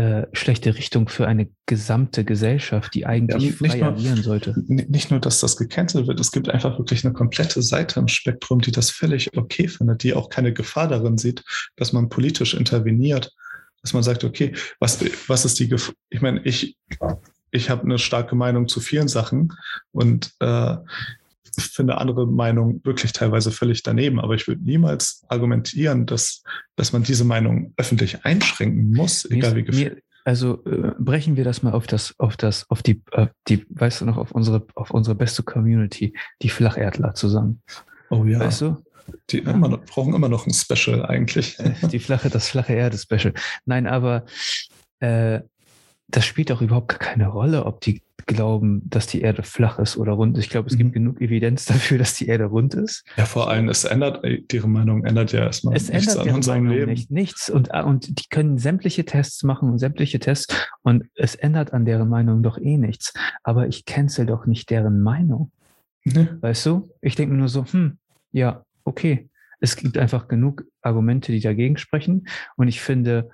äh, 0.00 0.28
schlechte 0.32 0.76
Richtung 0.76 1.08
für 1.08 1.26
eine 1.26 1.50
gesamte 1.66 2.24
Gesellschaft, 2.24 2.94
die 2.94 3.04
eigentlich 3.04 3.60
ja, 3.60 3.68
frei 3.68 3.78
nur, 3.78 3.88
agieren 3.88 4.22
sollte. 4.22 4.54
Nicht 4.66 5.10
nur, 5.10 5.20
dass 5.20 5.40
das 5.40 5.58
gecancelt 5.58 6.06
wird, 6.06 6.18
es 6.20 6.32
gibt 6.32 6.48
einfach 6.48 6.78
wirklich 6.78 7.04
eine 7.04 7.12
komplette 7.12 7.60
Seite 7.60 8.00
im 8.00 8.08
Spektrum, 8.08 8.62
die 8.62 8.70
das 8.70 8.88
völlig 8.90 9.36
okay 9.36 9.68
findet, 9.68 10.02
die 10.02 10.14
auch 10.14 10.30
keine 10.30 10.54
Gefahr 10.54 10.88
darin 10.88 11.18
sieht, 11.18 11.44
dass 11.76 11.92
man 11.92 12.08
politisch 12.08 12.54
interveniert, 12.54 13.34
dass 13.82 13.92
man 13.92 14.02
sagt, 14.02 14.24
okay, 14.24 14.54
was, 14.78 15.04
was 15.28 15.44
ist 15.44 15.58
die 15.58 15.68
Gefahr? 15.68 15.94
Ich 16.08 16.22
meine, 16.22 16.40
ich, 16.44 16.78
ich 17.50 17.68
habe 17.68 17.82
eine 17.82 17.98
starke 17.98 18.36
Meinung 18.36 18.68
zu 18.68 18.80
vielen 18.80 19.08
Sachen 19.08 19.52
und 19.92 20.32
äh, 20.40 20.76
finde 21.58 21.98
andere 21.98 22.26
Meinungen 22.26 22.80
wirklich 22.84 23.12
teilweise 23.12 23.50
völlig 23.50 23.82
daneben, 23.82 24.20
aber 24.20 24.34
ich 24.34 24.46
würde 24.46 24.62
niemals 24.62 25.24
argumentieren, 25.28 26.06
dass, 26.06 26.42
dass 26.76 26.92
man 26.92 27.02
diese 27.02 27.24
Meinung 27.24 27.72
öffentlich 27.76 28.24
einschränken 28.24 28.92
muss, 28.92 29.24
egal 29.30 29.56
wie 29.56 29.64
gefühlt. 29.64 30.02
Also 30.24 30.62
äh, 30.66 30.92
brechen 30.98 31.36
wir 31.36 31.44
das 31.44 31.62
mal 31.62 31.72
auf 31.72 31.86
das, 31.86 32.14
auf 32.18 32.36
das, 32.36 32.68
auf 32.70 32.82
die, 32.82 33.02
äh, 33.12 33.28
die, 33.48 33.64
weißt 33.70 34.02
du 34.02 34.04
noch, 34.04 34.18
auf 34.18 34.32
unsere, 34.32 34.66
auf 34.74 34.90
unsere 34.90 35.16
beste 35.16 35.42
Community, 35.42 36.14
die 36.42 36.50
Flacherdler 36.50 37.14
zusammen. 37.14 37.62
Oh 38.10 38.24
ja. 38.24 38.40
Weißt 38.40 38.60
du? 38.60 38.76
Die 39.30 39.38
immer 39.38 39.68
noch, 39.68 39.84
brauchen 39.86 40.14
immer 40.14 40.28
noch 40.28 40.46
ein 40.46 40.52
Special 40.52 41.04
eigentlich. 41.04 41.56
Die 41.90 41.98
flache, 41.98 42.30
das 42.30 42.48
flache 42.48 42.74
Erde-Special. 42.74 43.32
Nein, 43.64 43.88
aber 43.88 44.24
äh, 45.00 45.40
das 46.06 46.26
spielt 46.26 46.52
auch 46.52 46.60
überhaupt 46.60 46.88
gar 46.88 46.98
keine 46.98 47.28
Rolle, 47.28 47.64
ob 47.64 47.80
die 47.80 48.02
glauben, 48.30 48.82
dass 48.88 49.06
die 49.08 49.20
Erde 49.20 49.42
flach 49.42 49.78
ist 49.78 49.96
oder 49.96 50.12
rund. 50.12 50.38
Ich 50.38 50.48
glaube, 50.50 50.68
es 50.68 50.76
gibt 50.76 50.90
mhm. 50.90 50.94
genug 50.94 51.20
Evidenz 51.20 51.64
dafür, 51.66 51.98
dass 51.98 52.14
die 52.14 52.28
Erde 52.28 52.44
rund 52.44 52.74
ist. 52.74 53.04
Ja, 53.16 53.26
vor 53.26 53.50
allem, 53.50 53.68
es 53.68 53.84
ändert, 53.84 54.24
ihre 54.52 54.68
Meinung 54.68 55.04
ändert 55.04 55.32
ja 55.32 55.40
erstmal 55.40 55.76
es 55.76 55.88
nichts 55.88 56.14
ändert 56.14 56.28
an 56.28 56.34
unserem 56.34 56.64
Meinung 56.64 56.78
Leben. 56.78 56.90
Nicht, 56.92 57.10
nichts. 57.10 57.50
Und, 57.50 57.68
äh, 57.72 57.82
und 57.82 58.20
die 58.20 58.28
können 58.30 58.58
sämtliche 58.58 59.04
Tests 59.04 59.42
machen 59.42 59.68
und 59.70 59.78
sämtliche 59.78 60.20
Tests 60.20 60.54
und 60.82 61.04
es 61.14 61.34
ändert 61.34 61.72
an 61.72 61.84
deren 61.84 62.08
Meinung 62.08 62.42
doch 62.42 62.58
eh 62.58 62.76
nichts. 62.78 63.12
Aber 63.42 63.66
ich 63.66 63.84
cancel 63.84 64.26
doch 64.26 64.46
nicht 64.46 64.70
deren 64.70 65.00
Meinung. 65.00 65.50
Nee. 66.04 66.28
Weißt 66.40 66.64
du? 66.66 66.90
Ich 67.02 67.16
denke 67.16 67.34
nur 67.34 67.48
so, 67.48 67.64
hm, 67.64 67.98
ja, 68.32 68.64
okay. 68.84 69.28
Es 69.60 69.76
gibt 69.76 69.98
einfach 69.98 70.28
genug 70.28 70.64
Argumente, 70.80 71.32
die 71.32 71.40
dagegen 71.40 71.76
sprechen. 71.76 72.26
Und 72.56 72.68
ich 72.68 72.80
finde, 72.80 73.28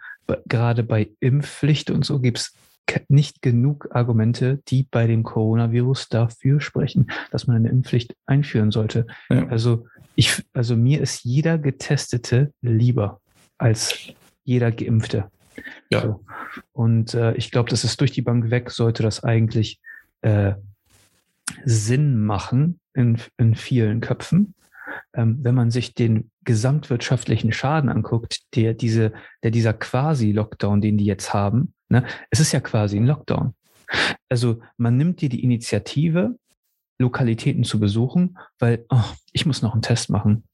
gerade 0.47 0.83
bei 0.83 1.11
Impfpflicht 1.21 1.91
und 1.91 2.05
so 2.05 2.19
gibt 2.19 2.39
es 2.39 2.55
nicht 3.09 3.43
genug 3.43 3.89
Argumente, 3.93 4.61
die 4.69 4.85
bei 4.85 5.07
dem 5.07 5.23
Coronavirus 5.23 6.09
dafür 6.09 6.61
sprechen, 6.61 7.11
dass 7.31 7.47
man 7.47 7.57
eine 7.57 7.69
Impfpflicht 7.69 8.15
einführen 8.27 8.71
sollte. 8.71 9.07
Ja. 9.29 9.47
Also 9.49 9.87
ich, 10.15 10.43
also 10.53 10.77
mir 10.77 11.01
ist 11.01 11.25
jeder 11.25 11.59
Getestete 11.59 12.53
lieber 12.63 13.21
als 13.59 13.99
jeder 14.45 14.71
Geimpfte. 14.71 15.31
Ja. 15.91 16.03
So. 16.03 16.25
Und 16.73 17.15
äh, 17.15 17.35
ich 17.35 17.51
glaube, 17.51 17.71
das 17.71 17.85
ist 17.85 18.01
durch 18.01 18.13
die 18.13 18.23
Bank 18.23 18.51
weg, 18.51 18.71
sollte 18.71 19.03
das 19.03 19.25
eigentlich 19.25 19.81
äh, 20.23 20.55
Sinn 21.65 22.25
machen 22.25 22.81
in, 22.95 23.19
in 23.37 23.55
vielen 23.55 24.01
Köpfen. 24.01 24.55
Ähm, 25.15 25.39
wenn 25.43 25.55
man 25.55 25.71
sich 25.71 25.95
den 25.95 26.31
gesamtwirtschaftlichen 26.45 27.53
Schaden 27.53 27.91
anguckt, 27.91 28.43
der 28.55 28.75
diese, 28.75 29.13
der 29.43 29.51
dieser 29.51 29.73
Quasi-Lockdown, 29.73 30.81
den 30.81 30.97
die 30.99 31.05
jetzt 31.05 31.35
haben, 31.35 31.75
Ne? 31.89 32.05
Es 32.31 32.41
ist 32.41 32.53
ja 32.53 32.61
quasi 32.61 32.97
ein 32.97 33.07
Lockdown. 33.07 33.55
Also 34.29 34.61
man 34.77 34.97
nimmt 34.97 35.21
dir 35.21 35.29
die 35.29 35.45
Initiative, 35.45 36.37
Lokalitäten 36.99 37.65
zu 37.65 37.79
besuchen, 37.79 38.39
weil 38.59 38.85
oh, 38.89 39.05
ich 39.33 39.47
muss 39.47 39.63
noch 39.63 39.75
einen 39.75 39.83
Test 39.83 40.11
machen. 40.11 40.45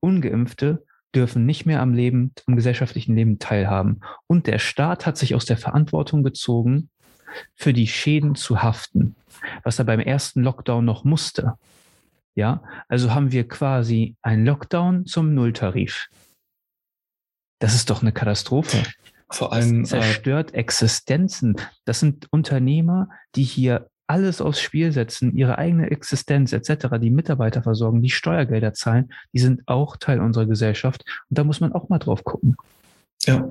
Ungeimpfte 0.00 0.84
dürfen 1.14 1.44
nicht 1.44 1.66
mehr 1.66 1.82
am 1.82 1.92
Leben, 1.92 2.32
am 2.46 2.56
gesellschaftlichen 2.56 3.16
Leben 3.16 3.38
teilhaben. 3.38 4.00
Und 4.26 4.46
der 4.46 4.60
Staat 4.60 5.04
hat 5.04 5.18
sich 5.18 5.34
aus 5.34 5.44
der 5.44 5.56
Verantwortung 5.56 6.22
gezogen, 6.22 6.88
für 7.54 7.72
die 7.72 7.86
Schäden 7.86 8.34
zu 8.34 8.62
haften, 8.62 9.14
was 9.62 9.78
er 9.78 9.84
beim 9.84 10.00
ersten 10.00 10.42
Lockdown 10.42 10.84
noch 10.84 11.04
musste. 11.04 11.54
Ja, 12.40 12.62
also 12.88 13.12
haben 13.12 13.32
wir 13.32 13.46
quasi 13.46 14.16
einen 14.22 14.46
Lockdown 14.46 15.04
zum 15.04 15.34
Nulltarif. 15.34 16.08
Das 17.58 17.74
ist 17.74 17.90
doch 17.90 18.00
eine 18.00 18.12
Katastrophe. 18.12 18.82
Vor 19.28 19.52
allem 19.52 19.82
das 19.82 19.90
zerstört 19.90 20.54
äh, 20.54 20.56
Existenzen. 20.56 21.56
Das 21.84 22.00
sind 22.00 22.28
Unternehmer, 22.32 23.10
die 23.34 23.42
hier 23.42 23.90
alles 24.06 24.40
aufs 24.40 24.62
Spiel 24.62 24.90
setzen, 24.90 25.36
ihre 25.36 25.58
eigene 25.58 25.90
Existenz 25.90 26.54
etc., 26.54 26.96
die 26.98 27.10
Mitarbeiter 27.10 27.62
versorgen, 27.62 28.00
die 28.00 28.08
Steuergelder 28.08 28.72
zahlen, 28.72 29.12
die 29.34 29.40
sind 29.40 29.60
auch 29.66 29.98
Teil 29.98 30.18
unserer 30.20 30.46
Gesellschaft. 30.46 31.04
Und 31.28 31.36
da 31.38 31.44
muss 31.44 31.60
man 31.60 31.74
auch 31.74 31.90
mal 31.90 31.98
drauf 31.98 32.24
gucken. 32.24 32.56
Ja. 33.26 33.50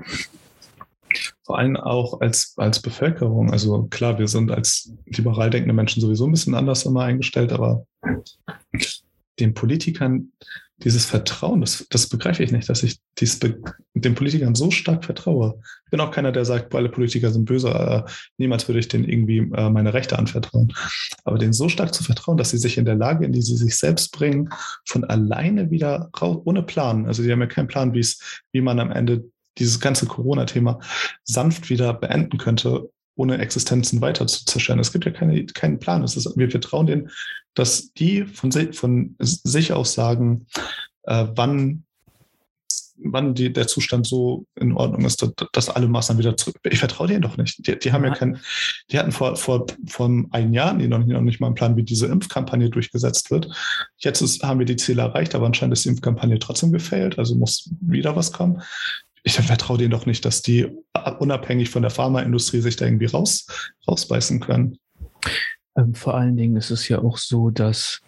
Vor 1.44 1.60
allem 1.60 1.78
auch 1.78 2.22
als, 2.22 2.56
als 2.58 2.82
Bevölkerung. 2.82 3.52
Also 3.52 3.84
klar, 3.84 4.18
wir 4.18 4.28
sind 4.28 4.50
als 4.50 4.92
liberal 5.06 5.52
denkende 5.52 5.76
Menschen 5.76 6.02
sowieso 6.02 6.26
ein 6.26 6.32
bisschen 6.32 6.56
anders 6.56 6.86
immer 6.86 7.04
eingestellt, 7.04 7.54
aber 7.54 7.86
den 9.40 9.54
Politikern 9.54 10.32
dieses 10.84 11.06
Vertrauen, 11.06 11.62
das, 11.62 11.86
das 11.90 12.08
begreife 12.08 12.44
ich 12.44 12.52
nicht, 12.52 12.70
dass 12.70 12.84
ich 12.84 13.00
dies 13.18 13.40
den 13.40 14.16
Politikern 14.16 14.56
so 14.56 14.72
stark 14.72 15.04
vertraue. 15.04 15.60
Ich 15.86 15.92
bin 15.92 16.00
auch 16.00 16.12
keiner, 16.12 16.32
der 16.32 16.46
sagt, 16.46 16.74
alle 16.74 16.90
Politiker 16.90 17.32
sind 17.32 17.46
böse, 17.46 17.70
äh, 17.70 18.10
niemals 18.38 18.68
würde 18.68 18.80
ich 18.80 18.88
denen 18.88 19.04
irgendwie 19.04 19.40
äh, 19.40 19.70
meine 19.70 19.94
Rechte 19.94 20.18
anvertrauen. 20.18 20.74
Aber 21.26 21.38
denen 21.38 21.52
so 21.52 21.68
stark 21.68 21.94
zu 21.94 22.04
vertrauen, 22.04 22.38
dass 22.38 22.52
sie 22.52 22.58
sich 22.58 22.78
in 22.78 22.86
der 22.86 22.96
Lage, 22.96 23.26
in 23.26 23.34
die 23.34 23.42
sie 23.42 23.58
sich 23.58 23.76
selbst 23.76 24.14
bringen, 24.14 24.50
von 24.86 25.04
alleine 25.04 25.70
wieder 25.70 26.10
raus, 26.20 26.42
ohne 26.46 26.64
Plan. 26.64 27.06
Also 27.06 27.24
die 27.24 27.32
haben 27.32 27.42
ja 27.42 27.48
keinen 27.48 27.68
Plan, 27.68 27.94
wie 27.94 28.62
man 28.62 28.80
am 28.80 28.92
Ende 28.92 29.26
dieses 29.58 29.82
ganze 29.82 30.06
Corona-Thema 30.06 30.80
sanft 31.24 31.70
wieder 31.70 31.94
beenden 31.94 32.38
könnte, 32.38 32.90
ohne 33.20 33.38
Existenzen 33.38 34.00
weiter 34.00 34.26
zu 34.28 34.46
zerstören. 34.46 34.80
Es 34.80 34.94
gibt 34.94 35.04
ja 35.04 35.12
keine, 35.12 35.46
keinen 35.46 35.78
Plan. 35.78 36.04
Ist, 36.04 36.38
wir 36.38 36.50
vertrauen 36.50 36.88
denen, 36.88 37.10
dass 37.54 37.92
die 37.92 38.24
von, 38.26 38.50
sich, 38.50 38.76
von 38.78 39.16
sich 39.20 39.74
aus 39.74 39.94
sagen, 39.94 40.48
äh, 41.04 41.28
wann, 41.36 41.84
wann 42.98 43.34
die, 43.34 43.52
der 43.52 43.68
Zustand 43.68 44.08
so 44.08 44.46
in 44.56 44.72
Ordnung 44.72 45.04
ist, 45.04 45.22
dass, 45.22 45.32
dass 45.52 45.70
alle 45.70 45.90
Maßnahmen 45.90 46.20
wieder 46.20 46.38
zurück. 46.38 46.56
Ich 46.64 46.80
vertraue 46.80 47.08
denen 47.08 47.24
doch 47.24 47.36
nicht. 47.36 47.68
Die, 47.68 47.78
die 47.78 47.92
haben 47.92 48.06
ja 48.06 48.14
keinen, 48.14 48.40
die 48.90 48.98
hatten 48.98 49.12
vor, 49.12 49.36
vor, 49.36 49.66
vor 49.86 50.06
einem 50.32 50.54
Jahr 50.54 50.78
die 50.78 50.88
noch, 50.88 51.06
noch 51.06 51.22
nicht 51.22 51.42
mal 51.42 51.48
einen 51.48 51.56
Plan, 51.56 51.76
wie 51.76 51.84
diese 51.84 52.08
Impfkampagne 52.08 52.70
durchgesetzt 52.70 53.32
wird. 53.32 53.50
Jetzt 53.98 54.22
ist, 54.22 54.44
haben 54.44 54.60
wir 54.60 54.66
die 54.66 54.78
Ziele 54.78 55.02
erreicht, 55.02 55.36
aber 55.36 55.46
anscheinend 55.46 55.74
ist 55.74 55.84
die 55.84 55.90
Impfkampagne 55.90 56.40
trotzdem 56.40 56.72
gefailt, 56.72 57.20
also 57.20 57.36
muss 57.36 57.70
wieder 57.82 58.16
was 58.16 58.32
kommen 58.32 58.62
ich 59.24 59.34
vertraue 59.34 59.78
denen 59.78 59.92
doch 59.92 60.06
nicht, 60.06 60.26
dass 60.26 60.42
die 60.42 60.68
unabhängig 61.20 61.70
von 61.70 61.82
der 61.82 61.92
Pharmaindustrie 61.92 62.62
sich 62.62 62.76
da 62.76 62.86
irgendwie 62.86 63.06
raus, 63.06 63.48
rausbeißen 63.88 64.40
können. 64.40 64.78
Ähm, 65.76 65.94
vor 65.94 66.16
allen 66.16 66.38
Dingen 66.38 66.56
ist 66.56 66.72
es 66.72 66.88
ja 66.88 67.00
auch 67.00 67.18
so, 67.18 67.50
dass, 67.50 68.02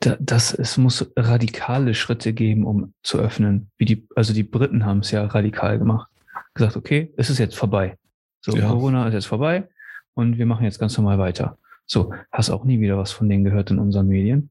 dass 0.00 0.54
es 0.54 0.76
muss 0.76 1.10
radikale 1.16 1.94
Schritte 1.94 2.32
geben, 2.32 2.64
um 2.64 2.94
zu 3.02 3.18
öffnen. 3.18 3.70
Wie 3.76 3.84
die, 3.84 4.06
also 4.16 4.32
die 4.32 4.42
Briten 4.42 4.84
haben 4.84 5.00
es 5.00 5.10
ja 5.10 5.24
radikal 5.26 5.78
gemacht. 5.78 6.08
Gesagt, 6.54 6.76
okay, 6.76 7.12
es 7.16 7.30
ist 7.30 7.38
jetzt 7.38 7.56
vorbei. 7.56 7.96
So, 8.40 8.56
ja. 8.56 8.68
Corona 8.68 9.06
ist 9.08 9.14
jetzt 9.14 9.26
vorbei 9.26 9.68
und 10.14 10.38
wir 10.38 10.46
machen 10.46 10.64
jetzt 10.64 10.78
ganz 10.78 10.96
normal 10.96 11.18
weiter. 11.18 11.58
So, 11.86 12.12
hast 12.32 12.50
auch 12.50 12.64
nie 12.64 12.80
wieder 12.80 12.98
was 12.98 13.12
von 13.12 13.28
denen 13.28 13.44
gehört 13.44 13.70
in 13.70 13.78
unseren 13.78 14.08
Medien. 14.08 14.50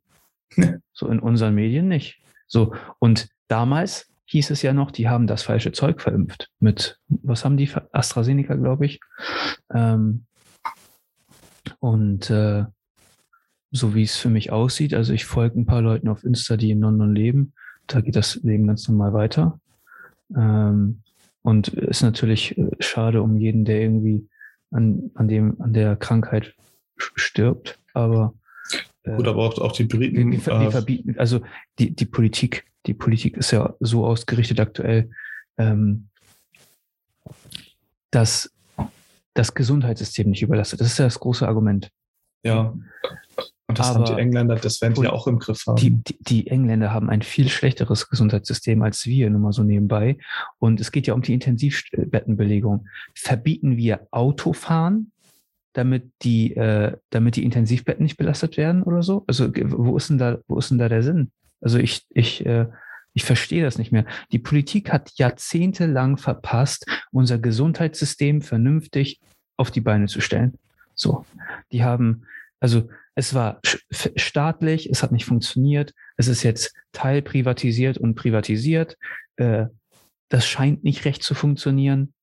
so, 0.93 1.07
in 1.07 1.19
unseren 1.19 1.55
Medien 1.55 1.87
nicht. 1.87 2.21
So, 2.47 2.73
und 2.99 3.29
damals 3.47 4.07
hieß 4.25 4.51
es 4.51 4.61
ja 4.61 4.73
noch, 4.73 4.91
die 4.91 5.07
haben 5.07 5.27
das 5.27 5.43
falsche 5.43 5.71
Zeug 5.71 6.01
verimpft. 6.01 6.49
Mit, 6.59 6.99
was 7.07 7.45
haben 7.45 7.57
die? 7.57 7.69
AstraZeneca, 7.91 8.55
glaube 8.55 8.85
ich. 8.85 8.99
Ähm, 9.73 10.25
und 11.79 12.29
äh, 12.29 12.65
so 13.71 13.95
wie 13.95 14.03
es 14.03 14.17
für 14.17 14.29
mich 14.29 14.51
aussieht, 14.51 14.93
also 14.93 15.13
ich 15.13 15.25
folge 15.25 15.59
ein 15.59 15.65
paar 15.65 15.81
Leuten 15.81 16.07
auf 16.07 16.23
Insta, 16.23 16.57
die 16.57 16.71
in 16.71 16.81
London 16.81 17.15
leben. 17.15 17.53
Da 17.87 18.01
geht 18.01 18.15
das 18.15 18.35
Leben 18.43 18.67
ganz 18.67 18.87
normal 18.87 19.13
weiter. 19.13 19.59
Ähm, 20.35 21.01
und 21.41 21.69
ist 21.69 22.01
natürlich 22.01 22.57
äh, 22.57 22.69
schade 22.79 23.21
um 23.21 23.37
jeden, 23.37 23.63
der 23.63 23.81
irgendwie 23.81 24.27
an, 24.71 25.11
an 25.15 25.27
dem, 25.27 25.61
an 25.61 25.71
der 25.71 25.95
Krankheit 25.95 26.53
stirbt. 26.97 27.79
Aber 27.93 28.33
Gut, 29.15 29.27
aber 29.27 29.43
auch, 29.43 29.57
auch 29.59 29.71
die 29.71 29.85
Briten. 29.85 30.31
Wir, 30.31 30.45
wir, 30.45 30.59
wir 30.59 30.71
verbieten, 30.71 31.15
also 31.17 31.41
die, 31.79 31.95
die 31.95 32.05
Politik 32.05 32.65
die 32.87 32.93
Politik 32.93 33.37
ist 33.37 33.51
ja 33.51 33.75
so 33.79 34.05
ausgerichtet 34.05 34.59
aktuell, 34.59 35.09
ähm, 35.57 36.07
dass 38.11 38.51
das 39.33 39.53
Gesundheitssystem 39.53 40.29
nicht 40.29 40.41
überlastet. 40.41 40.79
Das 40.79 40.87
ist 40.87 40.97
ja 40.97 41.05
das 41.05 41.19
große 41.19 41.47
Argument. 41.47 41.91
Ja. 42.43 42.73
Und 43.69 43.79
das 43.79 43.89
Aber 43.89 44.05
haben 44.05 44.15
die 44.15 44.21
Engländer, 44.21 44.55
das 44.55 44.81
werden 44.81 44.93
die 44.93 45.01
ja 45.01 45.11
auch 45.11 45.27
im 45.27 45.39
Griff 45.39 45.67
haben. 45.67 45.75
Die, 45.75 45.91
die, 45.91 46.17
die, 46.23 46.47
Engländer 46.47 46.93
haben 46.93 47.09
ein 47.09 47.21
viel 47.21 47.49
schlechteres 47.49 48.09
Gesundheitssystem 48.09 48.81
als 48.81 49.05
wir, 49.05 49.29
nur 49.29 49.41
mal 49.41 49.51
so 49.51 49.63
nebenbei. 49.63 50.17
Und 50.57 50.79
es 50.79 50.93
geht 50.93 51.05
ja 51.05 51.13
um 51.13 51.21
die 51.21 51.33
Intensivbettenbelegung. 51.33 52.87
Verbieten 53.13 53.75
wir 53.75 54.07
Autofahren, 54.11 55.11
damit 55.77 56.11
die, 56.23 56.55
äh, 56.55 56.97
damit 57.11 57.35
die 57.35 57.43
Intensivbetten 57.43 58.03
nicht 58.03 58.17
belastet 58.17 58.57
werden 58.57 58.81
oder 58.81 59.03
so? 59.03 59.23
Also 59.27 59.51
wo 59.53 59.95
ist 59.95 60.09
denn 60.09 60.17
da, 60.17 60.39
wo 60.47 60.57
ist 60.57 60.71
denn 60.71 60.79
da 60.79 60.89
der 60.89 61.03
Sinn? 61.03 61.31
Also 61.61 61.77
ich, 61.77 62.03
ich, 62.09 62.43
äh, 62.47 62.65
ich 63.13 63.23
verstehe 63.23 63.63
das 63.63 63.77
nicht 63.77 63.91
mehr. 63.91 64.05
Die 64.31 64.39
Politik 64.39 64.91
hat 64.91 65.11
jahrzehntelang 65.17 66.17
verpasst, 66.17 66.87
unser 67.11 67.37
Gesundheitssystem 67.37 68.41
vernünftig 68.41 69.19
auf 69.55 69.69
die 69.69 69.81
Beine 69.81 70.07
zu 70.07 70.19
stellen. 70.19 70.55
So, 70.95 71.25
die 71.71 71.83
haben, 71.83 72.23
also 72.59 72.89
es 73.13 73.35
war 73.35 73.59
staatlich, 73.91 74.89
es 74.89 75.03
hat 75.03 75.11
nicht 75.11 75.25
funktioniert, 75.25 75.93
es 76.17 76.27
ist 76.27 76.41
jetzt 76.41 76.73
teilprivatisiert 76.91 77.99
und 77.99 78.15
privatisiert. 78.15 78.97
Äh, 79.35 79.67
das 80.29 80.47
scheint 80.47 80.83
nicht 80.83 81.05
recht 81.05 81.21
zu 81.21 81.35
funktionieren. 81.35 82.13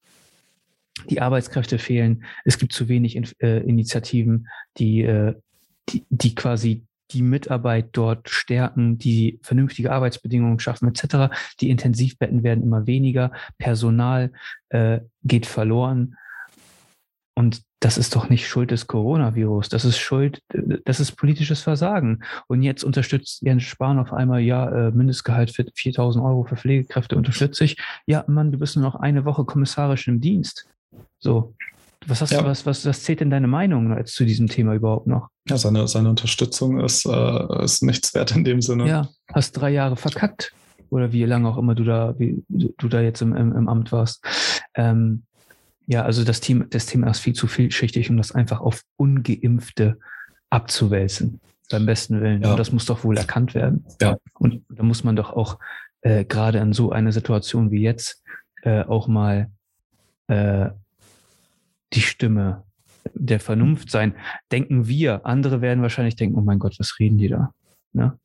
Die 1.11 1.21
Arbeitskräfte 1.21 1.79
fehlen. 1.79 2.25
Es 2.45 2.59
gibt 2.59 2.73
zu 2.73 2.89
wenig 2.89 3.17
äh, 3.43 3.61
Initiativen, 3.61 4.49
die, 4.79 5.03
äh, 5.03 5.35
die, 5.89 6.05
die 6.09 6.35
quasi 6.35 6.85
die 7.11 7.23
Mitarbeit 7.23 7.89
dort 7.93 8.31
stärken, 8.31 8.99
die 8.99 9.39
vernünftige 9.43 9.93
Arbeitsbedingungen 9.93 10.59
schaffen 10.59 10.89
etc. 10.89 11.35
Die 11.61 11.71
Intensivbetten 11.71 12.43
werden 12.43 12.65
immer 12.65 12.87
weniger, 12.87 13.33
Personal 13.59 14.33
äh, 14.71 15.01
geht 15.23 15.47
verloren. 15.47 16.17
Und 17.35 17.63
das 17.81 17.99
ist 17.99 18.17
doch 18.17 18.31
nicht 18.31 18.49
Schuld 18.49 18.71
des 18.71 18.87
Coronavirus. 18.87 19.69
Das 19.69 19.85
ist 19.85 19.99
Schuld, 19.99 20.41
das 20.85 21.01
ist 21.01 21.17
politisches 21.17 21.61
Versagen. 21.61 22.23
Und 22.47 22.63
jetzt 22.63 22.83
unterstützt 22.83 23.43
Jens 23.43 23.65
Spahn 23.65 23.99
auf 23.99 24.13
einmal, 24.13 24.41
ja, 24.41 24.89
äh, 24.89 24.91
Mindestgehalt 24.91 25.51
für 25.51 25.67
4000 25.75 26.25
Euro 26.25 26.45
für 26.45 26.57
Pflegekräfte 26.57 27.17
unterstütze 27.17 27.65
ich. 27.65 27.77
Ja, 28.07 28.25
Mann, 28.27 28.53
du 28.53 28.59
bist 28.59 28.77
nur 28.77 28.85
noch 28.85 28.95
eine 28.95 29.25
Woche 29.25 29.45
kommissarisch 29.45 30.09
im 30.09 30.21
Dienst. 30.21 30.67
So. 31.19 31.55
Was 32.07 32.21
hast 32.21 32.33
ja. 32.33 32.43
du, 32.43 32.49
was, 32.49 32.67
was, 32.67 32.85
was 32.85 33.03
zählt 33.03 33.21
denn 33.21 33.31
deine 33.31 33.47
Meinung 33.47 33.97
jetzt 33.97 34.15
zu 34.15 34.25
diesem 34.25 34.49
Thema 34.49 34.75
überhaupt 34.75 35.07
noch? 35.07 35.29
Ja, 35.49 35.57
seine, 35.57 35.89
seine 35.89 36.11
Unterstützung 36.11 36.81
ist, 36.81 37.07
äh, 37.07 37.65
ist 37.65 37.83
nichts 37.83 38.15
wert 38.15 38.37
in 38.37 38.45
dem 38.45 38.61
Sinne. 38.61 38.87
Ja, 38.87 39.09
hast 39.33 39.53
drei 39.53 39.71
Jahre 39.71 39.97
verkackt. 39.97 40.53
Oder 40.91 41.13
wie 41.13 41.25
lange 41.25 41.49
auch 41.49 41.57
immer 41.57 41.75
du 41.75 41.85
da, 41.85 42.15
wie 42.19 42.45
du 42.49 42.89
da 42.89 43.01
jetzt 43.01 43.23
im, 43.23 43.35
im, 43.35 43.57
im 43.57 43.69
Amt 43.69 43.91
warst. 43.91 44.25
Ähm, 44.75 45.25
ja, 45.87 46.03
also 46.03 46.25
das, 46.25 46.41
Team, 46.41 46.67
das 46.71 46.87
Thema 46.87 47.11
ist 47.11 47.21
viel 47.21 47.33
zu 47.33 47.47
vielschichtig, 47.47 48.11
um 48.11 48.17
das 48.17 48.33
einfach 48.33 48.61
auf 48.61 48.83
Ungeimpfte 48.97 49.99
abzuwälzen. 50.51 51.41
Beim 51.71 51.87
besten 51.87 52.21
Willen. 52.21 52.43
Ja. 52.43 52.51
Und 52.51 52.59
das 52.59 52.73
muss 52.73 52.85
doch 52.85 53.05
wohl 53.05 53.17
erkannt 53.17 53.55
werden. 53.55 53.87
Ja. 54.01 54.19
Und 54.39 54.65
da 54.69 54.83
muss 54.83 55.03
man 55.03 55.17
doch 55.17 55.33
auch 55.33 55.59
äh, 56.03 56.25
gerade 56.25 56.59
in 56.59 56.73
so 56.73 56.93
einer 56.93 57.13
Situation 57.13 57.71
wie 57.71 57.83
jetzt 57.83 58.23
äh, 58.63 58.83
auch 58.83 59.09
mal 59.09 59.51
äh, 60.29 60.71
die 61.95 62.01
Stimme 62.01 62.65
der 63.13 63.41
Vernunft 63.41 63.91
sein, 63.91 64.17
denken 64.51 64.89
wir. 64.89 65.27
Andere 65.27 65.61
werden 65.61 65.83
wahrscheinlich 65.83 66.17
denken, 66.17 66.37
oh 66.37 66.43
mein 66.43 66.59
Gott, 66.59 66.77
was 66.79 66.99
reden 66.99 67.19
die 67.19 67.29
da? 67.29 67.53
Ne? 67.93 68.19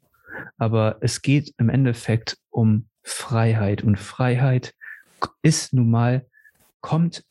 Aber 0.57 0.97
es 1.01 1.22
geht 1.22 1.53
im 1.57 1.70
Endeffekt 1.70 2.38
um 2.49 2.88
Freiheit 3.03 3.84
und 3.84 3.97
Freiheit 3.97 4.74
ist 5.41 5.74
nun 5.74 5.89
mal, 5.89 6.26
kommt 6.82 7.26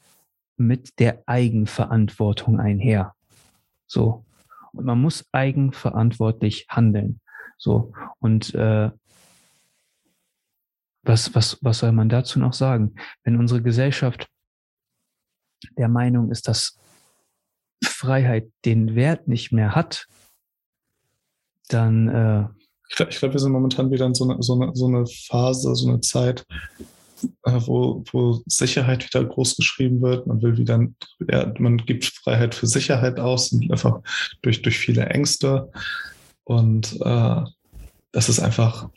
mit 0.56 0.98
der 0.98 1.22
Eigenverantwortung 1.26 2.60
einher. 2.60 3.14
So. 3.86 4.24
Und 4.72 4.84
man 4.84 5.00
muss 5.00 5.26
eigenverantwortlich 5.32 6.66
handeln. 6.68 7.20
So. 7.56 7.92
Und 8.18 8.54
äh, 8.54 8.90
was, 11.02 11.34
was, 11.34 11.58
was 11.62 11.78
soll 11.78 11.92
man 11.92 12.08
dazu 12.08 12.38
noch 12.38 12.52
sagen? 12.52 12.94
Wenn 13.24 13.36
unsere 13.36 13.62
Gesellschaft 13.62 14.28
der 15.76 15.88
Meinung 15.88 16.30
ist, 16.30 16.48
dass 16.48 16.78
Freiheit 17.84 18.50
den 18.64 18.94
Wert 18.94 19.28
nicht 19.28 19.52
mehr 19.52 19.74
hat, 19.74 20.06
dann. 21.68 22.08
Äh, 22.08 22.48
ich 22.90 22.96
glaube, 22.96 23.12
glaub, 23.12 23.32
wir 23.32 23.40
sind 23.40 23.52
momentan 23.52 23.90
wieder 23.90 24.06
in 24.06 24.14
so 24.14 24.24
eine, 24.24 24.42
so 24.42 24.54
eine, 24.54 24.74
so 24.74 24.86
eine 24.86 25.04
Phase, 25.06 25.74
so 25.74 25.88
eine 25.88 26.00
Zeit, 26.00 26.46
äh, 27.44 27.60
wo, 27.66 28.02
wo 28.12 28.40
Sicherheit 28.46 29.04
wieder 29.04 29.24
groß 29.24 29.56
geschrieben 29.56 30.00
wird. 30.00 30.26
Man 30.26 30.40
will 30.40 30.56
wieder, 30.56 30.86
ja, 31.30 31.52
man 31.58 31.76
gibt 31.76 32.06
Freiheit 32.06 32.54
für 32.54 32.66
Sicherheit 32.66 33.20
aus, 33.20 33.52
einfach 33.70 34.00
durch, 34.42 34.62
durch 34.62 34.78
viele 34.78 35.06
Ängste. 35.06 35.70
Und 36.44 36.98
äh, 37.02 37.44
das 38.12 38.28
ist 38.28 38.40
einfach, 38.40 38.88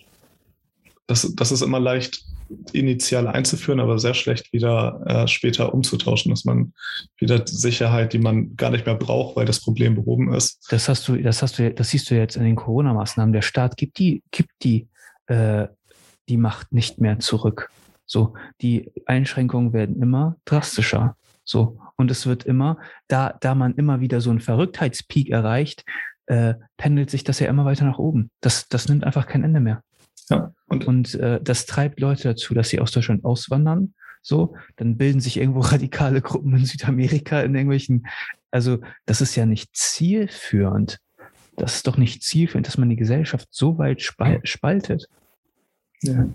das, 1.12 1.36
das 1.36 1.52
ist 1.52 1.62
immer 1.62 1.80
leicht 1.80 2.24
initial 2.72 3.28
einzuführen, 3.28 3.80
aber 3.80 4.00
sehr 4.00 4.14
schlecht 4.14 4.52
wieder 4.54 5.02
äh, 5.06 5.28
später 5.28 5.74
umzutauschen, 5.74 6.32
dass 6.32 6.46
man 6.46 6.74
wieder 7.18 7.46
Sicherheit, 7.46 8.14
die 8.14 8.20
man 8.20 8.56
gar 8.56 8.72
nicht 8.72 8.86
mehr 8.86 8.96
braucht, 8.96 9.36
weil 9.36 9.46
das 9.46 9.62
Problem 9.62 9.96
behoben 9.96 10.34
ist. 10.34 10.66
Das 10.70 10.88
hast 10.88 11.08
du, 11.08 11.22
das 11.22 11.42
hast 11.42 11.60
du, 11.60 11.74
das 11.74 11.90
siehst 11.90 12.10
du 12.10 12.16
jetzt 12.16 12.38
in 12.38 12.44
den 12.44 12.56
Corona-Maßnahmen. 12.56 13.34
Der 13.34 13.42
Staat 13.42 13.78
gibt 13.78 14.00
die, 14.00 14.24
gibt 14.32 14.52
die, 14.64 14.88
äh, 15.28 15.68
die 16.30 16.38
Macht 16.38 16.72
nicht 16.72 17.00
mehr 17.00 17.20
zurück. 17.20 17.70
So, 18.06 18.34
die 18.62 18.92
Einschränkungen 19.06 19.74
werden 19.74 20.02
immer 20.02 20.38
drastischer. 20.46 21.16
So, 21.44 21.78
und 21.98 22.10
es 22.12 22.26
wird 22.26 22.46
immer, 22.46 22.78
da, 23.08 23.36
da 23.42 23.56
man 23.56 23.76
immer 23.76 24.00
wieder 24.00 24.22
so 24.22 24.30
einen 24.30 24.42
Verrücktheitspeak 24.42 25.30
erreicht, 25.30 25.84
äh, 26.28 26.54
pendelt 26.78 27.10
sich 27.10 27.24
das 27.24 27.40
ja 27.40 27.48
immer 27.48 27.66
weiter 27.66 27.86
nach 27.86 27.98
oben. 27.98 28.30
Das, 28.40 28.68
das 28.70 28.88
nimmt 28.88 29.04
einfach 29.04 29.28
kein 29.28 29.44
Ende 29.44 29.60
mehr. 29.60 29.82
Ja. 30.32 30.54
Und, 30.68 30.88
und 30.88 31.16
äh, 31.16 31.40
das 31.42 31.66
treibt 31.66 32.00
Leute 32.00 32.30
dazu, 32.30 32.54
dass 32.54 32.70
sie 32.70 32.80
aus 32.80 32.92
Deutschland 32.92 33.26
auswandern. 33.26 33.94
So, 34.22 34.56
dann 34.78 34.98
bilden 34.98 35.20
sich 35.20 35.38
irgendwo 35.38 35.60
radikale 35.62 36.22
Gruppen 36.22 36.56
in 36.56 36.66
Südamerika 36.66 37.42
in 37.42 37.54
irgendwelchen. 37.54 38.08
Also, 38.50 38.80
das 39.06 39.22
ist 39.22 39.36
ja 39.36 39.46
nicht 39.46 39.76
zielführend. 39.76 41.00
Das 41.58 41.76
ist 41.76 41.88
doch 41.88 41.98
nicht 41.98 42.24
zielführend, 42.24 42.68
dass 42.68 42.78
man 42.78 42.90
die 42.90 42.96
Gesellschaft 42.96 43.48
so 43.52 43.78
weit 43.78 44.02
spaltet. 44.02 45.08
Ja. 46.02 46.28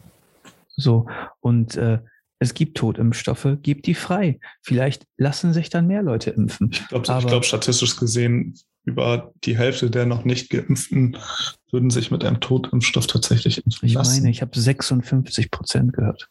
So, 0.76 1.08
und 1.40 1.76
äh, 1.76 2.00
es 2.38 2.52
gibt 2.52 2.76
Totimpfstoffe, 2.76 3.48
gibt 3.62 3.86
die 3.86 3.94
frei. 3.94 4.38
Vielleicht 4.60 5.06
lassen 5.16 5.54
sich 5.54 5.70
dann 5.70 5.86
mehr 5.86 6.02
Leute 6.02 6.30
impfen. 6.30 6.68
Ich 6.70 6.86
glaube, 6.88 7.26
glaub, 7.26 7.44
statistisch 7.46 7.96
gesehen 7.96 8.54
über 8.86 9.32
die 9.44 9.56
Hälfte 9.58 9.90
der 9.90 10.06
noch 10.06 10.24
nicht 10.24 10.48
geimpften 10.48 11.18
würden 11.70 11.90
sich 11.90 12.10
mit 12.10 12.24
einem 12.24 12.40
Totimpfstoff 12.40 13.06
tatsächlich 13.06 13.64
impfen 13.64 13.88
lassen. 13.90 14.14
Ich 14.14 14.20
meine, 14.20 14.30
ich 14.30 14.40
habe 14.40 14.58
56 14.58 15.50
Prozent 15.50 15.92
gehört. 15.92 16.28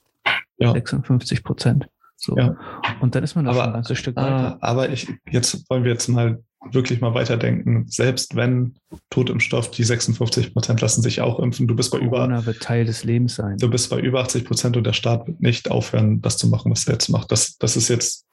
Ja. 0.57 0.71
56 0.71 1.43
Prozent. 1.43 1.87
So. 2.15 2.35
Ja. 2.37 2.57
Und 3.01 3.13
dann 3.13 3.23
ist 3.23 3.35
man 3.35 3.45
aber, 3.45 3.57
schon 3.57 3.67
ein 3.67 3.73
ganzes 3.73 3.99
Stück 3.99 4.15
weiter. 4.15 4.57
Aber 4.61 4.89
ich, 4.89 5.07
jetzt 5.29 5.69
wollen 5.69 5.83
wir 5.83 5.91
jetzt 5.91 6.07
mal 6.07 6.41
wirklich 6.71 7.01
mal 7.01 7.13
weiterdenken. 7.13 7.85
Selbst 7.89 8.35
wenn 8.35 8.75
Totimpfstoff, 9.09 9.69
die 9.71 9.83
56 9.83 10.53
Prozent 10.53 10.81
lassen 10.81 11.01
sich 11.01 11.21
auch 11.21 11.39
impfen. 11.39 11.67
Du 11.67 11.75
bist 11.75 11.91
bei 11.91 11.99
Corona 11.99 12.37
über. 12.37 12.45
wird 12.45 12.61
Teil 12.61 12.85
des 12.85 13.03
Lebens 13.03 13.35
sein. 13.35 13.57
Du 13.57 13.69
bist 13.69 13.89
bei 13.89 13.99
über 13.99 14.21
80 14.21 14.45
Prozent 14.45 14.77
und 14.77 14.85
der 14.85 14.93
Staat 14.93 15.27
wird 15.27 15.41
nicht 15.41 15.69
aufhören, 15.69 16.21
das 16.21 16.37
zu 16.37 16.47
machen, 16.47 16.71
was 16.71 16.87
er 16.87 16.93
jetzt 16.93 17.09
macht. 17.09 17.31
Das, 17.31 17.57
das 17.57 17.75
ist 17.75 17.89
jetzt 17.89 18.25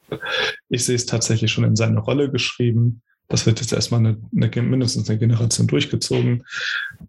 ich 0.68 0.84
sehe 0.84 0.96
es 0.96 1.06
tatsächlich 1.06 1.50
schon 1.50 1.64
in 1.64 1.76
seine 1.76 2.00
Rolle 2.00 2.30
geschrieben. 2.30 3.02
Das 3.28 3.46
wird 3.46 3.60
jetzt 3.60 3.72
erstmal 3.72 4.00
eine, 4.00 4.16
eine, 4.36 4.62
mindestens 4.62 5.08
eine 5.08 5.18
Generation 5.18 5.66
durchgezogen. 5.66 6.44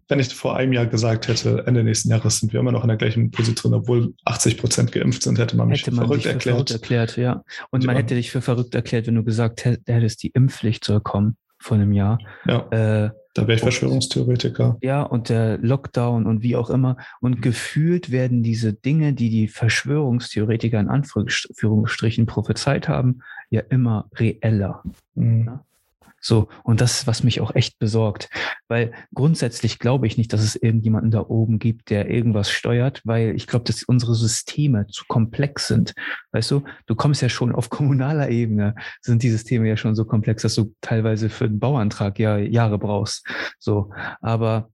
Wenn 0.08 0.20
ich 0.20 0.34
vor 0.34 0.56
einem 0.56 0.72
Jahr 0.72 0.86
gesagt 0.86 1.28
hätte, 1.28 1.64
Ende 1.66 1.84
nächsten 1.84 2.08
Jahres 2.10 2.38
sind 2.40 2.52
wir 2.52 2.60
immer 2.60 2.72
noch 2.72 2.82
in 2.82 2.88
der 2.88 2.96
gleichen 2.96 3.30
Position, 3.30 3.74
obwohl 3.74 4.14
80 4.24 4.56
Prozent 4.58 4.92
geimpft 4.92 5.22
sind, 5.22 5.38
hätte 5.38 5.56
man 5.56 5.68
mich 5.68 5.82
hätte 5.82 5.90
man 5.94 6.06
verrückt 6.06 6.24
dich 6.24 6.28
für 6.30 6.32
erklärt. 6.34 6.54
verrückt 6.56 6.70
erklärt. 6.70 7.16
Ja. 7.18 7.44
Und 7.70 7.82
Ja. 7.84 7.88
man 7.88 7.96
hätte 7.96 8.14
dich 8.14 8.30
für 8.30 8.40
verrückt 8.40 8.74
erklärt, 8.74 9.06
wenn 9.06 9.16
du 9.16 9.24
gesagt 9.24 9.64
hätt- 9.66 9.82
hättest, 9.86 10.22
die 10.22 10.28
Impfpflicht 10.28 10.84
soll 10.84 11.00
kommen 11.00 11.36
vor 11.58 11.76
einem 11.76 11.92
Jahr. 11.92 12.18
Ja, 12.46 12.58
Äh, 12.70 13.10
da 13.34 13.42
wäre 13.42 13.54
ich 13.54 13.62
und- 13.62 13.72
Verschwörungstheoretiker. 13.72 14.78
ja, 14.82 15.02
und 15.02 15.28
der 15.28 15.58
Lockdown 15.58 16.24
und 16.26 16.42
wie 16.42 16.56
auch 16.56 16.70
immer. 16.70 16.96
Und 17.20 17.42
gefühlt 17.42 18.10
werden 18.10 18.42
diese 18.42 18.72
Dinge, 18.72 19.12
die 19.12 19.28
die 19.30 19.48
Verschwörungstheoretiker 19.48 20.78
in 20.80 20.88
Anführungsstrichen 20.88 22.26
prophezeit 22.26 22.88
haben, 22.88 23.20
ja 23.50 23.60
immer 23.68 24.08
reeller. 24.16 24.82
Mhm. 25.14 25.60
So, 26.26 26.48
und 26.62 26.80
das 26.80 27.06
was 27.06 27.22
mich 27.22 27.42
auch 27.42 27.54
echt 27.54 27.78
besorgt. 27.78 28.30
Weil 28.66 28.92
grundsätzlich 29.12 29.78
glaube 29.78 30.06
ich 30.06 30.16
nicht, 30.16 30.32
dass 30.32 30.40
es 30.40 30.56
irgendjemanden 30.56 31.10
da 31.10 31.20
oben 31.20 31.58
gibt, 31.58 31.90
der 31.90 32.08
irgendwas 32.08 32.50
steuert, 32.50 33.02
weil 33.04 33.36
ich 33.36 33.46
glaube, 33.46 33.66
dass 33.66 33.82
unsere 33.82 34.14
Systeme 34.14 34.86
zu 34.86 35.04
komplex 35.06 35.68
sind. 35.68 35.92
Weißt 36.32 36.50
du, 36.50 36.64
du 36.86 36.94
kommst 36.94 37.20
ja 37.20 37.28
schon 37.28 37.54
auf 37.54 37.68
kommunaler 37.74 38.30
Ebene, 38.30 38.74
sind 39.02 39.22
die 39.22 39.28
Systeme 39.28 39.68
ja 39.68 39.76
schon 39.76 39.94
so 39.94 40.06
komplex, 40.06 40.42
dass 40.42 40.54
du 40.54 40.74
teilweise 40.80 41.28
für 41.28 41.44
einen 41.44 41.60
Bauantrag 41.60 42.18
ja 42.18 42.38
Jahre 42.38 42.78
brauchst. 42.78 43.26
So, 43.58 43.92
aber 44.22 44.70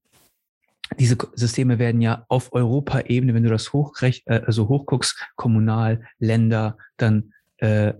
diese 1.01 1.17
Systeme 1.35 1.81
werden 1.81 2.01
ja 2.01 2.25
auf 2.29 2.53
Europaebene, 2.53 3.35
wenn 3.35 3.43
du 3.43 3.51
das 3.51 3.73
hochrech 3.73 4.23
äh, 4.27 4.43
also 4.47 4.69
hochguckst, 4.69 5.19
kommunal, 5.35 6.07
Länder, 6.21 6.79
dann 6.97 7.33
äh, 7.57 7.95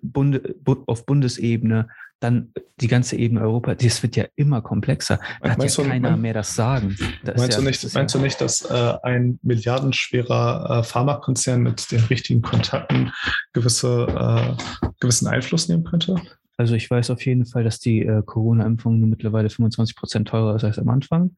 Bunde, 0.00 0.54
bu 0.62 0.84
auf 0.86 1.04
Bundesebene, 1.04 1.88
dann 2.20 2.52
die 2.80 2.88
ganze 2.88 3.16
Ebene 3.16 3.42
Europa, 3.42 3.74
das 3.74 4.02
wird 4.02 4.16
ja 4.16 4.24
immer 4.36 4.62
komplexer. 4.62 5.18
Da 5.42 5.50
hat 5.50 5.58
Meinst 5.58 5.76
ja 5.76 5.84
du- 5.84 5.90
keiner 5.90 6.10
mein- 6.12 6.20
mehr 6.22 6.34
das 6.34 6.54
Sagen. 6.54 6.90
Ist 6.90 7.00
Meinst, 7.36 7.50
ja, 7.52 7.58
du 7.58 7.62
nicht, 7.64 7.94
meinst 7.94 8.14
ja, 8.14 8.18
du 8.20 8.24
nicht, 8.24 8.40
dass 8.40 8.62
äh, 8.62 8.94
ein 9.02 9.38
milliardenschwerer 9.42 10.78
äh, 10.80 10.82
Pharmakonzern 10.82 11.62
mit 11.62 11.90
den 11.90 12.00
richtigen 12.04 12.42
Kontakten 12.42 13.12
gewisse, 13.52 14.06
äh, 14.08 14.90
gewissen 15.00 15.26
Einfluss 15.28 15.68
nehmen 15.68 15.84
könnte? 15.84 16.16
Also 16.58 16.74
ich 16.74 16.90
weiß 16.90 17.10
auf 17.10 17.24
jeden 17.26 17.44
Fall, 17.44 17.64
dass 17.64 17.80
die 17.80 18.00
äh, 18.00 18.22
Corona-Impfung 18.24 18.98
nun 18.98 19.10
mittlerweile 19.10 19.50
25 19.50 19.94
Prozent 19.94 20.28
teurer 20.28 20.56
ist 20.56 20.64
als 20.64 20.78
am 20.78 20.88
Anfang. 20.88 21.36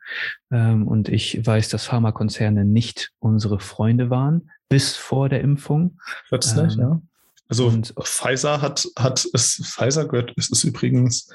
Ähm, 0.53 0.87
und 0.87 1.09
ich 1.09 1.45
weiß, 1.45 1.71
dass 1.71 1.87
Pharmakonzerne 1.87 2.65
nicht 2.65 3.11
unsere 3.19 3.59
Freunde 3.59 4.11
waren 4.11 4.51
bis 4.69 4.95
vor 4.97 5.29
der 5.29 5.41
Impfung. 5.41 5.99
Plötzlich, 6.29 6.75
Ähm, 6.75 6.81
ja. 6.81 7.03
Also 7.49 7.67
und- 7.67 7.95
Pfizer 8.03 8.61
hat, 8.61 8.87
hat 8.99 9.27
es, 9.33 9.55
Pfizer 9.65 10.07
gehört, 10.07 10.33
es 10.37 10.51
ist 10.51 10.65
übrigens 10.65 11.29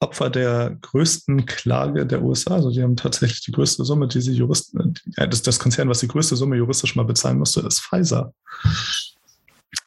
Opfer 0.00 0.28
der 0.30 0.76
größten 0.80 1.46
Klage 1.46 2.04
der 2.06 2.22
USA. 2.22 2.54
Also 2.54 2.70
die 2.70 2.82
haben 2.82 2.96
tatsächlich 2.96 3.42
die 3.42 3.52
größte 3.52 3.84
Summe, 3.84 4.08
die 4.08 4.20
sie 4.20 4.32
Juristen, 4.32 4.94
ja, 5.16 5.26
das, 5.26 5.42
das 5.42 5.58
Konzern, 5.58 5.88
was 5.88 6.00
die 6.00 6.08
größte 6.08 6.36
Summe 6.36 6.56
juristisch 6.56 6.96
mal 6.96 7.04
bezahlen 7.04 7.38
musste, 7.38 7.60
ist 7.60 7.80
Pfizer. 7.80 8.32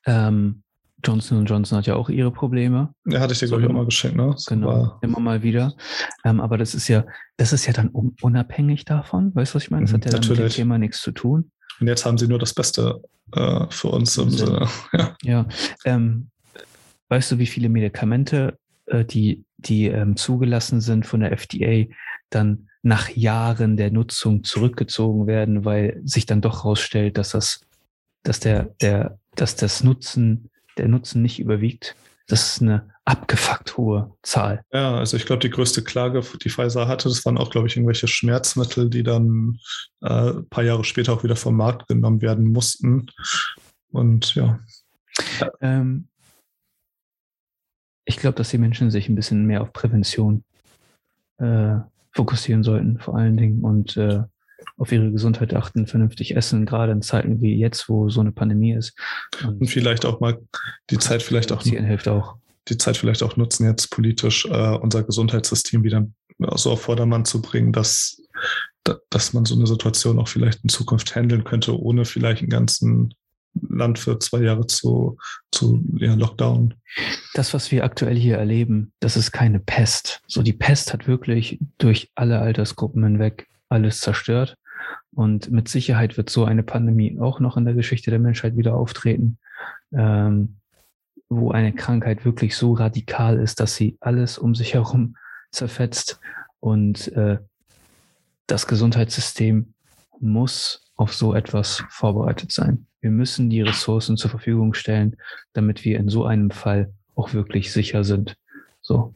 Ähm, 0.05 0.64
Johnson 1.05 1.45
Johnson 1.45 1.78
hat 1.78 1.86
ja 1.86 1.95
auch 1.95 2.10
ihre 2.10 2.32
Probleme. 2.32 2.91
Ja, 3.05 3.20
hatte 3.20 3.34
ich 3.34 3.39
dir, 3.39 3.47
glaube 3.47 3.62
ich, 3.64 3.70
auch 3.70 3.74
mal 3.74 3.86
geschenkt, 3.86 4.18
ne? 4.18 4.32
Das 4.32 4.45
Genau, 4.45 4.68
war- 4.68 4.99
immer 5.01 5.20
mal 5.20 5.43
wieder. 5.43 5.76
Ähm, 6.26 6.41
aber 6.41 6.58
das 6.58 6.74
ist 6.74 6.88
ja, 6.88 7.05
das 7.38 7.53
ist 7.53 7.68
ja 7.68 7.74
dann 7.74 7.89
un- 7.93 8.16
unabhängig 8.22 8.84
davon. 8.86 9.34
Weißt 9.36 9.53
du, 9.53 9.55
was 9.58 9.64
ich 9.64 9.70
meine? 9.72 9.84
Das 9.84 9.91
Mhm, 9.91 9.95
hat 9.97 10.05
ja 10.05 10.12
dann 10.20 10.28
mit 10.30 10.39
dem. 10.39 10.49
Thema 10.49 10.78
nichts 10.80 11.01
zu 11.01 11.12
tun. 11.12 11.51
Und 11.80 11.88
jetzt 11.88 12.06
haben 12.06 12.18
sie 12.18 12.28
nur 12.28 12.40
das 12.40 12.54
Beste 12.54 13.02
äh, 13.34 13.66
für 13.70 13.90
uns 13.90 14.18
im 14.18 14.30
Sinn. 14.30 14.48
Sinne. 14.48 14.70
Ja. 14.94 15.16
Ja. 15.24 15.48
Ähm, 15.86 16.30
weißt 17.10 17.32
du, 17.32 17.38
wie 17.40 17.46
viele 17.46 17.70
Medikamente, 17.70 18.58
äh, 18.86 19.06
die, 19.06 19.44
die 19.58 19.88
ähm, 19.88 20.16
zugelassen 20.16 20.82
sind 20.82 21.06
von 21.06 21.20
der 21.22 21.32
FDA, 21.32 21.86
dann 22.30 22.68
nach 22.84 23.10
Jahren 23.10 23.78
der 23.78 23.92
Nutzung 23.92 24.44
zurückgezogen 24.44 25.28
werden, 25.28 25.66
weil 25.66 26.02
sich 26.04 26.26
dann 26.26 26.42
doch 26.42 26.64
rausstellt, 26.64 27.18
dass 27.18 27.32
das, 27.32 27.62
dass 28.24 28.40
der, 28.40 28.76
der, 28.82 29.20
dass 29.36 29.56
das 29.56 29.84
Nutzen, 29.84 30.50
der 30.78 30.88
Nutzen 30.88 31.22
nicht 31.22 31.40
überwiegt. 31.40 31.96
Das 32.28 32.54
ist 32.54 32.62
eine 32.62 32.90
abgefuckt 33.06 33.78
hohe 33.78 34.12
Zahl. 34.22 34.64
Ja, 34.74 34.98
also 34.98 35.16
ich 35.16 35.26
glaube, 35.26 35.40
die 35.40 35.50
größte 35.50 35.84
Klage, 35.84 36.22
die 36.44 36.50
Pfizer 36.50 36.88
hatte, 36.88 37.08
das 37.08 37.26
waren 37.26 37.38
auch, 37.38 37.50
glaube 37.50 37.68
ich, 37.68 37.78
irgendwelche 37.78 38.08
Schmerzmittel, 38.08 38.90
die 38.90 39.04
dann 39.04 39.58
äh, 40.02 40.32
ein 40.32 40.50
paar 40.50 40.64
Jahre 40.64 40.84
später 40.84 41.14
auch 41.14 41.24
wieder 41.24 41.38
vom 41.38 41.56
Markt 41.56 41.88
genommen 41.88 42.22
werden 42.22 42.48
mussten. 42.52 43.08
Und 43.92 44.36
ja, 44.36 44.60
Ähm, 45.62 46.08
ich 48.06 48.18
glaube, 48.18 48.38
dass 48.38 48.50
die 48.50 48.58
Menschen 48.58 48.92
sich 48.92 49.10
ein 49.10 49.16
bisschen 49.16 49.46
mehr 49.46 49.62
auf 49.62 49.74
Prävention 49.74 50.44
äh, 51.38 51.78
fokussieren 52.12 52.64
sollten, 52.64 53.00
vor 53.00 53.16
allen 53.16 53.38
Dingen, 53.38 53.64
und 53.64 53.98
äh, 53.98 54.24
auf 54.78 54.91
ihre 54.91 55.11
Gesundheit 55.11 55.53
achten, 55.53 55.88
vernünftig 55.88 56.36
essen, 56.36 56.65
gerade 56.65 56.91
in 56.91 57.01
Zeiten 57.01 57.41
wie 57.41 57.55
jetzt, 57.55 57.88
wo 57.89 58.09
so 58.09 58.20
eine 58.22 58.32
Pandemie 58.32 58.74
ist. 58.74 58.93
und 59.45 59.68
vielleicht 59.68 60.05
auch 60.05 60.20
mal 60.20 60.38
die 60.89 60.97
Zeit 60.99 61.24
vielleicht 61.24 61.51
auch 61.51 61.61
hilft 61.63 62.07
auch. 62.07 62.36
die 62.70 62.78
Zeit 62.78 62.97
vielleicht 62.97 63.24
auch 63.24 63.38
nutzen, 63.38 63.65
jetzt 63.65 63.89
politisch 63.91 64.45
äh, 64.45 64.76
unser 64.78 65.03
Gesundheitssystem 65.03 65.84
wieder 65.84 66.05
so 66.55 66.72
auf 66.72 66.82
Vordermann 66.82 67.26
zu 67.26 67.41
bringen, 67.41 67.72
dass, 67.72 68.22
da- 68.84 68.97
dass 69.09 69.34
man 69.34 69.45
so 69.45 69.55
eine 69.55 69.65
Situation 69.65 70.20
auch 70.20 70.28
vielleicht 70.28 70.63
in 70.63 70.70
Zukunft 70.70 71.15
handeln 71.15 71.43
könnte, 71.43 71.80
ohne 71.80 72.05
vielleicht 72.05 72.43
ein 72.43 72.49
ganzen 72.49 73.13
Land 73.70 73.97
für 73.97 74.20
zwei 74.20 74.41
Jahre 74.41 74.68
zu, 74.68 75.18
zu 75.51 75.84
ja, 75.97 76.13
Lockdown. 76.13 76.76
Das, 77.34 77.55
was 77.55 77.72
wir 77.72 77.84
aktuell 77.84 78.15
hier 78.15 78.38
erleben, 78.38 78.91
das 78.99 79.18
ist 79.18 79.32
keine 79.32 79.59
Pest. 79.59 80.22
So 80.28 80.43
die 80.43 80.53
Pest 80.53 80.93
hat 80.93 81.07
wirklich 81.07 81.57
durch 81.80 82.11
alle 82.13 82.38
Altersgruppen 82.39 83.03
hinweg 83.03 83.47
alles 83.70 84.01
zerstört. 84.01 84.57
Und 85.13 85.51
mit 85.51 85.68
Sicherheit 85.68 86.18
wird 86.18 86.30
so 86.30 86.45
eine 86.45 86.63
Pandemie 86.63 87.20
auch 87.20 87.39
noch 87.39 87.57
in 87.57 87.65
der 87.65 87.74
Geschichte 87.74 88.11
der 88.11 88.20
Menschheit 88.20 88.55
wieder 88.55 88.76
auftreten, 88.76 89.39
ähm, 89.91 90.57
wo 91.30 91.51
eine 91.51 91.74
Krankheit 91.74 92.24
wirklich 92.24 92.55
so 92.55 92.74
radikal 92.74 93.39
ist, 93.39 93.59
dass 93.59 93.76
sie 93.76 93.97
alles 93.99 94.38
um 94.38 94.55
sich 94.55 94.76
herum 94.76 95.18
zerfetzt. 95.51 96.20
Und 96.59 97.07
äh, 97.13 97.39
das 98.45 98.68
Gesundheitssystem 98.68 99.74
muss 100.20 100.91
auf 100.95 101.13
so 101.13 101.34
etwas 101.34 101.84
vorbereitet 101.89 102.51
sein. 102.51 102.88
Wir 103.01 103.11
müssen 103.11 103.49
die 103.49 103.61
Ressourcen 103.61 104.18
zur 104.18 104.32
Verfügung 104.32 104.74
stellen, 104.74 105.18
damit 105.53 105.86
wir 105.86 105.99
in 105.99 106.09
so 106.09 106.26
einem 106.26 106.51
Fall 106.51 106.93
auch 107.15 107.34
wirklich 107.34 107.72
sicher 107.72 108.03
sind. 108.03 108.38
So. 108.82 109.13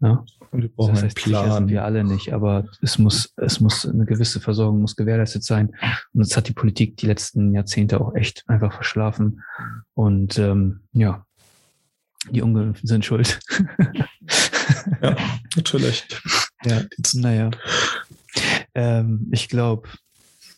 Ja. 0.00 0.24
Wir 0.52 0.68
brauchen 0.68 0.90
Das 0.90 0.98
einen 0.98 1.08
heißt, 1.08 1.18
sicher 1.18 1.38
sind 1.38 1.46
Plan. 1.48 1.68
wir 1.68 1.84
alle 1.84 2.04
nicht, 2.04 2.32
aber 2.32 2.66
es 2.82 2.98
muss, 2.98 3.32
es 3.36 3.60
muss 3.60 3.86
eine 3.86 4.04
gewisse 4.04 4.38
Versorgung 4.38 4.80
muss 4.82 4.96
gewährleistet 4.96 5.44
sein. 5.44 5.68
Und 6.12 6.20
das 6.20 6.36
hat 6.36 6.46
die 6.48 6.52
Politik 6.52 6.98
die 6.98 7.06
letzten 7.06 7.54
Jahrzehnte 7.54 8.00
auch 8.00 8.14
echt 8.14 8.44
einfach 8.48 8.74
verschlafen. 8.74 9.42
Und 9.94 10.38
ähm, 10.38 10.80
ja, 10.92 11.24
die 12.30 12.42
Ungeimpften 12.42 12.86
sind 12.88 13.04
schuld. 13.04 13.40
Ja, 15.00 15.16
natürlich. 15.56 16.06
ja, 16.64 16.82
naja. 17.14 17.50
Ähm, 18.74 19.28
ich 19.32 19.48
glaube, 19.48 19.88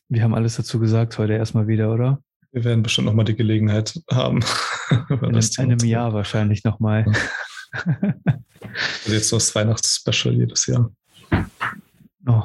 wir 0.09 0.23
haben 0.23 0.35
alles 0.35 0.57
dazu 0.57 0.79
gesagt 0.79 1.19
heute 1.19 1.35
erstmal 1.35 1.67
wieder, 1.67 1.93
oder? 1.93 2.21
Wir 2.53 2.65
werden 2.65 2.83
bestimmt 2.83 3.07
nochmal 3.07 3.25
die 3.25 3.35
Gelegenheit 3.35 4.01
haben. 4.11 4.41
In 5.11 5.35
einem, 5.35 5.41
einem 5.59 5.79
Jahr 5.81 6.13
wahrscheinlich 6.13 6.65
nochmal. 6.65 7.05
Also 7.75 9.13
jetzt 9.13 9.33
nur 9.33 9.39
das 9.39 9.55
Weihnachtsspecial 9.55 10.35
jedes 10.35 10.67
Jahr. 10.67 10.91
Oh. 12.27 12.45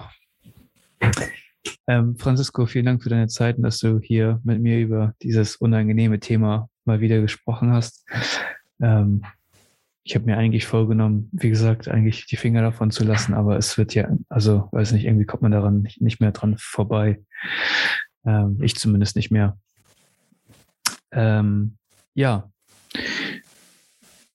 Ähm, 1.87 2.15
Francisco, 2.17 2.65
vielen 2.65 2.85
Dank 2.85 3.03
für 3.03 3.09
deine 3.09 3.27
Zeit 3.27 3.57
und 3.57 3.63
dass 3.63 3.79
du 3.79 3.99
hier 3.99 4.39
mit 4.43 4.61
mir 4.61 4.79
über 4.79 5.13
dieses 5.21 5.55
unangenehme 5.55 6.19
Thema 6.19 6.69
mal 6.85 6.99
wieder 6.99 7.21
gesprochen 7.21 7.71
hast. 7.71 8.05
Ähm, 8.81 9.23
ich 10.03 10.15
habe 10.15 10.25
mir 10.25 10.37
eigentlich 10.37 10.65
vorgenommen, 10.65 11.29
wie 11.31 11.49
gesagt, 11.49 11.87
eigentlich 11.87 12.25
die 12.25 12.37
Finger 12.37 12.61
davon 12.61 12.89
zu 12.89 13.03
lassen, 13.03 13.33
aber 13.33 13.57
es 13.57 13.77
wird 13.77 13.93
ja, 13.93 14.09
also 14.27 14.67
weiß 14.71 14.91
nicht, 14.93 15.05
irgendwie 15.05 15.25
kommt 15.25 15.43
man 15.43 15.51
daran 15.51 15.81
nicht, 15.81 16.01
nicht 16.01 16.19
mehr 16.19 16.31
dran 16.31 16.55
vorbei. 16.57 17.21
Ähm, 18.25 18.57
ich 18.61 18.75
zumindest 18.75 19.15
nicht 19.15 19.29
mehr. 19.29 19.57
Ähm, 21.11 21.77
ja. 22.15 22.49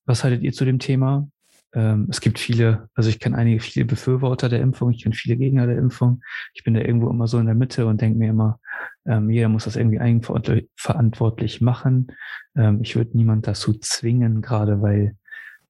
Was 0.07 0.25
haltet 0.25 0.43
ihr 0.43 0.53
zu 0.53 0.65
dem 0.65 0.79
Thema? 0.79 1.29
Ähm, 1.75 2.07
es 2.09 2.21
gibt 2.21 2.39
viele, 2.39 2.89
also 2.95 3.11
ich 3.11 3.19
kenne 3.19 3.37
einige, 3.37 3.61
viele 3.61 3.85
Befürworter 3.85 4.49
der 4.49 4.61
Impfung, 4.61 4.91
ich 4.91 5.03
kenne 5.03 5.15
viele 5.15 5.37
Gegner 5.37 5.67
der 5.67 5.79
Impfung. 5.79 6.23
Ich 6.55 6.63
bin 6.63 6.75
da 6.75 6.81
irgendwo 6.81 7.11
immer 7.11 7.27
so 7.27 7.39
in 7.39 7.47
der 7.47 7.55
Mitte 7.55 7.87
und 7.87 8.01
denke 8.01 8.19
mir 8.19 8.31
immer, 8.31 8.61
ähm, 9.07 9.29
jeder 9.29 9.49
muss 9.49 9.65
das 9.65 9.77
irgendwie 9.77 10.01
eigenverantwortlich 10.01 10.71
verantwortlich 10.77 11.61
machen. 11.61 12.13
Ähm, 12.55 12.81
ich 12.83 12.95
würde 12.95 13.17
niemand 13.17 13.47
dazu 13.47 13.75
zwingen, 13.75 14.41
gerade 14.41 14.83
weil 14.83 15.17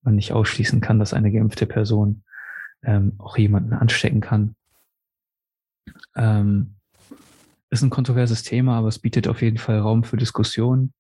man 0.03 0.17
nicht 0.17 0.33
ausschließen 0.33 0.81
kann, 0.81 0.99
dass 0.99 1.15
eine 1.15 1.33
geimpfte 1.33 1.67
Person 1.67 2.23
ähm, 2.83 3.15
auch 3.19 3.39
jemanden 3.39 3.73
anstecken 3.73 4.21
kann. 4.21 4.55
Ähm, 6.15 6.75
ist 7.71 7.83
ein 7.83 7.91
kontroverses 7.91 8.43
Thema, 8.43 8.79
aber 8.79 8.89
es 8.89 8.99
bietet 8.99 9.27
auf 9.27 9.41
jeden 9.41 9.59
Fall 9.59 9.79
Raum 9.79 10.05
für 10.05 10.17
Diskussion. 10.17 10.93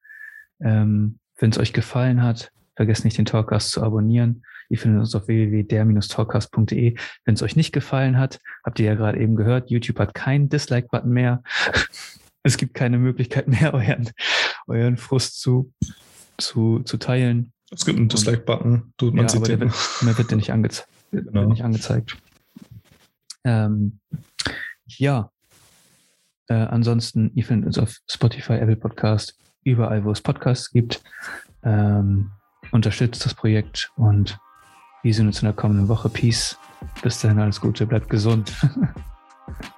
Ähm, 0.60 1.18
wenn 1.38 1.50
es 1.50 1.58
euch 1.58 1.72
gefallen 1.72 2.22
hat, 2.22 2.50
vergesst 2.76 3.04
nicht, 3.04 3.18
den 3.18 3.26
Talkcast 3.26 3.70
zu 3.70 3.82
abonnieren. 3.82 4.44
Ihr 4.68 4.78
findet 4.78 5.00
uns 5.00 5.14
auf 5.14 5.28
www.der-talkcast.de. 5.28 6.96
Wenn 7.24 7.34
es 7.34 7.42
euch 7.42 7.56
nicht 7.56 7.72
gefallen 7.72 8.18
hat, 8.18 8.40
habt 8.64 8.78
ihr 8.80 8.86
ja 8.86 8.94
gerade 8.94 9.20
eben 9.20 9.36
gehört, 9.36 9.70
YouTube 9.70 9.98
hat 9.98 10.14
keinen 10.14 10.48
Dislike-Button 10.48 11.10
mehr. 11.10 11.42
es 12.42 12.56
gibt 12.56 12.74
keine 12.74 12.98
Möglichkeit 12.98 13.48
mehr, 13.48 13.74
euren, 13.74 14.10
euren 14.66 14.96
Frust 14.96 15.40
zu, 15.40 15.72
zu, 16.38 16.80
zu 16.80 16.96
teilen. 16.96 17.52
Es 17.70 17.84
gibt 17.84 17.98
einen 17.98 18.08
Dislike-Button. 18.08 18.92
Man 19.00 19.16
ja, 19.16 19.34
aber 19.34 19.46
der 19.46 19.60
wird, 19.60 19.72
der 20.02 20.18
wird 20.18 20.30
dir 20.30 20.36
nicht, 20.36 20.52
angeze 20.52 20.84
genau. 21.10 21.46
nicht 21.46 21.62
angezeigt. 21.62 22.16
Ähm, 23.44 24.00
ja. 24.86 25.30
Äh, 26.46 26.54
ansonsten, 26.54 27.30
ihr 27.34 27.44
findet 27.44 27.66
uns 27.68 27.78
auf 27.78 27.96
Spotify, 28.08 28.54
Apple 28.54 28.76
Podcast, 28.76 29.36
überall, 29.62 30.04
wo 30.04 30.10
es 30.10 30.20
Podcasts 30.20 30.70
gibt. 30.70 31.02
Ähm, 31.62 32.30
unterstützt 32.74 33.24
das 33.24 33.34
Projekt 33.34 33.92
und 33.96 34.38
wir 35.02 35.14
sehen 35.14 35.26
uns 35.26 35.40
in 35.40 35.46
der 35.46 35.54
kommenden 35.54 35.88
Woche. 35.88 36.08
Peace. 36.08 36.58
Bis 37.02 37.20
dahin 37.20 37.38
alles 37.38 37.60
Gute, 37.60 37.86
bleibt 37.86 38.10
gesund. 38.10 38.52